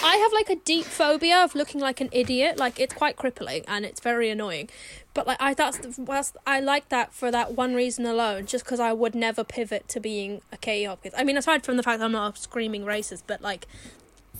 I 0.00 0.14
have 0.14 0.32
like 0.32 0.48
a 0.48 0.54
deep 0.64 0.84
phobia 0.84 1.42
of 1.42 1.56
looking 1.56 1.80
like 1.80 2.00
an 2.00 2.08
idiot. 2.12 2.56
Like 2.56 2.78
it's 2.78 2.94
quite 2.94 3.16
crippling 3.16 3.64
and 3.66 3.84
it's 3.84 3.98
very 3.98 4.30
annoying. 4.30 4.70
But 5.12 5.26
like 5.26 5.38
I 5.40 5.54
that's, 5.54 5.78
the, 5.78 6.04
that's 6.04 6.32
I 6.46 6.60
like 6.60 6.88
that 6.90 7.12
for 7.12 7.32
that 7.32 7.54
one 7.54 7.74
reason 7.74 8.06
alone, 8.06 8.46
just 8.46 8.64
because 8.64 8.78
I 8.78 8.92
would 8.92 9.16
never 9.16 9.42
pivot 9.42 9.88
to 9.88 9.98
being 9.98 10.40
a 10.52 10.56
Katie 10.56 10.84
Hopkins. 10.84 11.14
I 11.18 11.24
mean, 11.24 11.36
aside 11.36 11.64
from 11.64 11.76
the 11.76 11.82
fact 11.82 11.98
that 11.98 12.04
I'm 12.04 12.12
not 12.12 12.38
a 12.38 12.40
screaming 12.40 12.84
racist, 12.84 13.24
but 13.26 13.42
like, 13.42 13.66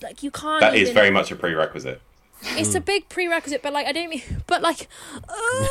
like 0.00 0.22
you 0.22 0.30
can't. 0.30 0.60
That 0.60 0.76
is 0.76 0.90
very 0.90 1.10
much 1.10 1.32
a 1.32 1.36
prerequisite. 1.36 2.00
It's 2.44 2.74
a 2.74 2.80
big 2.80 3.08
prerequisite, 3.08 3.62
but 3.62 3.72
like 3.72 3.86
I 3.86 3.92
don't 3.92 4.10
mean, 4.10 4.22
but 4.46 4.62
like, 4.62 4.88
uh, 5.28 5.66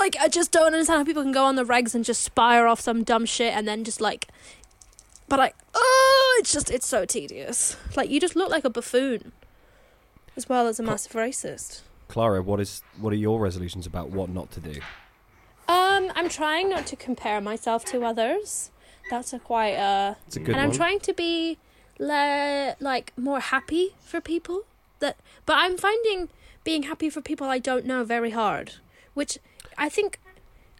like 0.00 0.16
I 0.20 0.28
just 0.28 0.50
don't 0.50 0.66
understand 0.72 0.98
how 0.98 1.04
people 1.04 1.22
can 1.22 1.32
go 1.32 1.44
on 1.44 1.56
the 1.56 1.64
regs 1.64 1.94
and 1.94 2.04
just 2.04 2.22
spire 2.22 2.66
off 2.66 2.80
some 2.80 3.04
dumb 3.04 3.26
shit 3.26 3.54
and 3.54 3.68
then 3.68 3.84
just 3.84 4.00
like, 4.00 4.28
but 5.28 5.38
like, 5.38 5.54
oh, 5.74 6.36
it's 6.40 6.52
just 6.52 6.70
it's 6.70 6.86
so 6.86 7.04
tedious. 7.04 7.76
Like 7.96 8.10
you 8.10 8.20
just 8.20 8.34
look 8.36 8.50
like 8.50 8.64
a 8.64 8.70
buffoon, 8.70 9.32
as 10.36 10.48
well 10.48 10.66
as 10.66 10.80
a 10.80 10.82
massive 10.82 11.12
racist. 11.12 11.82
Clara, 12.08 12.42
what 12.42 12.58
is 12.60 12.82
what 12.98 13.12
are 13.12 13.16
your 13.16 13.38
resolutions 13.40 13.86
about 13.86 14.10
what 14.10 14.28
not 14.30 14.50
to 14.52 14.60
do? 14.60 14.80
Um, 15.68 16.10
I'm 16.16 16.28
trying 16.28 16.68
not 16.68 16.86
to 16.86 16.96
compare 16.96 17.40
myself 17.40 17.84
to 17.86 18.02
others. 18.04 18.70
That's 19.10 19.32
a 19.32 19.38
quite 19.38 19.76
uh, 19.76 20.14
It's 20.26 20.36
a 20.36 20.40
good 20.40 20.54
and 20.54 20.60
I'm 20.60 20.68
one. 20.70 20.76
trying 20.76 21.00
to 21.00 21.12
be 21.14 21.58
le- 21.98 22.76
like 22.80 23.12
more 23.16 23.40
happy 23.40 23.94
for 24.00 24.20
people 24.20 24.64
that 25.02 25.18
but 25.44 25.56
I'm 25.58 25.76
finding 25.76 26.30
being 26.64 26.84
happy 26.84 27.10
for 27.10 27.20
people 27.20 27.46
I 27.46 27.58
don't 27.58 27.84
know 27.84 28.04
very 28.04 28.30
hard 28.30 28.74
which 29.12 29.38
I 29.76 29.88
think 29.88 30.18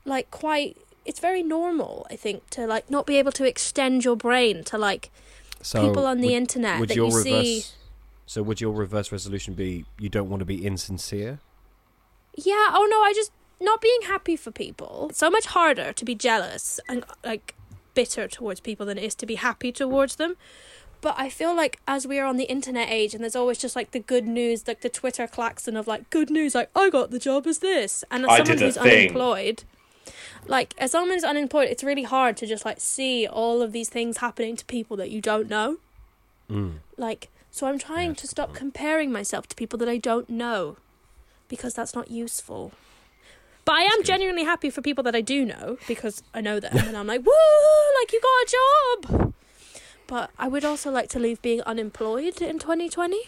like 0.04 0.30
quite 0.30 0.78
it's 1.04 1.20
very 1.20 1.42
normal 1.42 2.06
I 2.10 2.16
think 2.16 2.48
to 2.50 2.66
like 2.66 2.90
not 2.90 3.04
be 3.04 3.18
able 3.18 3.32
to 3.32 3.44
extend 3.44 4.04
your 4.04 4.16
brain 4.16 4.64
to 4.64 4.78
like 4.78 5.10
so 5.60 5.86
people 5.86 6.06
on 6.06 6.20
the 6.20 6.28
would, 6.28 6.34
internet 6.34 6.80
would 6.80 6.88
that 6.88 6.96
you 6.96 7.04
reverse 7.04 7.22
see 7.22 7.64
so 8.32 8.42
would 8.42 8.62
your 8.62 8.72
reverse 8.72 9.12
resolution 9.12 9.52
be 9.52 9.84
you 9.98 10.08
don't 10.08 10.30
want 10.30 10.40
to 10.40 10.46
be 10.46 10.64
insincere? 10.64 11.40
Yeah, 12.34 12.70
oh 12.72 12.88
no, 12.90 13.02
I 13.02 13.12
just 13.14 13.30
not 13.60 13.82
being 13.82 14.00
happy 14.04 14.36
for 14.36 14.50
people. 14.50 15.08
It's 15.10 15.18
so 15.18 15.28
much 15.28 15.44
harder 15.44 15.92
to 15.92 16.04
be 16.04 16.14
jealous 16.14 16.80
and 16.88 17.04
like 17.22 17.54
bitter 17.92 18.28
towards 18.28 18.60
people 18.60 18.86
than 18.86 18.96
it 18.96 19.04
is 19.04 19.14
to 19.16 19.26
be 19.26 19.34
happy 19.34 19.70
towards 19.70 20.16
them. 20.16 20.36
But 21.02 21.16
I 21.18 21.28
feel 21.28 21.54
like 21.54 21.80
as 21.86 22.06
we 22.06 22.20
are 22.20 22.26
on 22.26 22.36
the 22.36 22.44
internet 22.44 22.88
age 22.88 23.12
and 23.12 23.22
there's 23.22 23.34
always 23.34 23.58
just 23.58 23.74
like 23.74 23.90
the 23.90 23.98
good 23.98 24.24
news, 24.24 24.66
like 24.68 24.82
the 24.82 24.88
Twitter 24.88 25.26
klaxon 25.26 25.76
of 25.76 25.88
like 25.88 26.08
good 26.10 26.30
news, 26.30 26.54
like 26.54 26.70
I 26.76 26.90
got 26.90 27.10
the 27.10 27.18
job 27.18 27.46
as 27.48 27.58
this. 27.58 28.04
And 28.08 28.24
as 28.24 28.30
I 28.30 28.36
someone 28.38 28.58
who's 28.58 28.76
thing. 28.76 29.00
unemployed, 29.00 29.64
like 30.46 30.74
as 30.78 30.92
someone 30.92 31.10
who's 31.10 31.24
unemployed, 31.24 31.68
it's 31.68 31.82
really 31.82 32.04
hard 32.04 32.36
to 32.36 32.46
just 32.46 32.64
like 32.64 32.80
see 32.80 33.26
all 33.26 33.62
of 33.62 33.72
these 33.72 33.88
things 33.88 34.18
happening 34.18 34.54
to 34.54 34.64
people 34.64 34.96
that 34.96 35.10
you 35.10 35.20
don't 35.20 35.50
know. 35.50 35.78
Mm. 36.48 36.74
Like 36.96 37.30
so 37.50 37.66
I'm 37.66 37.80
trying 37.80 38.10
Yeah, 38.10 38.14
to 38.14 38.26
stop 38.28 38.54
comparing 38.54 39.10
myself 39.10 39.48
to 39.48 39.56
people 39.56 39.80
that 39.80 39.88
I 39.88 39.98
don't 39.98 40.30
know 40.30 40.76
because 41.48 41.74
that's 41.74 41.96
not 41.96 42.12
useful. 42.12 42.70
But 43.64 43.74
I 43.74 43.82
am 43.82 44.04
genuinely 44.04 44.44
happy 44.44 44.70
for 44.70 44.82
people 44.82 45.02
that 45.04 45.16
I 45.16 45.20
do 45.20 45.44
know 45.44 45.78
because 45.88 46.22
I 46.32 46.40
know 46.40 46.60
them 46.60 46.76
and 46.76 46.96
I'm 46.96 47.08
like, 47.08 47.26
woo, 47.26 47.32
like 48.00 48.12
you 48.12 48.20
got 48.20 49.08
a 49.08 49.10
job. 49.10 49.31
But 50.12 50.30
I 50.38 50.46
would 50.46 50.62
also 50.62 50.90
like 50.90 51.08
to 51.12 51.18
leave 51.18 51.40
being 51.40 51.62
unemployed 51.62 52.42
in 52.42 52.58
2020. 52.58 53.18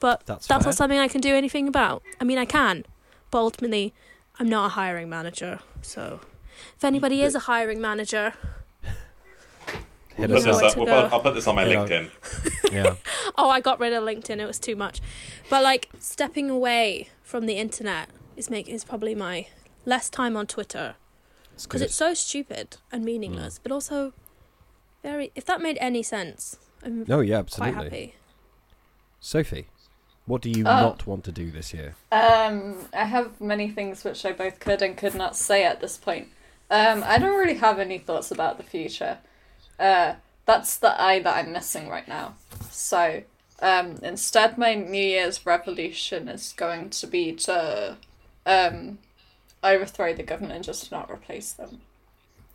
But 0.00 0.26
That's 0.26 0.48
that's 0.48 0.64
not 0.64 0.74
something 0.74 0.98
I 0.98 1.06
can 1.06 1.20
do 1.20 1.32
anything 1.32 1.68
about. 1.68 2.02
I 2.20 2.24
mean, 2.24 2.38
I 2.38 2.44
can, 2.44 2.84
but 3.30 3.38
ultimately, 3.38 3.94
I'm 4.40 4.48
not 4.48 4.66
a 4.66 4.68
hiring 4.70 5.08
manager. 5.08 5.60
So 5.80 6.18
if 6.76 6.82
anybody 6.82 7.22
is 7.22 7.36
a 7.36 7.38
hiring 7.38 7.80
manager, 7.80 8.34
hit 10.16 10.28
Put 10.28 10.30
us 10.38 10.44
this 10.44 10.56
up. 10.56 10.62
up- 10.64 10.76
we'll 10.76 10.86
put- 10.86 11.12
I'll 11.12 11.20
put 11.20 11.34
this 11.34 11.46
on 11.46 11.54
my 11.54 11.66
Yeah. 11.70 11.76
LinkedIn. 11.86 12.10
Yeah. 12.72 12.94
Oh, 13.38 13.48
I 13.48 13.60
got 13.60 13.78
rid 13.78 13.92
of 13.92 14.02
LinkedIn. 14.02 14.40
It 14.40 14.46
was 14.46 14.58
too 14.58 14.74
much. 14.74 15.00
But 15.48 15.62
like 15.62 15.88
stepping 16.00 16.50
away 16.50 17.10
from 17.22 17.46
the 17.46 17.58
internet 17.58 18.08
is 18.36 18.50
make 18.50 18.68
is 18.68 18.82
probably 18.82 19.14
my 19.14 19.46
less 19.86 20.10
time 20.10 20.36
on 20.36 20.48
Twitter 20.48 20.96
because 21.56 21.80
good. 21.80 21.82
it's 21.82 21.94
so 21.94 22.12
stupid 22.12 22.78
and 22.90 23.04
meaningless, 23.04 23.60
mm. 23.60 23.62
but 23.62 23.70
also 23.70 24.14
very. 25.02 25.32
If 25.34 25.44
that 25.46 25.60
made 25.60 25.78
any 25.80 26.02
sense, 26.02 26.56
I'm 26.84 27.04
No, 27.06 27.20
yeah, 27.20 27.42
quite 27.42 27.68
absolutely. 27.68 27.82
happy. 27.84 28.14
Sophie, 29.20 29.66
what 30.26 30.42
do 30.42 30.50
you 30.50 30.64
Oh. 30.66 30.80
not 30.80 31.06
want 31.06 31.24
to 31.24 31.32
do 31.32 31.50
this 31.50 31.72
year? 31.72 31.94
Um, 32.10 32.88
I 32.92 33.04
have 33.04 33.40
many 33.40 33.70
things 33.70 34.04
which 34.04 34.24
I 34.24 34.32
both 34.32 34.58
could 34.60 34.82
and 34.82 34.96
could 34.96 35.14
not 35.14 35.36
say 35.36 35.64
at 35.64 35.80
this 35.80 35.96
point. 35.96 36.28
Um, 36.70 37.02
I 37.04 37.18
don't 37.18 37.36
really 37.38 37.58
have 37.58 37.78
any 37.78 37.98
thoughts 37.98 38.30
about 38.30 38.56
the 38.56 38.62
future. 38.64 39.18
Uh, 39.78 40.14
that's 40.46 40.76
the 40.76 41.00
I 41.00 41.20
that 41.20 41.36
I'm 41.36 41.52
missing 41.52 41.88
right 41.88 42.08
now. 42.08 42.34
So, 42.70 43.22
um, 43.60 43.98
instead, 44.02 44.58
my 44.58 44.74
New 44.74 45.02
Year's 45.02 45.44
revolution 45.46 46.28
is 46.28 46.52
going 46.56 46.90
to 46.90 47.06
be 47.06 47.32
to 47.32 47.96
um, 48.46 48.98
overthrow 49.62 50.14
the 50.14 50.22
government 50.24 50.54
and 50.54 50.64
just 50.64 50.90
not 50.90 51.10
replace 51.10 51.52
them. 51.52 51.82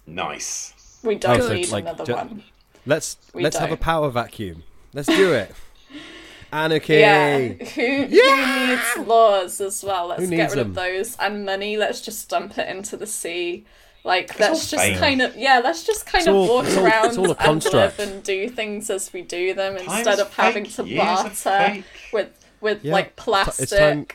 Nice. 0.06 0.74
We 1.08 1.15
oh, 1.15 1.20
don't 1.20 1.41
so, 1.41 1.54
need 1.54 1.70
like, 1.70 1.84
another 1.86 2.06
ju- 2.06 2.13
one. 2.13 2.43
Let's 2.86 3.17
We 3.34 3.43
let's 3.43 3.58
have 3.58 3.72
a 3.72 3.78
power 3.78 4.10
vacuum. 4.10 4.63
Let's 4.93 5.08
do 5.08 5.34
it. 5.34 5.54
Anarchy. 6.52 6.93
Yeah, 6.96 7.39
who, 7.50 8.04
who 8.06 8.08
needs 8.08 9.08
laws 9.08 9.60
as 9.60 9.84
well? 9.84 10.08
Let's 10.08 10.30
get 10.30 10.50
rid 10.52 10.60
them? 10.60 10.70
of 10.70 10.76
those 10.76 11.17
and 11.17 11.46
money. 11.46 11.76
Let's 11.78 12.00
just 12.02 12.30
dump 12.30 12.58
it 12.58 12.70
into 12.70 12.96
the 12.96 13.08
sea. 13.08 13.65
Like 14.06 14.39
all 14.39 14.52
let's 14.52 14.70
just 14.72 14.82
fake. 14.86 14.98
kind 14.98 15.22
of 15.22 15.36
yeah, 15.36 15.60
let's 15.62 15.84
just 15.84 16.06
kind 16.06 16.22
It's 16.22 16.28
of 16.30 16.36
all- 16.36 16.48
walk 16.48 16.65
it's 16.67 16.78
all- 16.78 16.86
around 16.86 17.06
it's 17.08 17.17
all 17.17 17.32
a 17.32 17.36
and 17.39 17.65
live 17.65 18.00
and 18.00 18.24
do 18.24 18.48
things 18.48 18.89
as 18.89 19.12
we 19.12 19.22
do 19.22 19.54
them 19.54 19.76
Time's 19.76 19.91
instead 19.98 20.20
of 20.20 20.34
having 20.34 20.63
to 20.63 20.84
years 20.86 20.98
barter 21.43 21.84
with 22.13 22.30
with 22.62 22.86
Yeah, 22.86 22.93
like 22.93 23.17
plastic. 23.17 23.63
it's 23.63 23.72
time- 23.76 24.08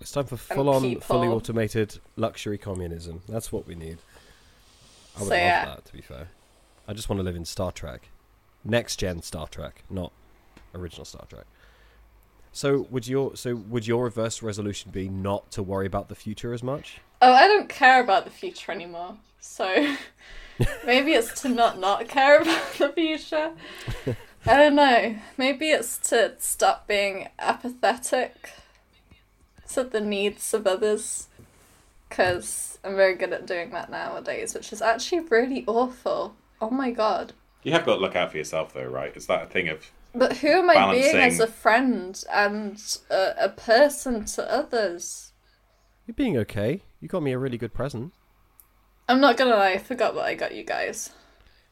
It's 0.00 0.12
time 0.12 0.24
for 0.24 0.38
full 0.38 0.70
on, 0.70 0.80
people. 0.80 1.02
fully 1.02 1.28
automated 1.28 1.98
luxury 2.16 2.56
communism. 2.56 3.20
That's 3.28 3.52
what 3.52 3.66
we 3.66 3.74
need. 3.74 3.98
I 5.18 5.20
would 5.22 5.28
So, 5.28 5.34
love 5.34 5.40
yeah. 5.42 5.64
that, 5.66 5.84
to 5.84 5.92
be 5.92 6.00
fair. 6.00 6.28
I 6.86 6.94
just 6.94 7.08
want 7.08 7.18
to 7.18 7.24
live 7.24 7.36
in 7.36 7.44
Star 7.44 7.72
Trek. 7.72 8.08
Next 8.64 8.96
gen 8.96 9.22
Star 9.22 9.46
Trek, 9.46 9.84
not 9.90 10.12
original 10.74 11.04
Star 11.04 11.26
Trek. 11.28 11.44
So 12.52 12.86
would 12.90 13.06
your 13.06 13.36
so 13.36 13.54
would 13.54 13.86
your 13.86 14.04
reverse 14.04 14.42
resolution 14.42 14.90
be 14.90 15.08
not 15.08 15.50
to 15.52 15.62
worry 15.62 15.86
about 15.86 16.08
the 16.08 16.14
future 16.14 16.52
as 16.52 16.62
much? 16.62 17.00
Oh, 17.20 17.32
I 17.32 17.46
don't 17.46 17.68
care 17.68 18.02
about 18.02 18.24
the 18.24 18.30
future 18.30 18.72
anymore. 18.72 19.16
So 19.38 19.94
maybe 20.86 21.12
it's 21.12 21.40
to 21.42 21.48
not 21.48 21.78
not 21.78 22.08
care 22.08 22.40
about 22.40 22.72
the 22.78 22.88
future. 22.90 23.52
I 24.46 24.56
don't 24.56 24.74
know. 24.76 25.16
Maybe 25.36 25.70
it's 25.70 25.98
to 26.10 26.34
stop 26.38 26.88
being 26.88 27.28
apathetic 27.38 28.50
to 29.74 29.84
the 29.84 30.00
needs 30.00 30.54
of 30.54 30.66
others. 30.66 31.28
Because 32.08 32.78
I'm 32.84 32.96
very 32.96 33.14
good 33.14 33.32
at 33.32 33.46
doing 33.46 33.70
that 33.70 33.90
nowadays, 33.90 34.54
which 34.54 34.72
is 34.72 34.82
actually 34.82 35.20
really 35.20 35.64
awful. 35.66 36.34
Oh 36.60 36.70
my 36.70 36.90
god. 36.90 37.32
You 37.62 37.72
have 37.72 37.84
got 37.84 37.96
to 37.96 38.00
look 38.00 38.16
out 38.16 38.30
for 38.30 38.38
yourself, 38.38 38.72
though, 38.72 38.86
right? 38.86 39.12
It's 39.14 39.26
that 39.26 39.42
a 39.42 39.46
thing 39.46 39.68
of 39.68 39.90
But 40.14 40.38
who 40.38 40.48
am 40.48 40.70
I 40.70 40.92
being 40.92 41.16
as 41.16 41.40
a 41.40 41.46
friend 41.46 42.22
and 42.32 42.80
a, 43.10 43.34
a 43.44 43.48
person 43.48 44.24
to 44.26 44.52
others? 44.52 45.32
You're 46.06 46.14
being 46.14 46.38
okay. 46.38 46.82
You 47.00 47.08
got 47.08 47.22
me 47.22 47.32
a 47.32 47.38
really 47.38 47.58
good 47.58 47.74
present. 47.74 48.12
I'm 49.08 49.20
not 49.20 49.36
gonna 49.36 49.56
lie, 49.56 49.72
I 49.72 49.78
forgot 49.78 50.14
what 50.14 50.26
I 50.26 50.34
got 50.34 50.54
you 50.54 50.64
guys. 50.64 51.10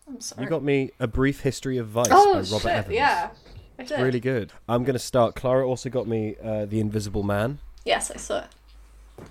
I'm 0.09 0.21
sorry. 0.21 0.45
You 0.45 0.49
got 0.49 0.63
me 0.63 0.91
a 1.01 1.07
brief 1.07 1.41
history 1.41 1.79
of 1.79 1.89
Vice 1.89 2.09
oh 2.11 2.35
by 2.35 2.41
Robert 2.41 2.61
shit! 2.61 2.67
Evans. 2.67 2.95
Yeah, 2.95 3.31
I 3.79 3.83
did. 3.85 4.01
Really 4.01 4.21
good. 4.21 4.53
I'm 4.69 4.85
gonna 4.85 4.99
start. 4.99 5.35
Clara 5.35 5.67
also 5.67 5.91
got 5.91 6.07
me 6.07 6.37
uh, 6.43 6.67
The 6.67 6.81
Invisible 6.81 7.23
Man 7.23 7.59
Yes, 7.87 8.11
I 8.11 8.17
saw 8.17 8.41
it. 8.41 8.49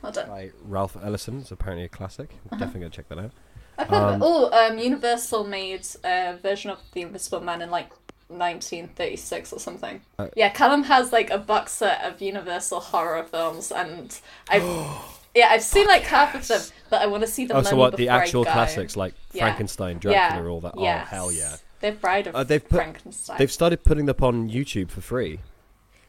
Well 0.02 0.12
done. 0.12 0.28
by 0.28 0.52
Ralph 0.64 0.98
Ellison. 1.02 1.40
It's 1.42 1.52
apparently 1.52 1.86
a 1.86 1.90
classic. 1.90 2.30
Uh-huh. 2.32 2.58
Definitely 2.58 2.82
gonna 2.82 2.90
check 2.92 3.10
that 3.10 3.20
out. 3.20 3.32
Um, 3.78 4.22
oh, 4.24 4.50
um, 4.52 4.78
Universal 4.80 5.44
made 5.46 5.86
a 6.04 6.38
version 6.42 6.72
of 6.72 6.80
the 6.94 7.02
Invisible 7.02 7.42
Man 7.42 7.62
in 7.62 7.70
like 7.70 7.90
1936 8.30 9.54
or 9.54 9.60
something. 9.60 10.02
Uh, 10.18 10.28
yeah, 10.36 10.50
Callum 10.50 10.84
has 10.84 11.12
like 11.12 11.30
a 11.30 11.38
box 11.38 11.74
set 11.74 12.04
of 12.04 12.22
Universal 12.22 12.80
horror 12.80 13.24
films, 13.24 13.72
and 13.72 14.18
I've 14.50 14.64
yeah, 15.36 15.48
I've 15.50 15.62
seen 15.64 15.88
like 15.88 16.04
half 16.04 16.36
of 16.36 16.48
them, 16.48 16.62
but 16.90 17.02
I 17.02 17.08
want 17.08 17.24
to 17.24 17.28
see 17.28 17.46
them. 17.46 17.58
Oh, 17.58 17.62
so 17.64 17.76
what? 17.76 17.98
The 17.98 18.10
actual 18.10 18.44
classics 18.46 18.96
like 18.96 19.14
Yeah. 19.34 19.44
Frankenstein, 19.44 19.98
Dracula, 20.00 20.44
yeah. 20.44 20.50
all 20.50 20.62
that. 20.62 20.74
Yes. 20.78 21.08
Oh 21.12 21.16
hell 21.16 21.32
yeah! 21.32 21.56
They've 21.82 22.00
Bride 22.00 22.28
of 22.28 22.36
Uh, 22.36 22.44
they've 22.44 22.64
put- 22.68 22.78
Frankenstein. 22.78 23.38
They've 23.38 23.52
started 23.52 23.84
putting 23.84 24.06
them 24.06 24.16
up 24.16 24.24
on 24.24 24.50
YouTube 24.50 24.90
for 24.90 25.02
free. 25.02 25.40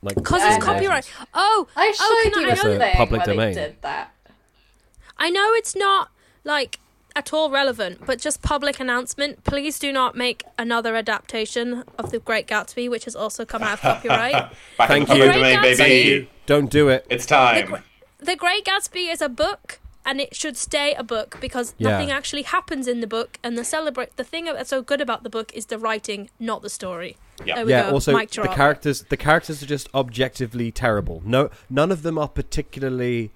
Like 0.02 0.14
Because 0.14 0.42
it's 0.42 0.64
copyright. 0.64 1.10
Oh, 1.34 1.66
I 1.76 1.88
oh, 1.88 1.92
showed 1.92 2.04
oh, 2.04 2.30
can 2.32 2.40
you 2.42 2.46
I, 2.46 2.50
That's 2.50 2.64
know, 2.64 2.72
a 2.72 2.78
thing 2.78 2.94
public 2.94 3.26
where 3.26 3.34
domain. 3.34 3.54
they 3.54 3.60
did 3.60 3.82
that. 3.82 4.12
I 5.18 5.30
know 5.30 5.52
it's 5.54 5.74
not 5.74 6.10
like 6.44 6.78
at 7.16 7.32
all 7.32 7.50
relevant, 7.50 8.04
but 8.06 8.20
just 8.20 8.42
public 8.42 8.78
announcement. 8.78 9.42
Please 9.44 9.78
do 9.78 9.90
not 9.90 10.14
make 10.16 10.44
another 10.58 10.94
adaptation 10.94 11.82
of 11.98 12.10
The 12.10 12.18
Great 12.18 12.46
Gatsby, 12.46 12.90
which 12.90 13.06
has 13.06 13.16
also 13.16 13.44
come 13.46 13.62
out 13.62 13.74
of 13.74 13.80
copyright. 13.80 14.52
Thank 14.76 15.08
you. 15.08 15.24
domain, 15.24 15.58
Great 15.58 15.78
baby. 15.78 16.26
Gatsby. 16.26 16.28
Don't 16.44 16.70
do 16.70 16.88
it. 16.90 17.06
It's 17.08 17.24
time. 17.26 17.66
Gr- 17.66 17.76
the 18.18 18.36
Great 18.36 18.64
Gatsby 18.66 19.10
is 19.10 19.22
a 19.22 19.28
book. 19.30 19.80
And 20.06 20.20
it 20.20 20.34
should 20.36 20.56
stay 20.56 20.94
a 20.94 21.02
book 21.02 21.36
because 21.40 21.74
Yeah. 21.76 21.90
nothing 21.90 22.10
actually 22.12 22.42
happens 22.42 22.86
in 22.86 23.00
the 23.00 23.06
book. 23.08 23.38
And 23.42 23.58
the 23.58 23.64
celebrate 23.64 24.16
the 24.16 24.24
thing 24.24 24.44
that's 24.44 24.70
so 24.70 24.80
good 24.80 25.00
about 25.00 25.24
the 25.24 25.28
book 25.30 25.52
is 25.52 25.66
the 25.66 25.78
writing, 25.78 26.30
not 26.38 26.62
the 26.62 26.70
story. 26.70 27.16
Yeah. 27.44 27.56
There 27.56 27.66
we 27.66 27.72
Yeah. 27.72 27.82
go. 27.90 27.94
Also, 27.94 28.16
Mic 28.16 28.30
the 28.30 28.46
characters. 28.48 29.02
The 29.08 29.16
characters 29.16 29.62
are 29.62 29.66
just 29.66 29.88
objectively 29.94 30.70
terrible. 30.70 31.22
No, 31.24 31.50
none 31.68 31.90
of 31.90 32.02
them 32.02 32.16
are 32.18 32.28
particularly. 32.28 33.32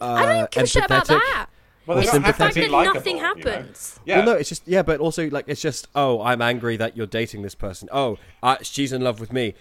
Uh, 0.00 0.04
I 0.12 0.26
don't 0.26 0.50
give 0.50 0.62
a 0.64 0.66
shit 0.66 0.84
about 0.84 1.06
that. 1.06 1.46
Well, 1.86 1.98
Or 1.98 2.00
they 2.00 2.06
don't 2.06 2.22
The 2.22 2.32
fact 2.32 2.54
that 2.54 2.70
likable, 2.70 2.94
nothing 2.94 3.16
you 3.16 3.22
know? 3.22 3.28
happens. 3.28 3.98
Yeah. 4.04 4.16
Well, 4.18 4.26
no, 4.26 4.32
it's 4.32 4.48
just 4.48 4.62
yeah, 4.66 4.82
but 4.82 5.00
also 5.00 5.28
like 5.30 5.44
it's 5.48 5.60
just 5.62 5.88
oh, 5.94 6.20
I'm 6.22 6.42
angry 6.42 6.76
that 6.76 6.96
you're 6.96 7.06
dating 7.06 7.42
this 7.42 7.54
person. 7.54 7.88
Oh, 7.92 8.18
uh, 8.42 8.56
she's 8.62 8.92
in 8.92 9.02
love 9.02 9.18
with 9.20 9.32
me. 9.32 9.54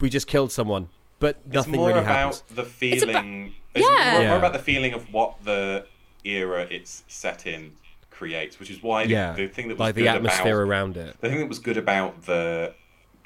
We 0.00 0.10
just 0.10 0.26
killed 0.26 0.52
someone, 0.52 0.88
but 1.22 1.40
It's 1.50 1.66
more 1.66 1.88
really 1.88 2.00
about 2.00 2.34
happens. 2.34 2.42
the 2.54 2.64
feeling. 2.64 3.54
It's, 3.74 3.86
Yeah. 3.88 4.12
more, 4.12 4.22
Yeah. 4.22 4.28
more 4.28 4.36
about 4.38 4.52
the 4.52 4.58
feeling 4.58 4.92
of 4.92 5.10
what 5.12 5.42
the 5.44 5.86
era 6.24 6.66
it's 6.70 7.04
set 7.08 7.46
in 7.46 7.72
creates, 8.10 8.58
which 8.60 8.70
is 8.70 8.82
why 8.82 9.04
the- 9.06 9.12
yeah, 9.12 9.32
the 9.32 9.48
thing 9.48 9.68
that 9.68 9.74
was 9.74 9.80
like 9.80 9.94
the 9.94 10.02
good 10.02 10.08
atmosphere 10.08 10.60
about 10.60 10.68
around 10.70 10.96
it. 10.98 11.16
the 11.22 11.28
thing 11.30 11.38
that 11.38 11.48
was 11.48 11.58
good 11.58 11.76
about 11.78 12.26
the 12.26 12.74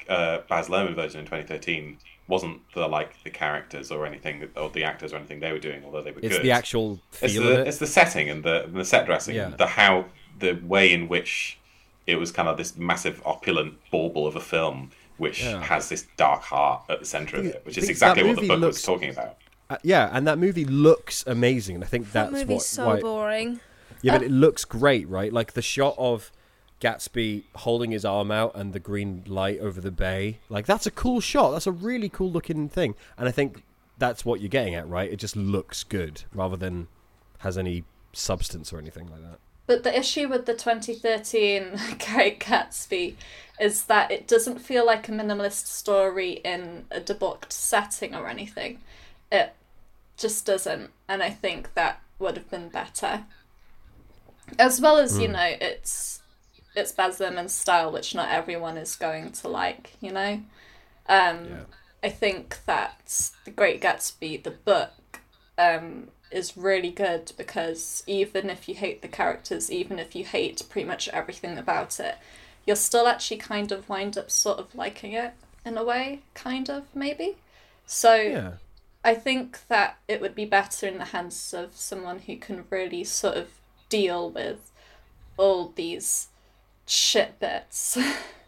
uh, 0.07 0.37
Baz 0.47 0.69
Luhrmann 0.69 0.95
version 0.95 1.19
in 1.19 1.25
2013 1.25 1.97
wasn't 2.29 2.61
the 2.73 2.87
like 2.87 3.21
the 3.23 3.29
characters 3.29 3.91
or 3.91 4.05
anything 4.05 4.47
or 4.55 4.69
the 4.69 4.83
actors 4.85 5.11
or 5.11 5.17
anything 5.17 5.39
they 5.41 5.51
were 5.51 5.59
doing, 5.59 5.83
although 5.83 6.01
they 6.01 6.11
were 6.11 6.19
It's 6.21 6.35
good. 6.37 6.45
the 6.45 6.51
actual 6.51 7.01
it's 7.21 7.33
feel 7.33 7.43
the, 7.43 7.53
of 7.53 7.59
it. 7.59 7.67
it's 7.67 7.77
the 7.79 7.87
setting 7.87 8.29
and 8.29 8.41
the 8.43 8.63
and 8.65 8.75
the 8.75 8.85
set 8.85 9.05
dressing, 9.05 9.35
Yeah. 9.35 9.49
the 9.49 9.67
how 9.67 10.05
the 10.39 10.53
way 10.53 10.91
in 10.93 11.07
which 11.09 11.57
it 12.05 12.15
was 12.15 12.31
kind 12.31 12.47
of 12.47 12.55
this 12.57 12.77
massive 12.77 13.21
opulent 13.25 13.73
bauble 13.91 14.25
of 14.25 14.35
a 14.37 14.39
film, 14.39 14.91
which 15.17 15.43
Yeah. 15.43 15.61
has 15.63 15.89
this 15.89 16.05
dark 16.17 16.41
heart 16.41 16.83
at 16.89 16.99
the 16.99 17.05
center 17.05 17.37
of 17.37 17.45
it, 17.45 17.61
which 17.65 17.77
is 17.77 17.89
exactly 17.89 18.23
what 18.23 18.39
the 18.39 18.47
book 18.47 18.59
looks- 18.59 18.75
was 18.77 18.83
talking 18.83 19.09
about. 19.09 19.37
Uh, 19.69 19.77
yeah, 19.83 20.09
and 20.13 20.25
that 20.27 20.37
movie 20.37 20.63
looks 20.65 21.23
amazing, 21.27 21.75
and 21.75 21.83
I 21.83 21.87
think 21.87 22.11
That 22.13 22.31
that's 22.31 22.33
movie's 22.33 22.55
what. 22.55 22.63
so 22.63 22.85
why, 22.87 22.99
boring. 23.01 23.59
yeah, 24.01 24.13
but 24.13 24.23
it 24.23 24.31
looks 24.31 24.63
great, 24.63 25.07
right? 25.09 25.33
Like 25.33 25.53
the 25.53 25.61
shot 25.61 25.95
of 25.97 26.31
Gatsby 26.79 27.43
holding 27.55 27.91
his 27.91 28.05
arm 28.05 28.31
out 28.31 28.53
and 28.55 28.71
the 28.71 28.79
green 28.79 29.23
light 29.27 29.59
over 29.59 29.81
the 29.81 29.91
bay. 29.91 30.39
Like 30.47 30.65
that's 30.67 30.85
a 30.85 30.91
cool 30.91 31.19
shot. 31.19 31.51
That's 31.51 31.67
a 31.67 31.71
really 31.71 32.07
cool 32.07 32.31
looking 32.31 32.69
thing, 32.69 32.95
and 33.17 33.27
I 33.27 33.31
think 33.31 33.63
that's 33.97 34.23
what 34.23 34.39
you're 34.41 34.49
getting 34.49 34.75
at, 34.75 34.87
right? 34.87 35.11
It 35.11 35.17
just 35.17 35.35
looks 35.35 35.83
good 35.83 36.23
rather 36.33 36.55
than 36.55 36.87
has 37.39 37.57
any 37.57 37.83
substance 38.13 38.71
or 38.71 38.77
anything 38.77 39.07
like 39.09 39.21
that. 39.21 39.39
But 39.67 39.83
the 39.83 39.97
issue 39.97 40.27
with 40.29 40.45
the 40.45 40.53
2013 40.53 41.79
Great 42.13 42.39
Gatsby 42.39 43.15
is 43.59 43.83
that 43.83 44.11
it 44.11 44.27
doesn't 44.27 44.59
feel 44.59 44.85
like 44.85 45.07
a 45.09 45.11
minimalist 45.11 45.67
story 45.67 46.33
in 46.43 46.85
a 46.89 46.99
debauched 46.99 47.51
setting 47.51 48.15
or 48.15 48.27
anything. 48.27 48.79
It 49.31 49.53
just 50.15 50.45
doesn't, 50.45 50.91
and 51.07 51.21
I 51.21 51.29
think 51.29 51.73
that 51.73 52.01
would 52.17 52.37
have 52.37 52.49
been 52.49 52.69
better. 52.69 53.25
As 54.57 54.79
well 54.79 54.97
as 54.97 55.19
you 55.19 55.27
know, 55.27 55.55
it's 55.59 56.21
it's 56.75 56.91
Baz 56.91 57.19
Luhrmann's 57.19 57.53
style, 57.53 57.91
which 57.91 58.15
not 58.15 58.29
everyone 58.29 58.77
is 58.77 58.95
going 58.95 59.31
to 59.31 59.47
like. 59.49 59.93
You 59.99 60.13
know, 60.13 60.33
um, 61.09 61.45
Yeah. 61.45 61.63
I 62.03 62.09
think 62.09 62.59
that 62.67 63.31
the 63.43 63.51
Great 63.51 63.81
Gatsby, 63.81 64.43
the 64.43 64.51
book, 64.51 65.19
um, 65.57 66.09
is 66.31 66.57
really 66.57 66.91
good 66.91 67.31
because 67.37 68.03
even 68.07 68.49
if 68.49 68.67
you 68.67 68.75
hate 68.75 69.01
the 69.01 69.07
characters, 69.07 69.71
even 69.71 69.99
if 69.99 70.15
you 70.15 70.25
hate 70.25 70.63
pretty 70.69 70.87
much 70.87 71.07
everything 71.09 71.57
about 71.57 71.99
it, 71.99 72.15
you'll 72.65 72.75
still 72.75 73.07
actually 73.07 73.37
kind 73.37 73.71
of 73.71 73.89
wind 73.89 74.17
up 74.17 74.29
sort 74.29 74.59
of 74.59 74.75
liking 74.75 75.13
it 75.13 75.33
in 75.65 75.77
a 75.77 75.83
way, 75.83 76.21
kind 76.33 76.69
of 76.69 76.83
maybe. 76.93 77.37
So 77.85 78.15
Yeah. 78.15 78.51
I 79.03 79.15
think 79.15 79.59
that 79.69 79.97
it 80.07 80.19
would 80.19 80.35
be 80.35 80.45
better 80.45 80.87
in 80.87 80.97
the 80.97 81.05
hands 81.05 81.53
of 81.53 81.75
someone 81.75 82.19
who 82.19 82.35
can 82.37 82.65
really 82.69 83.03
sort 83.03 83.37
of 83.37 83.47
deal 83.89 84.29
with 84.29 84.71
all 85.37 85.71
these 85.75 86.27
shit 86.85 87.39
bits 87.39 87.97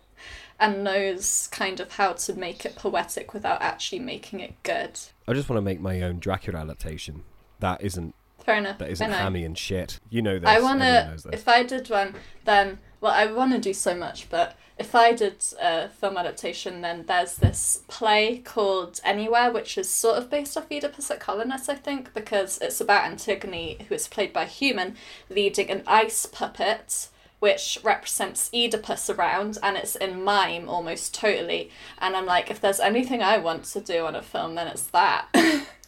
and 0.60 0.84
knows 0.84 1.48
kind 1.52 1.80
of 1.80 1.94
how 1.94 2.14
to 2.14 2.34
make 2.34 2.66
it 2.66 2.76
poetic 2.76 3.34
without 3.34 3.62
actually 3.62 4.00
making 4.00 4.42
it 4.42 4.62
good. 4.64 5.00
I 5.28 5.34
just 5.34 5.48
want 5.48 5.58
to 5.58 5.62
make 5.62 5.80
my 5.80 6.02
own 6.02 6.20
Dracula 6.20 6.60
adaptation. 6.60 7.24
That 7.60 7.82
isn't 7.82 8.16
Fair 8.44 8.58
enough. 8.58 8.78
that 8.80 8.90
isn't 8.90 9.12
hammy 9.12 9.44
and 9.44 9.58
shit. 9.58 10.00
You 10.10 10.22
know 10.22 10.40
this. 10.40 10.50
I 10.50 10.60
wanna. 10.60 11.12
this. 11.14 11.26
If 11.32 11.48
I 11.48 11.64
did 11.64 11.90
one, 11.90 12.16
then 12.46 12.80
well, 13.02 13.14
I 13.14 13.32
want 13.32 13.54
to 13.54 13.60
do 13.60 13.74
so 13.74 13.96
much, 13.96 14.30
but 14.30 14.58
if 14.78 14.96
I 14.96 15.14
did 15.14 15.44
a 15.62 15.90
film 15.90 16.18
adaptation, 16.18 16.82
then 16.82 17.06
there's 17.06 17.36
this 17.36 17.84
play 17.88 18.40
called 18.40 19.00
Anywhere, 19.04 19.52
which 19.52 19.78
is 19.78 19.90
sort 19.90 20.18
of 20.18 20.30
based 20.30 20.58
off 20.58 20.72
Oedipus 20.72 21.12
at 21.12 21.20
Colonus, 21.20 21.70
I 21.70 21.76
think, 21.76 22.14
because 22.14 22.58
it's 22.60 22.82
about 22.82 23.06
Antigone, 23.06 23.86
who 23.88 23.96
is 23.96 24.08
played 24.08 24.34
by 24.34 24.44
a 24.44 24.48
human, 24.48 24.96
leading 25.30 25.70
an 25.70 25.84
ice 25.88 26.26
puppet. 26.26 27.10
Which 27.40 27.80
represents 27.86 28.50
Oedipus 28.54 29.10
around, 29.10 29.58
and 29.64 29.78
it's 29.78 29.96
in 29.96 30.26
mime 30.26 30.68
almost 30.68 31.16
totally. 31.16 31.72
And 31.98 32.18
I'm 32.18 32.26
like, 32.26 32.52
if 32.52 32.60
there's 32.60 32.82
anything 32.82 33.24
I 33.24 33.38
want 33.38 33.64
to 33.64 33.80
do 33.80 34.06
on 34.06 34.14
a 34.14 34.22
film, 34.22 34.56
then 34.56 34.68
it's 34.68 34.84
that. 34.88 35.28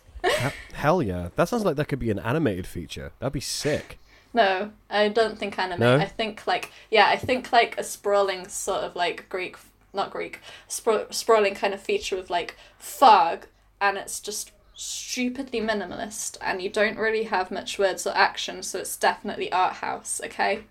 Hell 0.74 1.02
yeah. 1.02 1.30
That 1.36 1.50
sounds 1.50 1.66
like 1.66 1.76
that 1.76 1.88
could 1.88 2.00
be 2.00 2.12
an 2.12 2.20
animated 2.20 2.68
feature. 2.68 3.12
That'd 3.20 3.34
be 3.34 3.40
sick. 3.40 4.00
No, 4.34 4.72
I 4.90 5.10
don't 5.10 5.38
think 5.38 5.60
anime. 5.60 5.80
No? 5.80 5.98
I 5.98 6.06
think 6.06 6.48
like 6.48 6.72
yeah, 6.90 7.08
I 7.08 7.18
think 7.18 7.52
like 7.52 7.78
a 7.78 7.84
sprawling 7.84 8.48
sort 8.48 8.82
of 8.82 8.96
like 8.96 9.28
Greek, 9.30 9.58
not 9.94 10.12
Greek, 10.12 10.40
spra- 10.70 11.14
sprawling 11.14 11.54
kind 11.54 11.74
of 11.74 11.82
feature 11.82 12.18
of 12.18 12.30
like 12.30 12.56
fog, 12.78 13.48
and 13.82 13.98
it's 13.98 14.20
just 14.20 14.52
stupidly 14.74 15.60
minimalist, 15.60 16.38
and 16.42 16.62
you 16.62 16.70
don't 16.70 16.98
really 16.98 17.24
have 17.24 17.52
much 17.52 17.78
words 17.78 18.08
or 18.08 18.16
action, 18.16 18.64
so 18.64 18.80
it's 18.80 18.96
definitely 18.96 19.52
art 19.52 19.74
house. 19.74 20.22
Okay. 20.24 20.64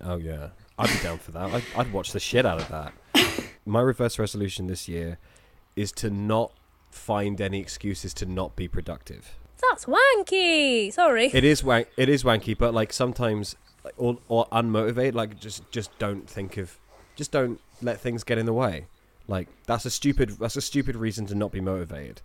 Oh 0.00 0.16
yeah. 0.16 0.48
I'd 0.78 0.90
be 0.90 1.02
down 1.04 1.18
for 1.18 1.30
that. 1.32 1.50
I'd, 1.54 1.62
I'd 1.76 1.92
watch 1.92 2.12
the 2.12 2.20
shit 2.20 2.44
out 2.44 2.60
of 2.60 2.68
that. 2.68 3.44
My 3.66 3.80
reverse 3.80 4.18
resolution 4.18 4.66
this 4.66 4.88
year 4.88 5.18
is 5.76 5.92
to 5.92 6.10
not 6.10 6.52
find 6.94 7.40
any 7.40 7.60
excuses 7.60 8.14
to 8.14 8.26
not 8.26 8.56
be 8.56 8.68
productive. 8.68 9.34
That's 9.70 9.86
wanky. 9.86 10.92
Sorry. 10.92 11.30
It 11.32 11.44
is 11.44 11.64
wank. 11.64 11.88
It 11.96 12.08
is 12.08 12.22
wanky, 12.24 12.56
but 12.56 12.74
like 12.74 12.92
sometimes, 12.92 13.56
like, 13.84 13.94
or 13.96 14.18
or 14.28 14.46
unmotivated. 14.52 15.14
Like 15.14 15.38
just 15.40 15.70
just 15.70 15.96
don't 15.98 16.28
think 16.28 16.56
of, 16.56 16.78
just 17.16 17.32
don't 17.32 17.60
let 17.80 18.00
things 18.00 18.24
get 18.24 18.36
in 18.38 18.46
the 18.46 18.52
way. 18.52 18.86
Like 19.26 19.48
that's 19.66 19.84
a 19.86 19.90
stupid. 19.90 20.30
That's 20.38 20.56
a 20.56 20.60
stupid 20.60 20.96
reason 20.96 21.26
to 21.26 21.34
not 21.34 21.50
be 21.50 21.60
motivated. 21.60 22.20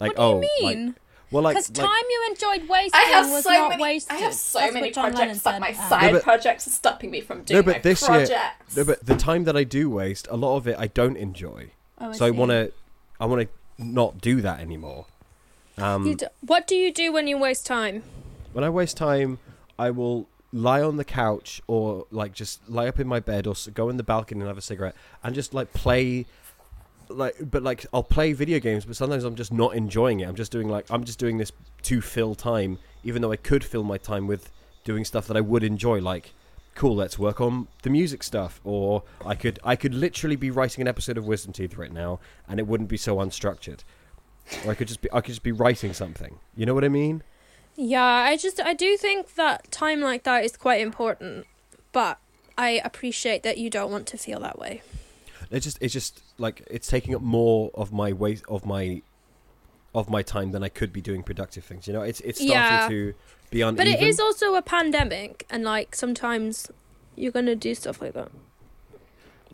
Like 0.00 0.16
what 0.16 0.16
do 0.16 0.22
oh, 0.22 0.40
you 0.60 0.66
like- 0.66 0.76
mean? 0.76 0.94
well, 1.30 1.42
like, 1.42 1.56
Because 1.56 1.70
like 1.76 1.86
time 1.86 2.04
you 2.10 2.26
enjoyed 2.30 2.68
wasting 2.68 3.00
I 3.00 3.04
have 3.10 3.30
was 3.30 3.44
so 3.44 3.50
not 3.50 3.68
many. 3.70 3.82
wasted. 3.82 4.16
I 4.16 4.20
have 4.20 4.34
so 4.34 4.58
That's 4.60 4.74
many 4.74 4.90
projects 4.92 5.18
Lennon 5.18 5.40
that 5.44 5.60
my 5.60 5.72
said. 5.72 5.88
Side 5.88 6.12
but- 6.12 6.22
projects 6.22 6.66
are 6.66 6.70
stopping 6.70 7.10
me 7.10 7.20
from 7.20 7.42
doing 7.42 7.58
no, 7.58 7.62
but 7.62 7.76
my 7.76 7.80
this 7.82 8.02
year- 8.02 8.08
projects. 8.08 8.76
no, 8.76 8.84
but 8.84 9.04
the 9.06 9.16
time 9.16 9.44
that 9.44 9.56
I 9.56 9.64
do 9.64 9.90
waste, 9.90 10.26
a 10.30 10.36
lot 10.36 10.56
of 10.56 10.66
it 10.66 10.76
I 10.78 10.86
don't 10.88 11.16
enjoy. 11.16 11.70
Oh, 12.00 12.12
so 12.12 12.26
I 12.26 12.30
want 12.30 12.50
to, 12.50 12.72
I 13.20 13.26
want 13.26 13.42
to 13.42 13.48
not 13.78 14.20
do 14.20 14.40
that 14.40 14.60
anymore. 14.60 15.06
Um, 15.76 16.16
what 16.40 16.66
do 16.66 16.74
you 16.74 16.92
do 16.92 17.12
when 17.12 17.28
you 17.28 17.38
waste 17.38 17.64
time? 17.64 18.02
when 18.52 18.64
I 18.64 18.70
waste 18.70 18.96
time, 18.96 19.38
I 19.78 19.90
will 19.90 20.28
lie 20.52 20.82
on 20.82 20.96
the 20.96 21.04
couch 21.04 21.60
or 21.66 22.06
like 22.10 22.32
just 22.32 22.68
lie 22.68 22.88
up 22.88 22.98
in 22.98 23.06
my 23.06 23.20
bed 23.20 23.46
or 23.46 23.54
go 23.74 23.88
in 23.88 23.98
the 23.98 24.02
balcony 24.02 24.40
and 24.40 24.48
have 24.48 24.56
a 24.58 24.62
cigarette 24.62 24.94
and 25.22 25.34
just 25.34 25.52
like 25.52 25.72
play 25.74 26.24
like 27.10 27.36
but 27.40 27.62
like 27.62 27.84
I'll 27.92 28.02
play 28.02 28.32
video 28.32 28.58
games 28.58 28.86
but 28.86 28.96
sometimes 28.96 29.24
I'm 29.24 29.34
just 29.36 29.52
not 29.52 29.76
enjoying 29.76 30.20
it. 30.20 30.28
I'm 30.28 30.34
just 30.34 30.50
doing 30.50 30.68
like 30.68 30.86
I'm 30.90 31.04
just 31.04 31.18
doing 31.18 31.38
this 31.38 31.52
to 31.82 32.00
fill 32.00 32.34
time 32.34 32.78
even 33.04 33.22
though 33.22 33.30
I 33.30 33.36
could 33.36 33.62
fill 33.62 33.84
my 33.84 33.98
time 33.98 34.26
with 34.26 34.50
doing 34.84 35.04
stuff 35.04 35.26
that 35.28 35.36
I 35.36 35.40
would 35.40 35.62
enjoy 35.62 36.00
like 36.00 36.32
cool 36.78 36.94
let's 36.94 37.18
work 37.18 37.40
on 37.40 37.66
the 37.82 37.90
music 37.90 38.22
stuff 38.22 38.60
or 38.62 39.02
I 39.26 39.34
could 39.34 39.58
I 39.64 39.74
could 39.74 39.92
literally 39.92 40.36
be 40.36 40.52
writing 40.52 40.80
an 40.80 40.86
episode 40.86 41.18
of 41.18 41.26
Wisdom 41.26 41.52
Teeth 41.52 41.76
right 41.76 41.92
now 41.92 42.20
and 42.48 42.60
it 42.60 42.68
wouldn't 42.68 42.88
be 42.88 42.96
so 42.96 43.16
unstructured. 43.16 43.80
Or 44.64 44.70
I 44.70 44.74
could 44.76 44.86
just 44.86 45.00
be 45.00 45.10
I 45.12 45.20
could 45.20 45.32
just 45.32 45.42
be 45.42 45.50
writing 45.50 45.92
something. 45.92 46.38
You 46.54 46.66
know 46.66 46.74
what 46.74 46.84
I 46.84 46.88
mean? 46.88 47.24
Yeah, 47.74 48.04
I 48.04 48.36
just 48.36 48.60
I 48.60 48.74
do 48.74 48.96
think 48.96 49.34
that 49.34 49.72
time 49.72 50.00
like 50.00 50.22
that 50.22 50.44
is 50.44 50.56
quite 50.56 50.80
important, 50.80 51.46
but 51.90 52.18
I 52.56 52.80
appreciate 52.84 53.42
that 53.42 53.58
you 53.58 53.70
don't 53.70 53.90
want 53.90 54.06
to 54.08 54.16
feel 54.16 54.38
that 54.38 54.56
way. 54.56 54.82
It's 55.50 55.64
just 55.64 55.78
it's 55.80 55.92
just 55.92 56.22
like 56.38 56.62
it's 56.70 56.86
taking 56.86 57.12
up 57.12 57.22
more 57.22 57.72
of 57.74 57.92
my 57.92 58.12
weight 58.12 58.42
of 58.48 58.64
my 58.64 59.02
of 59.98 60.08
my 60.10 60.22
time 60.22 60.52
than 60.52 60.62
I 60.62 60.68
could 60.68 60.92
be 60.92 61.00
doing 61.00 61.22
productive 61.22 61.64
things. 61.64 61.86
You 61.86 61.92
know, 61.92 62.02
it's 62.02 62.20
it's 62.20 62.38
starting 62.38 62.54
Yeah. 62.56 62.88
to 62.88 63.14
be 63.50 63.60
uneven. 63.62 63.76
But 63.76 63.86
it 63.88 64.02
is 64.06 64.18
also 64.20 64.54
a 64.54 64.62
pandemic, 64.62 65.46
and 65.50 65.64
like 65.64 65.94
sometimes 65.94 66.70
you're 67.16 67.32
gonna 67.32 67.56
do 67.56 67.74
stuff 67.74 68.00
like 68.00 68.14
that. 68.14 68.30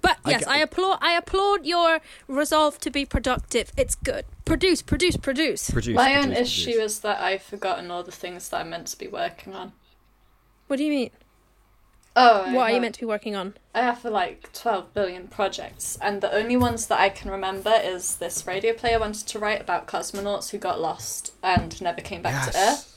But 0.00 0.18
I 0.24 0.30
yes, 0.33 0.40
g- 0.40 0.46
I, 0.50 0.59
applaud. 0.59 0.98
I 1.00 1.12
applaud 1.12 1.64
your 1.64 1.98
resolve 2.28 2.78
to 2.80 2.90
be 2.90 3.07
productive. 3.07 3.72
It's 3.76 3.94
good. 3.94 4.26
Produce, 4.44 4.83
produce, 4.83 5.16
produce. 5.16 5.70
produce, 5.70 5.94
my 5.96 6.16
own 6.16 6.24
produce, 6.26 6.40
issue 6.40 6.78
is 6.78 7.00
that 7.00 7.20
I've 7.22 7.42
forgotten 7.42 7.90
all 7.90 8.02
the 8.02 8.12
things 8.12 8.50
that 8.50 8.61
I'm 8.61 8.68
meant 8.70 8.88
to 8.88 8.98
be 8.98 9.09
working 9.09 9.54
on. 9.54 9.72
What 10.66 10.76
do 10.76 10.85
you 10.85 10.90
mean? 10.90 11.11
Oh, 12.16 12.42
I 12.44 12.53
What 12.53 12.70
are 12.70 12.74
you 12.74 12.81
meant 12.81 12.94
to 12.96 13.00
be 13.00 13.07
working 13.07 13.35
on? 13.35 13.55
I 13.74 13.83
have 13.83 14.05
like 14.05 14.53
12 14.53 14.94
billion 14.94 15.27
projects, 15.29 15.98
and 16.00 16.20
the 16.20 16.33
only 16.33 16.57
ones 16.57 16.87
that 16.87 17.00
I 17.00 17.09
can 17.09 17.31
remember 17.31 17.72
is 17.83 18.16
this 18.16 18.46
radio 18.46 18.72
play 18.72 18.94
I 18.94 18.98
wanted 18.98 19.27
to 19.27 19.38
write 19.38 19.61
about 19.61 19.88
cosmonauts 19.88 20.50
who 20.50 20.59
got 20.59 20.81
lost 20.81 21.33
and 21.42 21.81
never 21.83 22.00
came 22.00 22.22
back 22.22 22.40
to 22.40 22.53
Earth. 22.57 22.88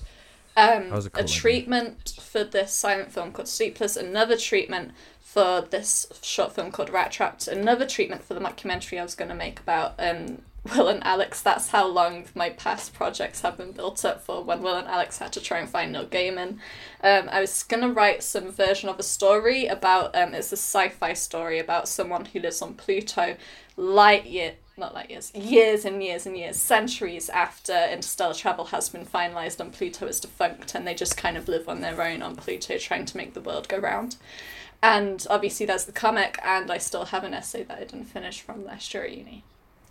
Um, 0.55 0.89
That 0.89 0.95
was 0.95 1.05
a 1.07 1.09
a, 1.15 1.23
cool 1.23 1.29
idea. 1.31 1.41
treatment 1.41 2.13
for 2.21 2.43
this 2.43 2.73
silent 2.73 3.11
film 3.11 3.31
called 3.31 3.47
Sleepless, 3.47 3.95
another 3.95 4.37
treatment 4.37 4.91
for 5.19 5.61
this 5.61 6.07
short 6.21 6.53
film 6.53 6.71
called 6.71 6.89
Rat 6.89 7.11
Trapped, 7.11 7.47
another 7.47 7.85
treatment 7.87 8.23
for 8.23 8.33
the 8.35 8.39
documentary 8.39 8.99
I 8.99 9.03
was 9.03 9.15
going 9.15 9.29
to 9.29 9.35
make 9.35 9.59
about 9.59 9.95
um, 9.99 10.43
Will 10.63 10.87
and 10.87 11.03
Alex. 11.05 11.41
That's 11.41 11.69
how 11.69 11.87
long 11.87 12.25
my 12.35 12.49
past 12.49 12.93
projects 12.93 13.41
have 13.41 13.57
been 13.57 13.71
built 13.71 14.03
up 14.03 14.21
for 14.21 14.43
when 14.43 14.61
Will 14.61 14.75
and 14.75 14.87
Alex 14.87 15.19
had 15.19 15.33
to 15.33 15.41
try 15.41 15.59
and 15.59 15.69
find 15.69 15.91
Neil 15.91 16.05
Gaiman. 16.05 16.59
Um, 17.03 17.29
I 17.29 17.41
was 17.41 17.63
gonna 17.63 17.91
write 17.91 18.23
some 18.23 18.51
version 18.51 18.89
of 18.89 18.99
a 18.99 19.03
story 19.03 19.67
about 19.67 20.15
um, 20.15 20.33
it's 20.33 20.51
a 20.51 20.57
sci-fi 20.57 21.13
story 21.13 21.59
about 21.59 21.87
someone 21.87 22.25
who 22.25 22.39
lives 22.39 22.61
on 22.61 22.73
Pluto, 22.73 23.37
light 23.77 24.25
year 24.25 24.53
not 24.77 24.93
light 24.93 25.09
years, 25.09 25.33
years 25.33 25.85
and 25.85 26.03
years 26.03 26.25
and 26.25 26.37
years, 26.37 26.57
centuries 26.57 27.29
after 27.29 27.73
interstellar 27.91 28.33
travel 28.33 28.65
has 28.65 28.89
been 28.89 29.05
finalized 29.05 29.59
and 29.59 29.73
Pluto 29.73 30.05
is 30.05 30.19
defunct, 30.19 30.75
and 30.75 30.85
they 30.85 30.93
just 30.93 31.17
kind 31.17 31.35
of 31.35 31.47
live 31.47 31.67
on 31.67 31.81
their 31.81 32.01
own 32.01 32.21
on 32.21 32.35
Pluto, 32.35 32.77
trying 32.77 33.05
to 33.05 33.17
make 33.17 33.33
the 33.33 33.41
world 33.41 33.67
go 33.67 33.77
round. 33.79 34.17
And 34.81 35.25
obviously, 35.29 35.65
there's 35.65 35.85
the 35.85 35.91
comic, 35.91 36.39
and 36.43 36.71
I 36.71 36.77
still 36.77 37.05
have 37.05 37.23
an 37.23 37.33
essay 37.33 37.63
that 37.63 37.77
I 37.77 37.83
didn't 37.85 38.05
finish 38.05 38.41
from 38.41 38.63
last 38.63 38.93
year 38.93 39.03
at 39.03 39.17
uni. 39.17 39.43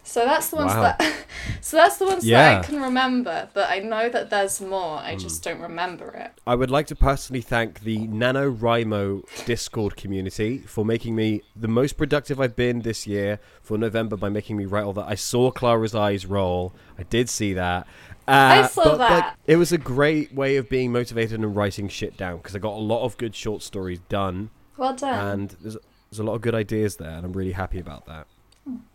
So 0.07 0.25
that's 0.25 0.51
the 0.51 0.57
ones 0.57 0.73
Wow. 0.73 0.83
that, 0.83 1.15
so 1.61 1.77
that's 1.77 1.97
the 1.97 2.07
ones 2.07 2.25
that 2.25 2.61
I 2.61 2.63
can 2.63 2.81
remember. 2.81 3.49
But 3.53 3.69
I 3.69 3.81
know 3.81 4.09
that 4.09 4.31
there's 4.31 4.61
more. 4.61 4.99
I 4.99 5.17
just 5.17 5.43
don't 5.43 5.61
remember 5.61 6.09
it. 6.11 6.31
I 6.47 6.55
would 6.55 6.71
like 6.71 6.87
to 6.87 6.95
personally 6.97 7.43
thank 7.43 7.81
the 7.81 7.99
NaNoWriMo 7.99 9.45
Discord 9.47 9.97
community 9.97 10.59
for 10.59 10.85
making 10.85 11.17
me 11.17 11.43
the 11.57 11.69
most 11.69 11.97
productive 11.97 12.41
I've 12.41 12.55
been 12.57 12.83
this 12.83 13.07
year 13.07 13.41
for 13.63 13.77
November 13.77 14.17
by 14.17 14.29
making 14.29 14.57
me 14.57 14.65
write 14.65 14.85
all 14.85 14.93
that. 14.95 15.07
I 15.09 15.17
saw 15.17 15.51
Clara's 15.51 15.95
eyes 15.95 16.25
roll. 16.25 16.73
I 16.99 17.03
did 17.03 17.29
see 17.29 17.53
that. 17.55 17.87
Uh, 18.29 18.31
I 18.65 18.67
saw 18.69 18.85
but, 18.85 18.99
like, 18.99 19.09
that. 19.25 19.37
it 19.47 19.57
was 19.57 19.73
a 19.73 19.79
great 19.79 20.33
way 20.35 20.57
of 20.57 20.69
being 20.69 20.93
motivated 20.93 21.41
and 21.41 21.55
writing 21.55 21.89
shit 21.89 22.17
down 22.17 22.39
because 22.39 22.55
I 22.57 22.59
got 22.61 22.75
a 22.75 22.81
lot 22.81 23.05
of 23.05 23.17
good 23.19 23.35
short 23.35 23.63
stories 23.63 24.01
done 24.09 24.51
Well 24.77 24.95
done. 24.95 25.29
and 25.41 25.51
there's, 25.61 25.77
there's 26.11 26.19
a 26.21 26.25
lot 26.25 26.35
of 26.35 26.41
good 26.41 26.55
ideas 26.55 26.97
there 26.97 27.11
and 27.11 27.25
I'm 27.25 27.33
really 27.33 27.53
happy 27.53 27.79
about 27.79 28.07
that. 28.07 28.27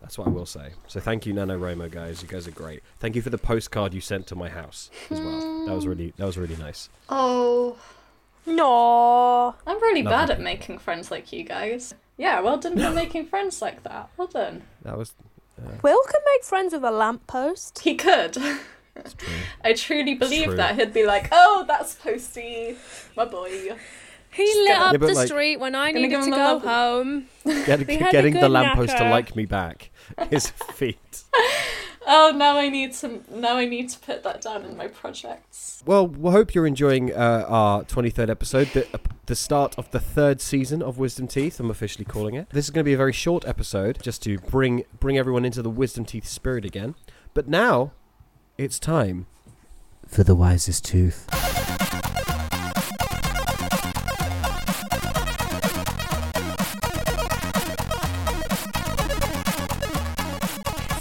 That's 0.00 0.18
what 0.18 0.26
I 0.26 0.30
will 0.30 0.44
say. 0.46 0.70
So 0.86 1.00
thank 1.00 1.24
you, 1.26 1.32
NaNoWriMo 1.32 1.90
guys. 1.90 2.20
You 2.22 2.28
guys 2.28 2.46
are 2.46 2.50
great. 2.52 2.82
Thank 3.00 3.16
you 3.16 3.22
for 3.22 3.30
the 3.30 3.38
postcard 3.38 3.94
you 3.94 4.00
sent 4.02 4.26
to 4.26 4.34
my 4.34 4.48
house 4.50 4.90
as 5.10 5.18
well. 5.20 5.66
That 5.66 5.74
was 5.74 5.86
really 5.86 6.12
that 6.18 6.26
was 6.26 6.36
really 6.36 6.56
nice. 6.56 6.88
oh, 7.08 7.76
No. 8.46 9.54
I'm 9.66 9.80
really 9.80 10.02
Lovely 10.02 10.16
bad 10.16 10.30
at 10.30 10.36
people. 10.38 10.44
making 10.44 10.78
friends 10.78 11.10
like 11.10 11.32
you 11.32 11.44
guys. 11.44 11.94
Yeah, 12.16 12.40
well 12.40 12.58
done 12.58 12.78
for 12.78 12.90
making 12.94 13.26
friends 13.26 13.62
like 13.62 13.82
that. 13.84 14.10
Well 14.16 14.28
done. 14.28 14.62
That 14.82 14.98
was 14.98 15.14
uh, 15.58 15.70
Will 15.82 16.02
can 16.04 16.20
make 16.34 16.44
friends 16.44 16.72
with 16.72 16.84
a 16.84 16.90
lamppost. 16.90 17.78
He 17.80 17.94
could. 17.94 18.34
that's 18.94 19.14
true. 19.14 19.32
I 19.64 19.72
truly 19.72 20.14
believe 20.14 20.46
true. 20.48 20.56
that. 20.56 20.78
He'd 20.78 20.92
be 20.92 21.06
like, 21.06 21.28
oh, 21.32 21.64
that's 21.66 21.94
Posty, 21.94 22.76
my 23.16 23.24
boy. 23.24 23.76
He 24.34 24.44
lit 24.44 24.68
gonna- 24.68 24.84
up 24.86 24.92
Yeah, 24.92 24.98
the 24.98 25.12
like- 25.14 25.26
street 25.28 25.56
when 25.58 25.74
I 25.74 25.90
needed 25.92 26.22
to 26.22 26.30
go 26.30 26.36
lovely- 26.36 26.68
home. 26.68 27.26
Get, 27.66 27.86
We 27.86 27.96
had 27.96 28.08
a 28.08 28.12
getting 28.12 28.34
the 28.34 28.48
lamppost 28.48 28.96
to 28.96 29.04
like 29.10 29.36
me 29.36 29.44
back. 29.46 29.90
His 30.30 30.48
feet. 30.48 31.24
Oh, 32.06 32.32
now 32.34 32.56
I 32.58 32.68
need 32.68 32.94
to. 32.94 33.22
Now 33.30 33.56
I 33.56 33.64
need 33.64 33.88
to 33.90 33.98
put 34.00 34.22
that 34.24 34.40
down 34.40 34.64
in 34.64 34.76
my 34.76 34.88
projects. 34.88 35.82
Well, 35.86 36.08
we 36.08 36.30
hope 36.32 36.54
you're 36.54 36.66
enjoying 36.66 37.12
uh, 37.12 37.44
our 37.48 37.84
23rd 37.84 38.28
episode, 38.28 38.68
the, 38.68 38.86
uh, 38.94 38.98
the 39.26 39.36
start 39.36 39.74
of 39.78 39.88
the 39.92 40.00
third 40.00 40.40
season 40.40 40.82
of 40.82 40.98
Wisdom 40.98 41.28
Teeth. 41.28 41.60
I'm 41.60 41.70
officially 41.70 42.04
calling 42.04 42.34
it. 42.34 42.50
This 42.50 42.64
is 42.66 42.70
going 42.70 42.82
to 42.84 42.88
be 42.88 42.92
a 42.94 42.96
very 42.96 43.12
short 43.12 43.46
episode, 43.46 43.98
just 44.02 44.22
to 44.24 44.38
bring 44.38 44.84
bring 44.98 45.16
everyone 45.16 45.44
into 45.44 45.62
the 45.62 45.70
Wisdom 45.70 46.04
Teeth 46.04 46.26
spirit 46.26 46.64
again. 46.64 46.94
But 47.34 47.46
now, 47.48 47.92
it's 48.58 48.78
time 48.80 49.26
for 50.08 50.24
the 50.24 50.34
wisest 50.34 50.84
tooth. 50.84 51.28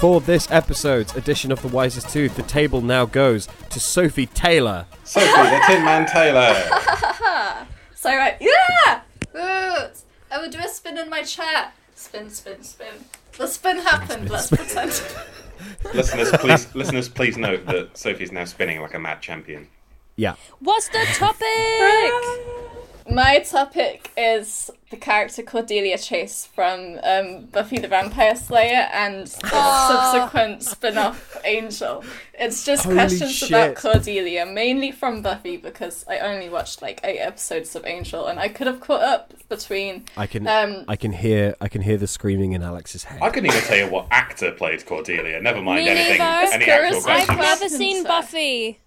For 0.02 0.20
this 0.20 0.50
episode's 0.50 1.16
edition 1.16 1.52
of 1.52 1.62
The 1.62 1.68
Wisest 1.68 2.10
Tooth, 2.10 2.36
the 2.36 2.42
table 2.42 2.82
now 2.82 3.06
goes 3.06 3.48
to 3.70 3.80
Sophie 3.80 4.26
Taylor. 4.26 4.88
Sophie, 5.04 5.28
the 5.28 5.62
Tin 5.68 5.86
Man 5.86 6.08
Taylor. 6.08 6.56
So 7.94 8.10
right, 8.10 8.36
yeah, 8.42 9.02
good. 9.32 9.92
I 10.32 10.40
will 10.40 10.50
do 10.50 10.58
a 10.58 10.68
spin 10.68 10.98
in 10.98 11.08
my 11.08 11.22
chair. 11.22 11.72
Spin, 11.94 12.32
spin, 12.32 12.64
spin. 12.64 13.06
The 13.38 13.46
spin 13.46 13.78
happened. 13.78 14.28
Let's 14.28 14.48
pretend. 14.48 14.90
listeners, 15.94 16.32
please, 16.32 16.74
listeners, 16.74 17.08
please 17.08 17.38
note 17.38 17.68
that 17.68 17.96
Sophie's 17.96 18.32
now 18.32 18.46
spinning 18.46 18.82
like 18.82 18.96
a 18.96 19.00
mad 19.00 19.22
champion. 19.22 19.68
Yeah. 20.16 20.34
What's 20.62 20.90
the 20.90 21.06
topic? 21.14 22.71
My 23.12 23.40
topic 23.40 24.10
is 24.16 24.72
the 24.90 24.96
character 24.96 25.44
Cordelia 25.44 25.98
Chase 25.98 26.46
from 26.46 26.98
um, 27.04 27.46
Buffy 27.48 27.78
the 27.78 27.90
Vampire 27.90 28.38
Slayer 28.38 28.88
and 28.94 29.28
the 29.28 29.88
subsequent 29.88 30.64
spin 30.64 30.98
off 30.98 31.38
Angel. 31.44 32.06
It's 32.34 32.64
just 32.64 32.86
Holy 32.86 32.96
questions 32.96 33.34
shit. 33.34 33.50
about 33.50 33.76
Cordelia, 33.76 34.46
mainly 34.46 34.92
from 34.92 35.22
Buffy 35.22 35.58
because 35.58 36.06
I 36.08 36.20
only 36.20 36.48
watched 36.48 36.82
like 36.82 37.02
eight 37.04 37.20
episodes 37.20 37.76
of 37.76 37.86
Angel 37.86 38.28
and 38.28 38.40
I 38.40 38.48
could 38.48 38.68
have 38.68 38.80
caught 38.80 39.02
up 39.02 39.34
between. 39.50 40.06
I 40.16 40.26
can 40.26 40.48
Um, 40.48 40.86
I 40.88 40.96
can 40.96 41.12
hear 41.12 41.56
I 41.60 41.68
can 41.68 41.82
hear 41.82 41.98
the 41.98 42.08
screaming 42.08 42.54
in 42.54 42.64
Alex's 42.64 43.04
head. 43.04 43.22
I 43.22 43.30
couldn't 43.30 43.50
even 43.52 43.62
tell 43.64 43.78
you 43.78 43.92
what 43.92 44.08
actor 44.10 44.52
played 44.52 44.86
Cordelia. 44.86 45.42
Never 45.42 45.62
mind 45.62 45.84
Me 45.84 45.90
anything, 45.90 46.20
neither. 46.20 46.54
any 46.54 46.64
It's 46.64 46.72
actual 46.72 47.02
Chris 47.02 47.30
I've 47.30 47.38
never 47.38 47.68
seen 47.70 48.04
Buffy. 48.06 48.80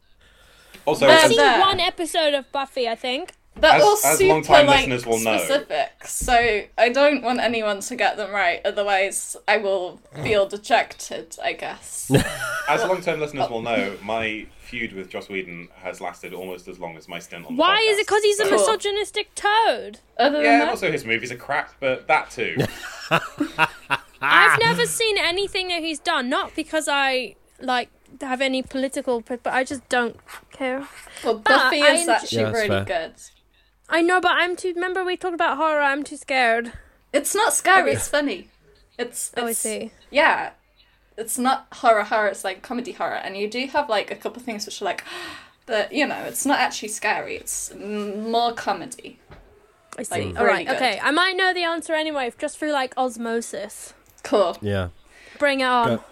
Also, 0.86 1.08
I've 1.08 1.28
seen 1.30 1.60
one 1.60 1.80
episode 1.80 2.32
of 2.32 2.50
Buffy, 2.52 2.88
I 2.88 2.94
think. 2.94 3.32
They're 3.56 3.72
As- 3.72 3.82
all 3.82 3.92
as 3.92 4.18
super 4.18 4.28
long-time 4.34 4.66
like 4.66 4.78
listeners 4.88 5.06
will 5.06 5.20
know. 5.20 5.38
specific, 5.38 5.92
so 6.06 6.62
I 6.76 6.88
don't 6.88 7.22
want 7.22 7.38
anyone 7.40 7.80
to 7.80 7.96
get 7.96 8.16
them 8.16 8.32
right. 8.32 8.60
Otherwise, 8.64 9.36
I 9.46 9.58
will 9.58 10.00
feel 10.22 10.46
dejected. 10.48 11.36
I 11.42 11.52
guess. 11.52 12.10
as 12.68 12.82
long-term 12.82 13.20
listeners 13.20 13.48
will 13.48 13.58
oh. 13.58 13.62
know, 13.76 13.96
my 14.02 14.46
feud 14.58 14.92
with 14.92 15.08
Joss 15.08 15.28
Whedon 15.28 15.68
has 15.76 16.00
lasted 16.00 16.32
almost 16.34 16.66
as 16.68 16.78
long 16.80 16.96
as 16.96 17.06
my 17.06 17.18
stint 17.20 17.46
on 17.46 17.54
the 17.54 17.60
Why 17.60 17.78
is 17.80 17.98
it 17.98 18.06
because 18.06 18.22
he's 18.24 18.40
a 18.40 18.44
So- 18.44 18.48
Cool. 18.50 18.58
misogynistic 18.58 19.34
toad? 19.34 20.00
Other 20.18 20.42
Yeah, 20.42 20.52
and 20.54 20.62
that, 20.62 20.68
also 20.70 20.90
his 20.90 21.04
movies 21.04 21.30
are 21.30 21.36
crap, 21.36 21.74
but 21.80 22.08
that 22.08 22.30
too. 22.30 22.56
I've 24.20 24.58
never 24.58 24.86
seen 24.86 25.18
anything 25.18 25.68
that 25.68 25.82
he's 25.82 25.98
done, 25.98 26.28
not 26.28 26.54
because 26.56 26.88
I 26.90 27.36
like 27.60 27.90
have 28.20 28.40
any 28.40 28.62
political, 28.62 29.20
but 29.20 29.42
but 29.42 29.52
I 29.52 29.64
just 29.64 29.88
don't 29.88 30.16
care. 30.52 30.86
well, 31.24 31.38
Buffy 31.38 31.82
I 31.82 31.90
is 31.92 32.00
enjoy- 32.00 32.12
actually 32.12 32.42
Yeah, 32.42 32.50
really 32.50 32.68
fair. 32.68 32.84
good. 32.84 33.14
I 33.88 34.00
know, 34.02 34.20
but 34.20 34.32
I'm 34.32 34.56
too. 34.56 34.72
Remember 34.74 35.04
we 35.04 35.16
talked 35.16 35.34
about 35.34 35.56
horror. 35.56 35.80
I'm 35.80 36.02
too 36.04 36.16
scared. 36.16 36.72
It's 37.12 37.34
not 37.34 37.52
scary. 37.52 37.92
It's 37.92 38.08
funny. 38.08 38.48
It's, 38.98 39.30
it's 39.32 39.42
Oh, 39.42 39.46
I 39.46 39.52
see. 39.52 39.92
Yeah, 40.10 40.50
it's 41.16 41.38
not 41.38 41.66
horror. 41.72 42.02
Horror. 42.04 42.28
It's 42.28 42.44
like 42.44 42.62
comedy 42.62 42.92
horror, 42.92 43.14
and 43.16 43.36
you 43.36 43.48
do 43.48 43.66
have 43.66 43.88
like 43.88 44.10
a 44.10 44.16
couple 44.16 44.42
things 44.42 44.66
which 44.66 44.80
are 44.80 44.86
like, 44.86 45.04
but 45.66 45.92
you 45.92 46.06
know, 46.06 46.22
it's 46.24 46.46
not 46.46 46.58
actually 46.58 46.88
scary. 46.88 47.36
It's 47.36 47.72
more 47.74 48.52
comedy. 48.52 49.20
I 49.98 50.02
see. 50.02 50.24
Like, 50.26 50.38
All 50.38 50.46
right. 50.46 50.66
good. 50.66 50.76
Okay. 50.76 50.98
I 51.02 51.10
might 51.10 51.36
know 51.36 51.54
the 51.54 51.62
answer 51.62 51.92
anyway, 51.92 52.32
just 52.38 52.58
through 52.58 52.72
like 52.72 52.94
osmosis. 52.96 53.94
Cool. 54.22 54.56
yeah. 54.60 54.88
Bring 55.38 55.60
it 55.60 55.64
on. 55.64 55.88
Go. 55.96 56.04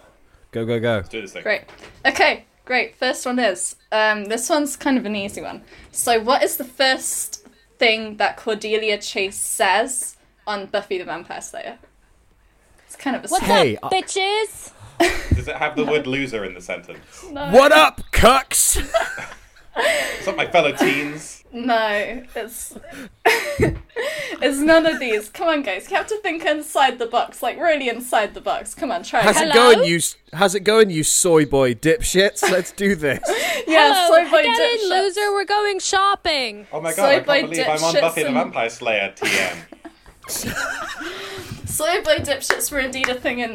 Go 0.51 0.65
go 0.65 0.79
go. 0.79 0.95
Let's 0.97 1.09
do 1.09 1.21
this 1.21 1.33
thing. 1.33 1.41
Great. 1.43 1.63
Okay, 2.05 2.45
great. 2.65 2.95
First 2.95 3.25
one 3.25 3.39
is 3.39 3.75
um, 3.91 4.25
this 4.25 4.49
one's 4.49 4.75
kind 4.77 4.97
of 4.97 5.05
an 5.05 5.15
easy 5.15 5.41
one. 5.41 5.63
So, 5.91 6.21
what 6.21 6.43
is 6.43 6.57
the 6.57 6.63
first 6.63 7.42
thing 7.77 8.17
that 8.17 8.37
Cordelia 8.37 8.97
Chase 8.97 9.35
says 9.37 10.17
on 10.47 10.65
Buffy 10.67 10.97
the 10.97 11.05
Vampire 11.05 11.41
Slayer? 11.41 11.77
It's 12.87 12.95
kind 12.95 13.15
of 13.15 13.25
a 13.25 13.27
What's 13.27 13.43
Hey, 13.45 13.77
up, 13.77 13.91
I- 13.93 14.01
bitches? 14.01 14.71
Does 15.35 15.47
it 15.47 15.55
have 15.55 15.75
the 15.75 15.83
word 15.83 16.05
loser 16.07 16.45
in 16.45 16.53
the 16.53 16.61
sentence? 16.61 17.25
no, 17.31 17.49
What 17.49 17.71
up, 17.71 18.01
cucks? 18.11 18.77
What's 19.73 20.27
up, 20.27 20.35
my 20.35 20.47
fellow 20.47 20.71
teens? 20.71 21.43
No, 21.51 22.23
it's 22.35 22.77
it's 23.25 24.57
none 24.57 24.85
of 24.85 24.99
these. 24.99 25.29
Come 25.29 25.47
on, 25.47 25.61
guys. 25.63 25.89
You 25.89 25.97
have 25.97 26.07
to 26.07 26.17
think 26.21 26.45
inside 26.45 26.99
the 26.99 27.05
box, 27.05 27.41
like 27.43 27.59
really 27.59 27.89
inside 27.89 28.33
the 28.33 28.41
box. 28.41 28.73
Come 28.73 28.91
on, 28.91 29.03
try. 29.03 29.21
How's 29.21 29.39
it. 29.39 29.49
it 29.49 29.53
going, 29.53 29.83
you? 29.83 29.99
How's 30.33 30.55
it 30.55 30.61
going, 30.61 30.89
you 30.89 31.03
soy 31.03 31.45
boy 31.45 31.73
dipshits? 31.73 32.41
Let's 32.43 32.71
do 32.71 32.95
this. 32.95 33.19
Yeah, 33.65 33.93
Hello, 33.95 34.23
soy 34.23 34.29
boy 34.29 34.43
get 34.43 34.81
in, 34.81 34.89
loser. 34.89 35.31
We're 35.31 35.45
going 35.45 35.79
shopping. 35.79 36.67
Oh 36.73 36.81
my 36.81 36.89
god, 36.89 36.95
Soy 36.95 37.03
I 37.03 37.19
can't 37.21 37.49
believe 37.49 37.65
I'm 37.65 37.83
on 37.83 37.93
dipshits 37.93 38.01
Buffy 38.01 38.23
the 38.23 38.31
Vampire 38.31 38.69
Slayer 38.69 39.13
TM. 39.15 39.57
Soy 41.67 42.01
boy 42.03 42.17
dipshits 42.17 42.71
were 42.71 42.79
indeed 42.79 43.07
a 43.07 43.15
thing 43.15 43.39
in 43.39 43.53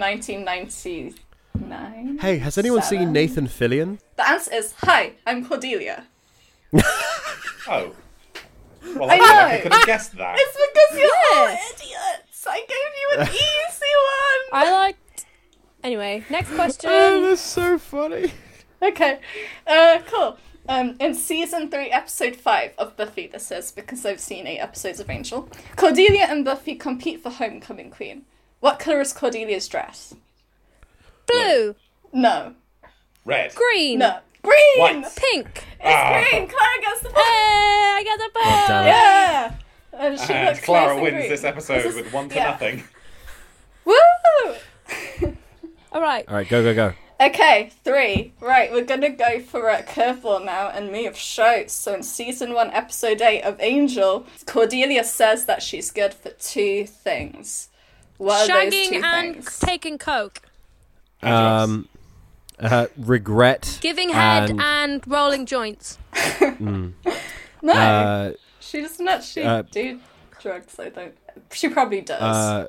1999. 1.61 2.19
Hey, 2.19 2.39
has 2.39 2.59
anyone 2.59 2.83
Seven. 2.83 2.99
seen 2.99 3.13
Nathan 3.13 3.47
Fillion? 3.49 3.99
The 4.17 4.29
answer 4.29 4.55
is 4.55 4.75
hi. 4.79 5.13
I'm 5.27 5.45
Cordelia. 5.47 6.05
Oh. 7.71 7.95
Well, 8.97 9.11
I 9.11 9.15
I, 9.15 9.19
feel 9.19 9.27
I 9.27 9.61
could 9.63 9.73
have 9.75 9.87
guessed 9.87 10.17
that. 10.17 10.37
It's 10.39 10.57
because 10.57 10.99
you're 11.03 11.39
all 11.39 11.49
Yes. 11.51 11.73
idiots. 11.75 12.47
I 12.49 12.61
gave 12.61 12.71
you 12.71 13.21
an 13.21 13.29
easy 13.29 13.95
one. 14.55 14.61
I 14.63 14.73
liked. 14.73 15.27
Anyway, 15.85 16.25
next 16.31 16.55
question. 16.55 16.89
Oh, 16.91 17.21
that's 17.29 17.43
so 17.43 17.77
funny. 17.79 18.33
Okay, 18.81 19.19
uh, 19.67 19.99
cool. 20.07 20.39
Um, 20.67 20.97
in 21.01 21.13
season 21.15 21.69
three, 21.71 21.91
episode 21.91 22.37
five 22.37 22.73
of 22.79 22.97
Buffy, 22.97 23.27
this 23.27 23.51
is 23.51 23.71
because 23.71 24.07
I've 24.07 24.21
seen 24.21 24.47
eight 24.47 24.61
episodes 24.61 24.99
of 25.01 25.11
Angel. 25.11 25.49
Cordelia 25.77 26.25
and 26.29 26.43
Buffy 26.45 26.75
compete 26.75 27.23
for 27.23 27.29
homecoming 27.31 27.91
queen. 27.91 28.23
What 28.61 28.79
color 28.79 29.01
is 29.03 29.13
Cordelia's 29.13 29.69
dress? 29.69 30.15
Blue, 31.29 31.75
No, 32.13 32.55
Red. 33.25 33.55
green, 33.55 33.99
no, 34.01 34.19
green. 34.43 34.79
White. 34.79 35.05
pink. 35.17 35.47
It's 35.81 35.85
Ah. 35.85 36.25
green. 36.31 36.49
Clara 36.49 36.81
gets 36.81 37.01
the 37.01 37.09
Hey, 37.09 37.15
point. 37.15 37.25
I 37.25 38.05
got 38.05 38.19
the 38.19 38.41
point. 38.41 38.67
damn 38.69 38.85
it. 38.85 38.89
Yeah. 38.89 39.53
And 39.93 40.21
she 40.21 40.33
And 40.33 40.47
looks 40.49 40.61
Clara 40.65 40.95
nice 40.95 41.03
wins 41.03 41.17
green. 41.17 41.29
this 41.31 41.45
episode 41.45 41.77
This 41.83 41.87
is- 41.87 41.95
with 41.97 42.13
one 42.13 42.29
to 42.29 42.35
yeah. 42.37 42.45
nothing. 42.51 42.85
Woo! 43.85 43.95
All 45.93 46.01
right. 46.01 46.25
All 46.29 46.35
right, 46.35 46.49
go 46.49 46.63
go 46.63 46.75
go. 46.75 46.93
Okay, 47.21 47.71
three. 47.83 48.33
Right, 48.41 48.71
we're 48.71 48.85
gonna 48.85 49.11
go 49.11 49.41
for 49.41 49.69
a 49.69 49.83
curveball 49.83 50.45
now 50.45 50.69
and 50.69 50.93
move 50.93 51.17
shows. 51.17 51.73
So 51.73 51.95
in 51.95 52.03
season 52.05 52.55
one, 52.55 52.71
episode 52.71 53.21
eight 53.21 53.43
of 53.43 53.57
Angel, 53.61 54.25
Cordelia 54.47 55.03
says 55.03 55.47
that 55.47 55.63
she's 55.63 55.91
good 55.91 56.15
for 56.15 56.31
two 56.31 56.87
things. 56.87 57.71
What 58.19 58.49
are 58.49 58.65
those 58.65 58.73
Shagging 58.75 58.89
two 58.91 59.03
and 59.05 59.35
things? 59.37 59.59
taking 59.59 59.99
coke. 59.99 60.43
Um, 61.23 61.89
uh, 62.59 62.87
regret. 62.97 63.79
Giving 63.81 64.11
head 64.11 64.51
and, 64.51 64.61
and, 64.61 65.03
rolling 65.07 65.47
joints. 65.47 65.99
no, 66.61 66.93
uh, 67.67 68.33
she 68.61 68.81
doesn't 68.83 69.25
She 69.25 69.43
uh, 69.43 69.63
do 69.63 70.01
drugs. 70.41 70.79
I 70.79 70.89
don't. 70.91 71.17
She 71.53 71.69
probably 71.69 72.01
does. 72.01 72.21
uh, 72.21 72.67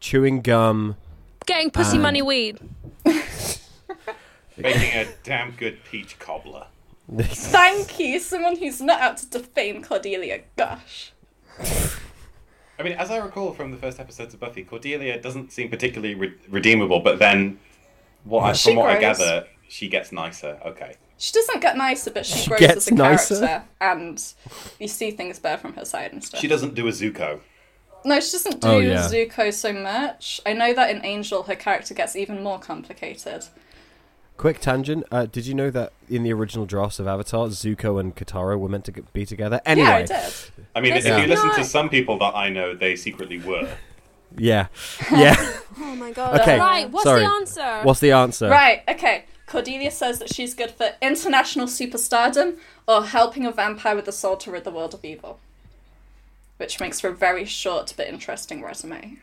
chewing 0.00 0.40
gum. 0.40 0.96
Getting 1.46 1.70
pussy 1.70 1.96
And- 1.96 2.02
money 2.02 2.22
weed. 2.22 2.58
Making 4.56 4.92
a 4.92 5.06
damn 5.22 5.52
good 5.52 5.84
peach 5.84 6.18
cobbler. 6.18 6.66
Thank 7.18 7.98
you, 7.98 8.18
someone 8.18 8.56
who's 8.56 8.80
not 8.82 9.00
out 9.00 9.16
to 9.18 9.26
defame 9.26 9.82
Cordelia. 9.82 10.40
Gosh. 10.56 11.12
I 12.78 12.82
mean, 12.82 12.92
as 12.92 13.10
I 13.10 13.16
recall 13.18 13.52
from 13.54 13.70
the 13.70 13.76
first 13.76 13.98
episodes 13.98 14.34
of 14.34 14.40
Buffy, 14.40 14.62
Cordelia 14.64 15.20
doesn't 15.20 15.52
seem 15.52 15.70
particularly 15.70 16.14
re- 16.14 16.34
redeemable, 16.48 17.00
but 17.00 17.18
then, 17.18 17.58
what 18.24 18.42
I, 18.42 18.52
She 18.52 18.70
from 18.70 18.76
what 18.78 18.90
I 18.90 19.00
gather, 19.00 19.46
she 19.68 19.88
gets 19.88 20.12
nicer. 20.12 20.58
Okay. 20.64 20.94
She 21.20 21.32
doesn't 21.32 21.60
get 21.60 21.76
nicer, 21.76 22.10
but 22.12 22.24
she, 22.24 22.38
She 22.38 22.48
grows 22.48 22.60
gets 22.60 22.76
as 22.76 22.88
a 22.88 22.94
nicer? 22.94 23.36
character, 23.40 23.64
and 23.80 24.24
you 24.78 24.86
see 24.88 25.10
things 25.10 25.38
better 25.40 25.58
from 25.60 25.72
her 25.74 25.84
side 25.84 26.12
and 26.12 26.22
stuff. 26.22 26.40
She 26.40 26.46
doesn't 26.48 26.74
do 26.74 26.86
a 26.86 26.90
Zuko. 26.92 27.40
No, 28.04 28.20
she 28.20 28.30
doesn't 28.30 28.60
do 28.60 28.68
Oh, 28.68 28.78
yeah. 28.78 29.08
Zuko 29.08 29.52
so 29.52 29.72
much. 29.72 30.40
I 30.46 30.52
know 30.52 30.72
that 30.72 30.90
in 30.94 31.04
Angel, 31.04 31.42
her 31.42 31.56
character 31.56 31.92
gets 31.94 32.14
even 32.14 32.42
more 32.44 32.60
complicated. 32.60 33.46
Quick 34.36 34.60
tangent. 34.60 35.04
Uh, 35.10 35.26
did 35.26 35.46
you 35.48 35.54
know 35.54 35.68
that 35.70 35.92
in 36.08 36.22
the 36.22 36.32
original 36.32 36.64
drafts 36.64 37.00
of 37.00 37.08
Avatar, 37.08 37.48
Zuko 37.48 37.98
and 37.98 38.14
Katara 38.14 38.56
were 38.56 38.68
meant 38.68 38.84
to 38.84 38.92
be 39.12 39.26
together? 39.26 39.60
Anyway, 39.66 39.88
Yeah, 39.88 39.96
I 39.96 40.02
did. 40.04 40.32
I 40.76 40.80
mean, 40.80 40.94
This 40.94 41.06
if 41.06 41.14
is 41.16 41.20
you 41.22 41.26
listen 41.26 41.50
to 41.56 41.64
some 41.64 41.88
people 41.88 42.16
that 42.20 42.36
I 42.36 42.48
know, 42.48 42.72
they 42.76 42.94
secretly 42.94 43.38
were. 43.40 43.68
yeah, 44.36 44.68
yeah. 45.10 45.34
Oh 45.80 45.94
my 45.96 46.10
god. 46.12 46.40
Okay, 46.40 46.58
Right, 46.58 46.90
what's 46.90 47.04
sorry. 47.04 47.20
the 47.20 47.26
answer? 47.30 47.80
What's 47.82 48.00
the 48.00 48.12
answer? 48.12 48.48
Right, 48.48 48.82
okay. 48.88 49.24
Cordelia 49.46 49.90
says 49.90 50.18
that 50.18 50.32
she's 50.34 50.54
good 50.54 50.70
for 50.72 50.90
international 51.00 51.66
superstardom 51.66 52.58
or 52.86 53.04
helping 53.04 53.46
a 53.46 53.50
vampire 53.52 53.96
with 53.96 54.04
the 54.04 54.12
soul 54.12 54.36
to 54.38 54.50
rid 54.50 54.64
the 54.64 54.70
world 54.70 54.92
of 54.94 55.04
evil. 55.04 55.40
Which 56.58 56.80
makes 56.80 57.00
for 57.00 57.08
a 57.08 57.14
very 57.14 57.44
short 57.44 57.94
but 57.96 58.08
interesting 58.08 58.62
resume. 58.62 59.18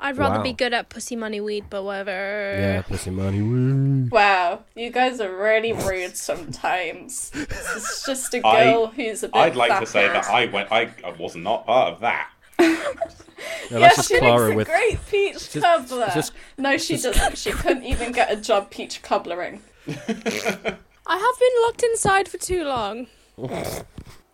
I'd 0.00 0.16
rather 0.16 0.38
Wow. 0.38 0.42
be 0.44 0.52
good 0.52 0.72
at 0.72 0.88
pussy 0.88 1.16
money 1.16 1.40
weed, 1.40 1.64
but 1.68 1.82
whatever. 1.82 2.10
Yeah, 2.10 2.82
pussy 2.82 3.10
money. 3.10 3.42
Woo. 3.42 4.08
Wow, 4.10 4.60
you 4.76 4.90
guys 4.90 5.20
are 5.20 5.34
really 5.36 5.72
rude 5.72 6.16
sometimes. 6.28 7.30
This 7.30 7.74
is 7.76 8.02
just 8.06 8.32
a 8.34 8.46
I- 8.46 8.64
girl 8.64 8.86
who's 8.86 9.22
a 9.24 9.28
bit 9.28 9.36
I'd 9.36 9.56
like 9.56 9.78
to 9.80 9.86
say 9.86 10.06
that 10.08 10.26
I 10.28 10.46
went. 10.46 10.70
I, 10.72 10.90
I 11.04 11.10
was 11.18 11.34
not 11.36 11.66
part 11.66 11.92
of 11.94 12.00
that. 12.00 12.30
No, 12.58 12.66
yeah, 13.70 13.78
that's 13.78 13.96
just 13.96 14.08
she 14.08 14.18
Clara 14.18 14.48
makes 14.48 14.52
a 14.52 14.56
with. 14.56 14.68
great 14.68 14.98
peach 15.10 15.52
just- 15.52 15.60
cobbler. 15.64 16.10
just- 16.14 16.32
no, 16.56 16.76
she 16.76 16.96
doesn't. 16.96 17.38
She 17.38 17.52
couldn't 17.52 17.84
even 17.84 18.12
get 18.12 18.30
a 18.32 18.36
job 18.36 18.70
peach 18.70 19.02
cobblering. 19.02 19.60
I 19.86 21.16
have 21.16 21.38
been 21.38 21.62
locked 21.64 21.82
inside 21.82 22.28
for 22.28 22.38
too 22.38 22.64
long. 22.64 23.06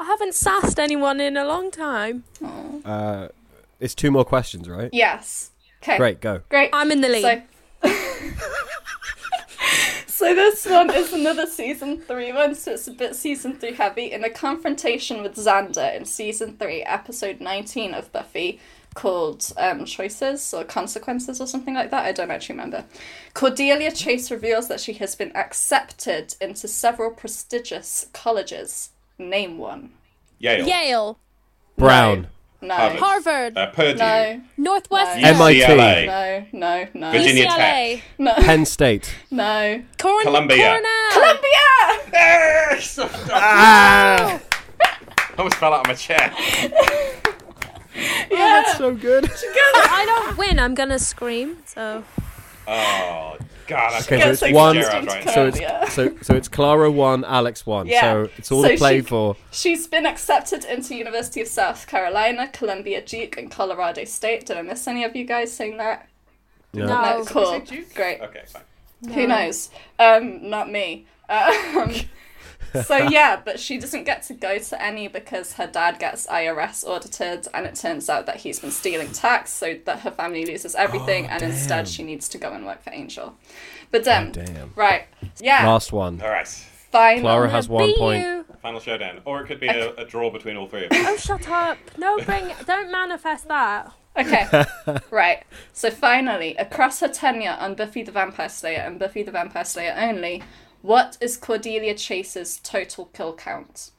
I 0.01 0.05
haven't 0.05 0.35
sassed 0.35 0.79
anyone 0.81 1.21
in 1.21 1.37
a 1.37 1.45
long 1.45 1.71
time. 1.71 2.25
Uh, 2.85 3.29
it's 3.81 3.95
two 3.95 4.11
more 4.11 4.25
questions, 4.25 4.69
right? 4.69 4.91
Yes. 4.93 5.51
Okay. 5.83 5.97
Great, 5.99 6.21
go. 6.21 6.41
Great. 6.49 6.71
I'm 6.73 6.91
in 6.91 7.01
the 7.01 7.09
lead. 7.09 7.45
So, 7.85 7.91
so 10.07 10.35
this 10.35 10.67
one 10.67 10.95
is 10.95 11.13
another 11.13 11.47
season 11.47 12.01
three 12.01 12.33
one, 12.33 12.55
so 12.55 12.73
it's 12.73 12.89
a 12.89 12.93
bit 12.93 13.15
season 13.15 13.55
three 13.55 13.73
heavy. 13.73 14.13
In 14.13 14.25
a 14.25 14.31
confrontation 14.31 15.23
with 15.23 15.37
Xander 15.37 15.95
in 15.97 16.05
season 16.05 16.57
three, 16.57 16.83
episode 16.83 17.41
nineteen 17.41 17.95
of 17.95 18.13
Buffy, 18.13 18.61
called 18.95 19.53
um, 19.57 19.85
Choices 19.85 20.55
or 20.55 20.65
Consequences 20.65 21.41
or 21.41 21.47
something 21.47 21.75
like 21.75 21.91
that. 21.91 22.05
I 22.05 22.13
don't 22.13 22.31
actually 22.31 22.55
remember. 22.55 22.85
Cordelia 23.35 23.91
Chase 23.91 24.31
reveals 24.31 24.69
that 24.69 24.81
she 24.81 24.95
has 24.95 25.15
been 25.15 25.35
accepted 25.37 26.35
into 26.41 26.67
several 26.69 27.11
prestigious 27.11 28.07
colleges. 28.13 28.91
Name 29.19 29.59
one. 29.59 29.93
Yale. 30.39 30.67
Yale, 30.67 31.19
Brown. 31.77 32.29
No. 32.63 32.75
Harvard. 32.75 32.99
Harvard, 33.01 33.59
Uh, 33.59 33.67
Purdue. 33.73 33.99
No. 33.99 34.41
Northwestern, 34.57 35.21
No. 35.23 35.29
MIT. 35.29 35.61
UCLA. 35.61 36.07
No. 36.07 36.47
No. 36.53 36.89
No. 36.95 37.11
Virginia 37.13 37.47
UCLA, 37.47 38.03
No. 38.19 38.35
Penn 38.37 38.65
State. 38.65 39.15
No. 39.31 39.83
Corn- 40.01 40.23
Columbia. 40.25 40.57
Cornell. 40.57 41.11
Columbia. 41.13 42.11
Yes! 42.13 42.99
Ah! 43.31 44.41
I 44.83 45.37
almost 45.39 45.57
fell 45.57 45.75
out 45.75 45.81
of 45.81 45.87
my 45.89 45.95
chair. 45.95 46.33
Yeah. 47.95 48.63
That's 48.63 48.79
so 48.79 48.95
good. 48.95 49.31
I 49.31 50.05
don't 50.07 50.39
win, 50.39 50.59
I'm 50.59 50.75
gonna 50.75 50.99
scream. 50.99 51.59
So 51.67 52.03
Oh 52.67 53.37
God! 53.67 53.93
I 53.93 53.99
Okay, 54.01 54.07
can't 54.07 54.09
so 54.09 54.17
Gets 54.17 54.31
it's 54.31 54.41
think 54.41 54.57
one- 54.57 54.77
right. 54.77 55.29
So 55.35 55.47
it's 55.47 55.59
Columbia. 55.59 55.87
so 55.91 56.15
so 56.23 56.35
it's 56.35 56.49
Clara 56.49 56.91
one, 56.91 57.25
Alex 57.25 57.65
one. 57.67 57.87
Yeah. 57.87 58.01
So 58.01 58.31
it's 58.37 58.53
all 58.53 58.63
So 58.63 58.69
to 58.71 58.77
play 58.77 58.99
she- 59.01 59.07
for. 59.07 59.37
She's 59.51 59.87
been 59.87 60.07
accepted 60.07 60.65
into 60.65 60.95
University 60.95 61.41
of 61.41 61.49
South 61.49 61.87
Carolina, 61.87 62.49
Columbia 62.53 63.01
Duke, 63.03 63.37
and 63.39 63.51
Colorado 63.51 64.05
State. 64.05 64.47
Did 64.47 64.57
I 64.57 64.63
miss 64.63 64.87
any 64.89 65.05
of 65.05 65.15
you 65.17 65.25
guys 65.25 65.53
saying 65.53 65.77
that? 65.79 66.09
No. 66.73 66.87
No. 66.87 67.19
No, 67.19 67.25
cool. 67.25 67.63
Great. 67.95 68.21
Okay, 68.21 68.43
fine. 68.49 69.13
Who 69.13 69.27
knows? 69.27 69.71
Um, 69.99 70.49
not 70.51 70.71
me. 70.71 71.07
Um, 71.29 71.93
so 72.87 72.97
yeah, 72.97 73.41
but 73.45 73.61
she 73.61 73.79
doesn't 73.79 74.05
get 74.05 74.23
to 74.25 74.35
go 74.35 74.59
to 74.59 74.83
any 74.83 75.09
because 75.09 75.55
her 75.55 75.67
dad 75.67 75.99
gets 75.99 76.27
IRS 76.27 76.85
audited, 76.87 77.47
and 77.55 77.67
it 77.67 77.75
turns 77.75 78.09
out 78.09 78.27
that 78.27 78.37
he's 78.37 78.61
been 78.61 78.71
stealing 78.71 79.13
tax, 79.13 79.53
so 79.53 79.79
that 79.85 80.01
her 80.01 80.11
family 80.11 80.45
loses 80.47 80.75
everything, 80.75 81.27
Oh, 81.27 81.31
and 81.31 81.41
damn. 81.41 81.51
instead 81.51 81.89
she 81.89 82.03
needs 82.03 82.29
to 82.31 82.39
go 82.39 82.53
and 82.53 82.67
work 82.67 82.83
for 82.83 82.91
Angel. 82.93 83.35
But 83.91 84.09
um, 84.09 84.33
Damn. 84.33 84.73
right, 84.75 85.05
yeah, 85.41 85.67
Last 85.69 85.93
one. 85.93 86.21
All 86.21 86.29
right. 86.29 86.49
final. 86.49 87.21
Clara 87.23 87.49
has 87.49 87.69
one 87.69 87.87
Beat 87.87 87.97
point. 87.99 88.23
you. 88.25 88.45
Final 88.61 88.81
showdown, 88.81 89.21
or 89.25 89.43
it 89.43 89.47
could 89.47 89.61
be 89.61 89.69
a, 89.69 89.95
a 89.95 90.05
draw 90.05 90.31
between 90.31 90.57
all 90.57 90.67
three 90.67 90.87
of 90.87 90.93
us. 90.93 90.99
Oh, 91.07 91.17
shut 91.17 91.49
up! 91.49 91.79
No, 91.99 92.17
bring. 92.19 92.51
Don't 92.67 92.91
manifest 92.91 93.47
that. 93.49 93.93
Okay, 94.17 94.65
right. 95.11 95.43
So 95.73 95.91
finally, 95.91 96.55
across 96.57 97.01
her 97.01 97.09
tenure 97.09 97.57
on 97.59 97.75
Buffy 97.75 98.03
the 98.05 98.13
Vampire 98.13 98.49
Slayer 98.49 98.79
and 98.79 98.97
Buffy 98.99 99.23
the 99.25 99.33
Vampire 99.33 99.65
Slayer 99.65 99.95
only, 99.99 100.41
what 100.85 101.17
is 101.19 101.39
Cordelia 101.39 101.95
Chase's 101.95 102.59
total 102.63 103.07
kill 103.15 103.33
count? 103.35 103.91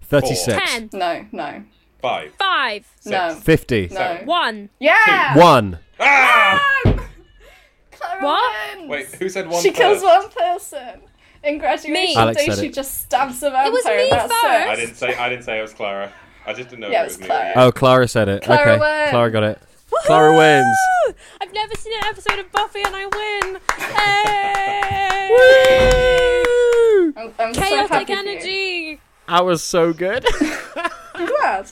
Thirty-six. 0.00 0.72
Ten, 0.72 0.88
No, 0.92 1.26
no, 1.32 1.64
Five. 2.00 2.32
five, 2.38 2.86
Six. 3.00 3.06
no, 3.06 3.34
Fifty. 3.34 3.88
no. 3.92 4.20
one. 4.24 4.70
Yeah. 4.80 5.36
One. 5.36 5.78
Ah! 6.00 6.60
Clara 7.90 8.22
What? 8.24 8.78
wins. 8.78 8.90
Wait, 8.90 9.06
who 9.16 9.28
said 9.28 9.48
one? 9.48 9.62
She 9.62 9.70
kills 9.70 10.02
one 10.02 10.28
person. 10.30 11.00
In 11.42 11.58
graduation 11.58 11.92
Me. 11.92 12.14
Alex 12.16 12.42
day, 12.44 12.54
she 12.54 12.66
it. 12.68 12.74
just 12.74 13.02
stabs 13.02 13.42
a 13.42 13.50
vampire. 13.50 13.70
was 13.70 13.84
me 13.84 14.02
and 14.04 14.12
that's 14.12 14.32
first. 14.32 14.44
I 14.44 14.76
didn't 14.76 14.94
say. 14.94 15.14
I 15.14 15.28
didn't 15.28 15.44
say 15.44 15.58
it 15.58 15.62
was 15.62 15.74
Clara. 15.74 16.10
I 16.46 16.52
just 16.54 16.70
didn't 16.70 16.80
know 16.80 16.90
Yeah, 16.90 17.02
if 17.04 17.04
it 17.04 17.06
was 17.08 17.16
it 17.16 17.20
was 17.20 17.26
Clara. 17.28 17.44
me. 17.48 17.52
Oh, 17.56 17.72
Clara 17.72 18.08
said 18.08 18.28
it. 18.28 18.42
Clara 18.42 18.72
okay. 18.72 18.80
wins. 18.80 19.10
Clara 19.10 19.30
got 19.30 19.42
it. 19.44 19.58
Clara 20.02 20.36
wins. 20.36 20.76
I've 21.40 21.52
never 21.52 21.74
seen 21.74 21.94
an 21.98 22.04
episode 22.04 22.38
of 22.38 22.50
Buffy 22.52 22.82
and 22.82 22.94
I 22.94 23.06
win. 23.06 23.58
Hey! 23.78 25.30
I'm, 27.16 27.32
I'm 27.38 27.54
so 27.54 27.60
Chaotic 27.60 28.08
happy 28.08 28.12
energy. 28.12 29.00
That 29.28 29.44
was 29.44 29.62
so 29.62 29.92
good. 29.92 30.26
I'm 31.14 31.26
glad. 31.26 31.70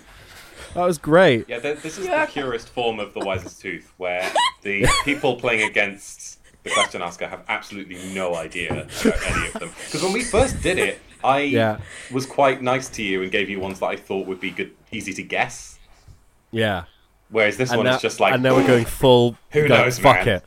that 0.75 0.85
was 0.85 0.99
great. 0.99 1.49
Yeah, 1.49 1.59
th- 1.59 1.81
this 1.83 1.99
is 1.99 2.07
Yeah. 2.07 2.27
the 2.27 2.33
purest 2.33 2.68
form 2.70 3.01
of 3.01 3.12
the 3.14 3.20
wisest 3.20 3.61
tooth, 3.61 3.93
where 3.99 4.31
the 4.62 4.87
people 5.05 5.37
playing 5.37 5.68
against 5.68 6.39
the 6.62 6.70
question 6.70 7.03
asker 7.03 7.27
have 7.27 7.43
absolutely 7.49 7.99
no 8.14 8.37
idea 8.37 8.70
about 8.73 9.27
any 9.27 9.47
of 9.49 9.53
them. 9.55 9.70
Because 9.85 10.03
when 10.03 10.12
we 10.12 10.23
first 10.23 10.62
did 10.62 10.79
it, 10.79 11.01
I 11.25 11.41
Yeah. 11.41 11.79
was 12.12 12.25
quite 12.25 12.62
nice 12.62 12.89
to 12.91 13.03
you 13.03 13.23
and 13.23 13.31
gave 13.33 13.51
you 13.51 13.59
ones 13.61 13.81
that 13.81 13.87
I 13.87 13.97
thought 13.97 14.27
would 14.27 14.41
be 14.41 14.51
good, 14.51 14.70
easy 14.93 15.12
to 15.14 15.23
guess. 15.23 15.79
Yeah. 16.53 16.85
Whereas 17.33 17.57
this 17.57 17.70
And 17.70 17.78
one 17.78 17.87
now, 17.87 17.97
is 17.97 18.03
just 18.03 18.20
like, 18.20 18.35
and 18.35 18.43
now 18.43 18.55
we're 18.55 18.66
going 18.66 18.85
full. 18.85 19.37
Who 19.51 19.66
going, 19.66 19.70
knows, 19.70 19.99
Fuck 19.99 20.26
man? 20.26 20.28
it. 20.37 20.45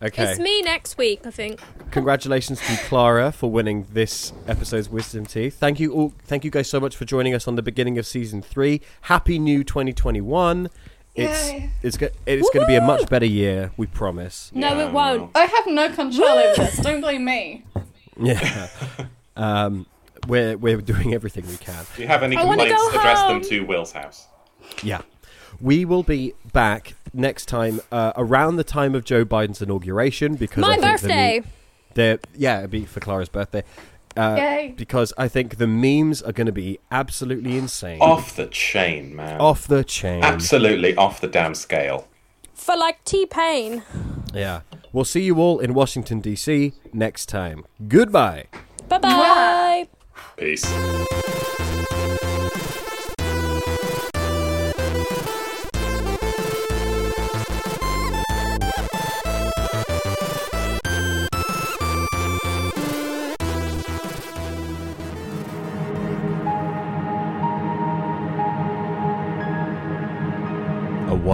Okay. 0.00 0.30
It's 0.30 0.38
me 0.38 0.62
next 0.62 0.96
week, 0.96 1.26
I 1.26 1.32
think. 1.32 1.60
Congratulations 1.90 2.60
to 2.60 2.76
Clara 2.86 3.32
for 3.32 3.50
winning 3.50 3.84
this 3.92 4.32
episode's 4.46 4.88
Wisdom 4.88 5.26
Teeth. 5.26 5.58
Thank 5.58 5.80
you 5.80 5.92
all. 5.92 6.12
Thank 6.24 6.44
you 6.44 6.52
guys 6.52 6.70
so 6.70 6.78
much 6.78 6.94
for 6.96 7.04
joining 7.04 7.34
us 7.34 7.48
on 7.48 7.56
the 7.56 7.62
beginning 7.62 7.98
of 7.98 8.06
season 8.06 8.40
three. 8.40 8.80
Happy 9.02 9.40
new 9.40 9.64
2021. 9.64 10.70
It's 11.16 11.50
Yay. 11.50 11.70
it's 11.82 11.96
go- 11.96 12.10
it's 12.26 12.48
going 12.50 12.64
to 12.64 12.68
be 12.68 12.76
a 12.76 12.80
much 12.80 13.08
better 13.08 13.26
year. 13.26 13.72
We 13.76 13.88
promise. 13.88 14.52
No, 14.54 14.68
Yeah, 14.68 14.86
it 14.86 14.92
won't. 14.92 15.32
I 15.36 15.46
have 15.46 15.66
no 15.66 15.92
control 15.92 16.28
over 16.28 16.54
this. 16.62 16.76
Don't 16.82 17.00
blame 17.00 17.24
me. 17.24 17.64
Yeah. 18.20 18.68
um, 19.36 19.86
we're 20.28 20.56
we're 20.56 20.80
doing 20.80 21.12
everything 21.12 21.44
we 21.48 21.56
can. 21.56 21.80
If 21.80 21.98
you 21.98 22.06
have 22.06 22.22
any 22.22 22.36
complaints, 22.36 22.80
address 22.94 23.18
home. 23.18 23.40
them 23.40 23.50
to 23.50 23.60
Will's 23.62 23.90
house. 23.90 24.28
Yeah. 24.84 25.00
We 25.60 25.84
will 25.84 26.02
be 26.02 26.34
back 26.52 26.94
next 27.12 27.46
time 27.46 27.80
uh, 27.90 28.12
around 28.16 28.56
the 28.56 28.64
time 28.64 28.94
of 28.94 29.04
Joe 29.04 29.24
Biden's 29.24 29.60
inauguration 29.62 30.36
because 30.36 30.62
I 30.64 30.68
My 30.68 30.72
think 30.76 31.00
the 31.00 31.08
birthday. 31.08 31.40
me- 31.40 31.46
the 31.94 32.20
yeah, 32.36 32.58
it'd 32.58 32.70
be 32.70 32.84
for 32.84 33.00
Clara's 33.00 33.28
birthday. 33.28 33.64
Uh, 34.16 34.34
Yay. 34.38 34.74
Because 34.76 35.12
I 35.16 35.28
think 35.28 35.58
the 35.58 35.66
memes 35.66 36.22
are 36.22 36.32
going 36.32 36.46
to 36.46 36.52
be 36.52 36.78
absolutely 36.90 37.56
insane. 37.56 38.00
Off 38.00 38.34
the 38.34 38.46
chain, 38.46 39.14
man. 39.14 39.40
Off 39.40 39.66
the 39.68 39.84
chain. 39.84 40.24
Absolutely 40.24 40.96
off 40.96 41.20
the 41.20 41.28
damn 41.28 41.54
scale. 41.54 42.08
For 42.54 42.76
like 42.76 43.04
T 43.04 43.26
Pain. 43.26 43.82
Yeah. 44.34 44.62
We'll 44.92 45.04
see 45.04 45.22
you 45.22 45.36
all 45.38 45.60
in 45.60 45.74
Washington, 45.74 46.20
D.C. 46.20 46.72
next 46.92 47.26
time. 47.26 47.64
Goodbye. 47.86 48.46
Bye 48.88 48.98
bye. 48.98 49.88
Peace. 50.36 51.54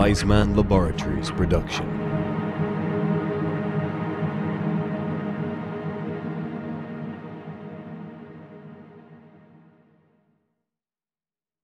A 0.05 0.07
Wiseman 0.07 0.55
Laboratories 0.55 1.30
production. 1.30 1.93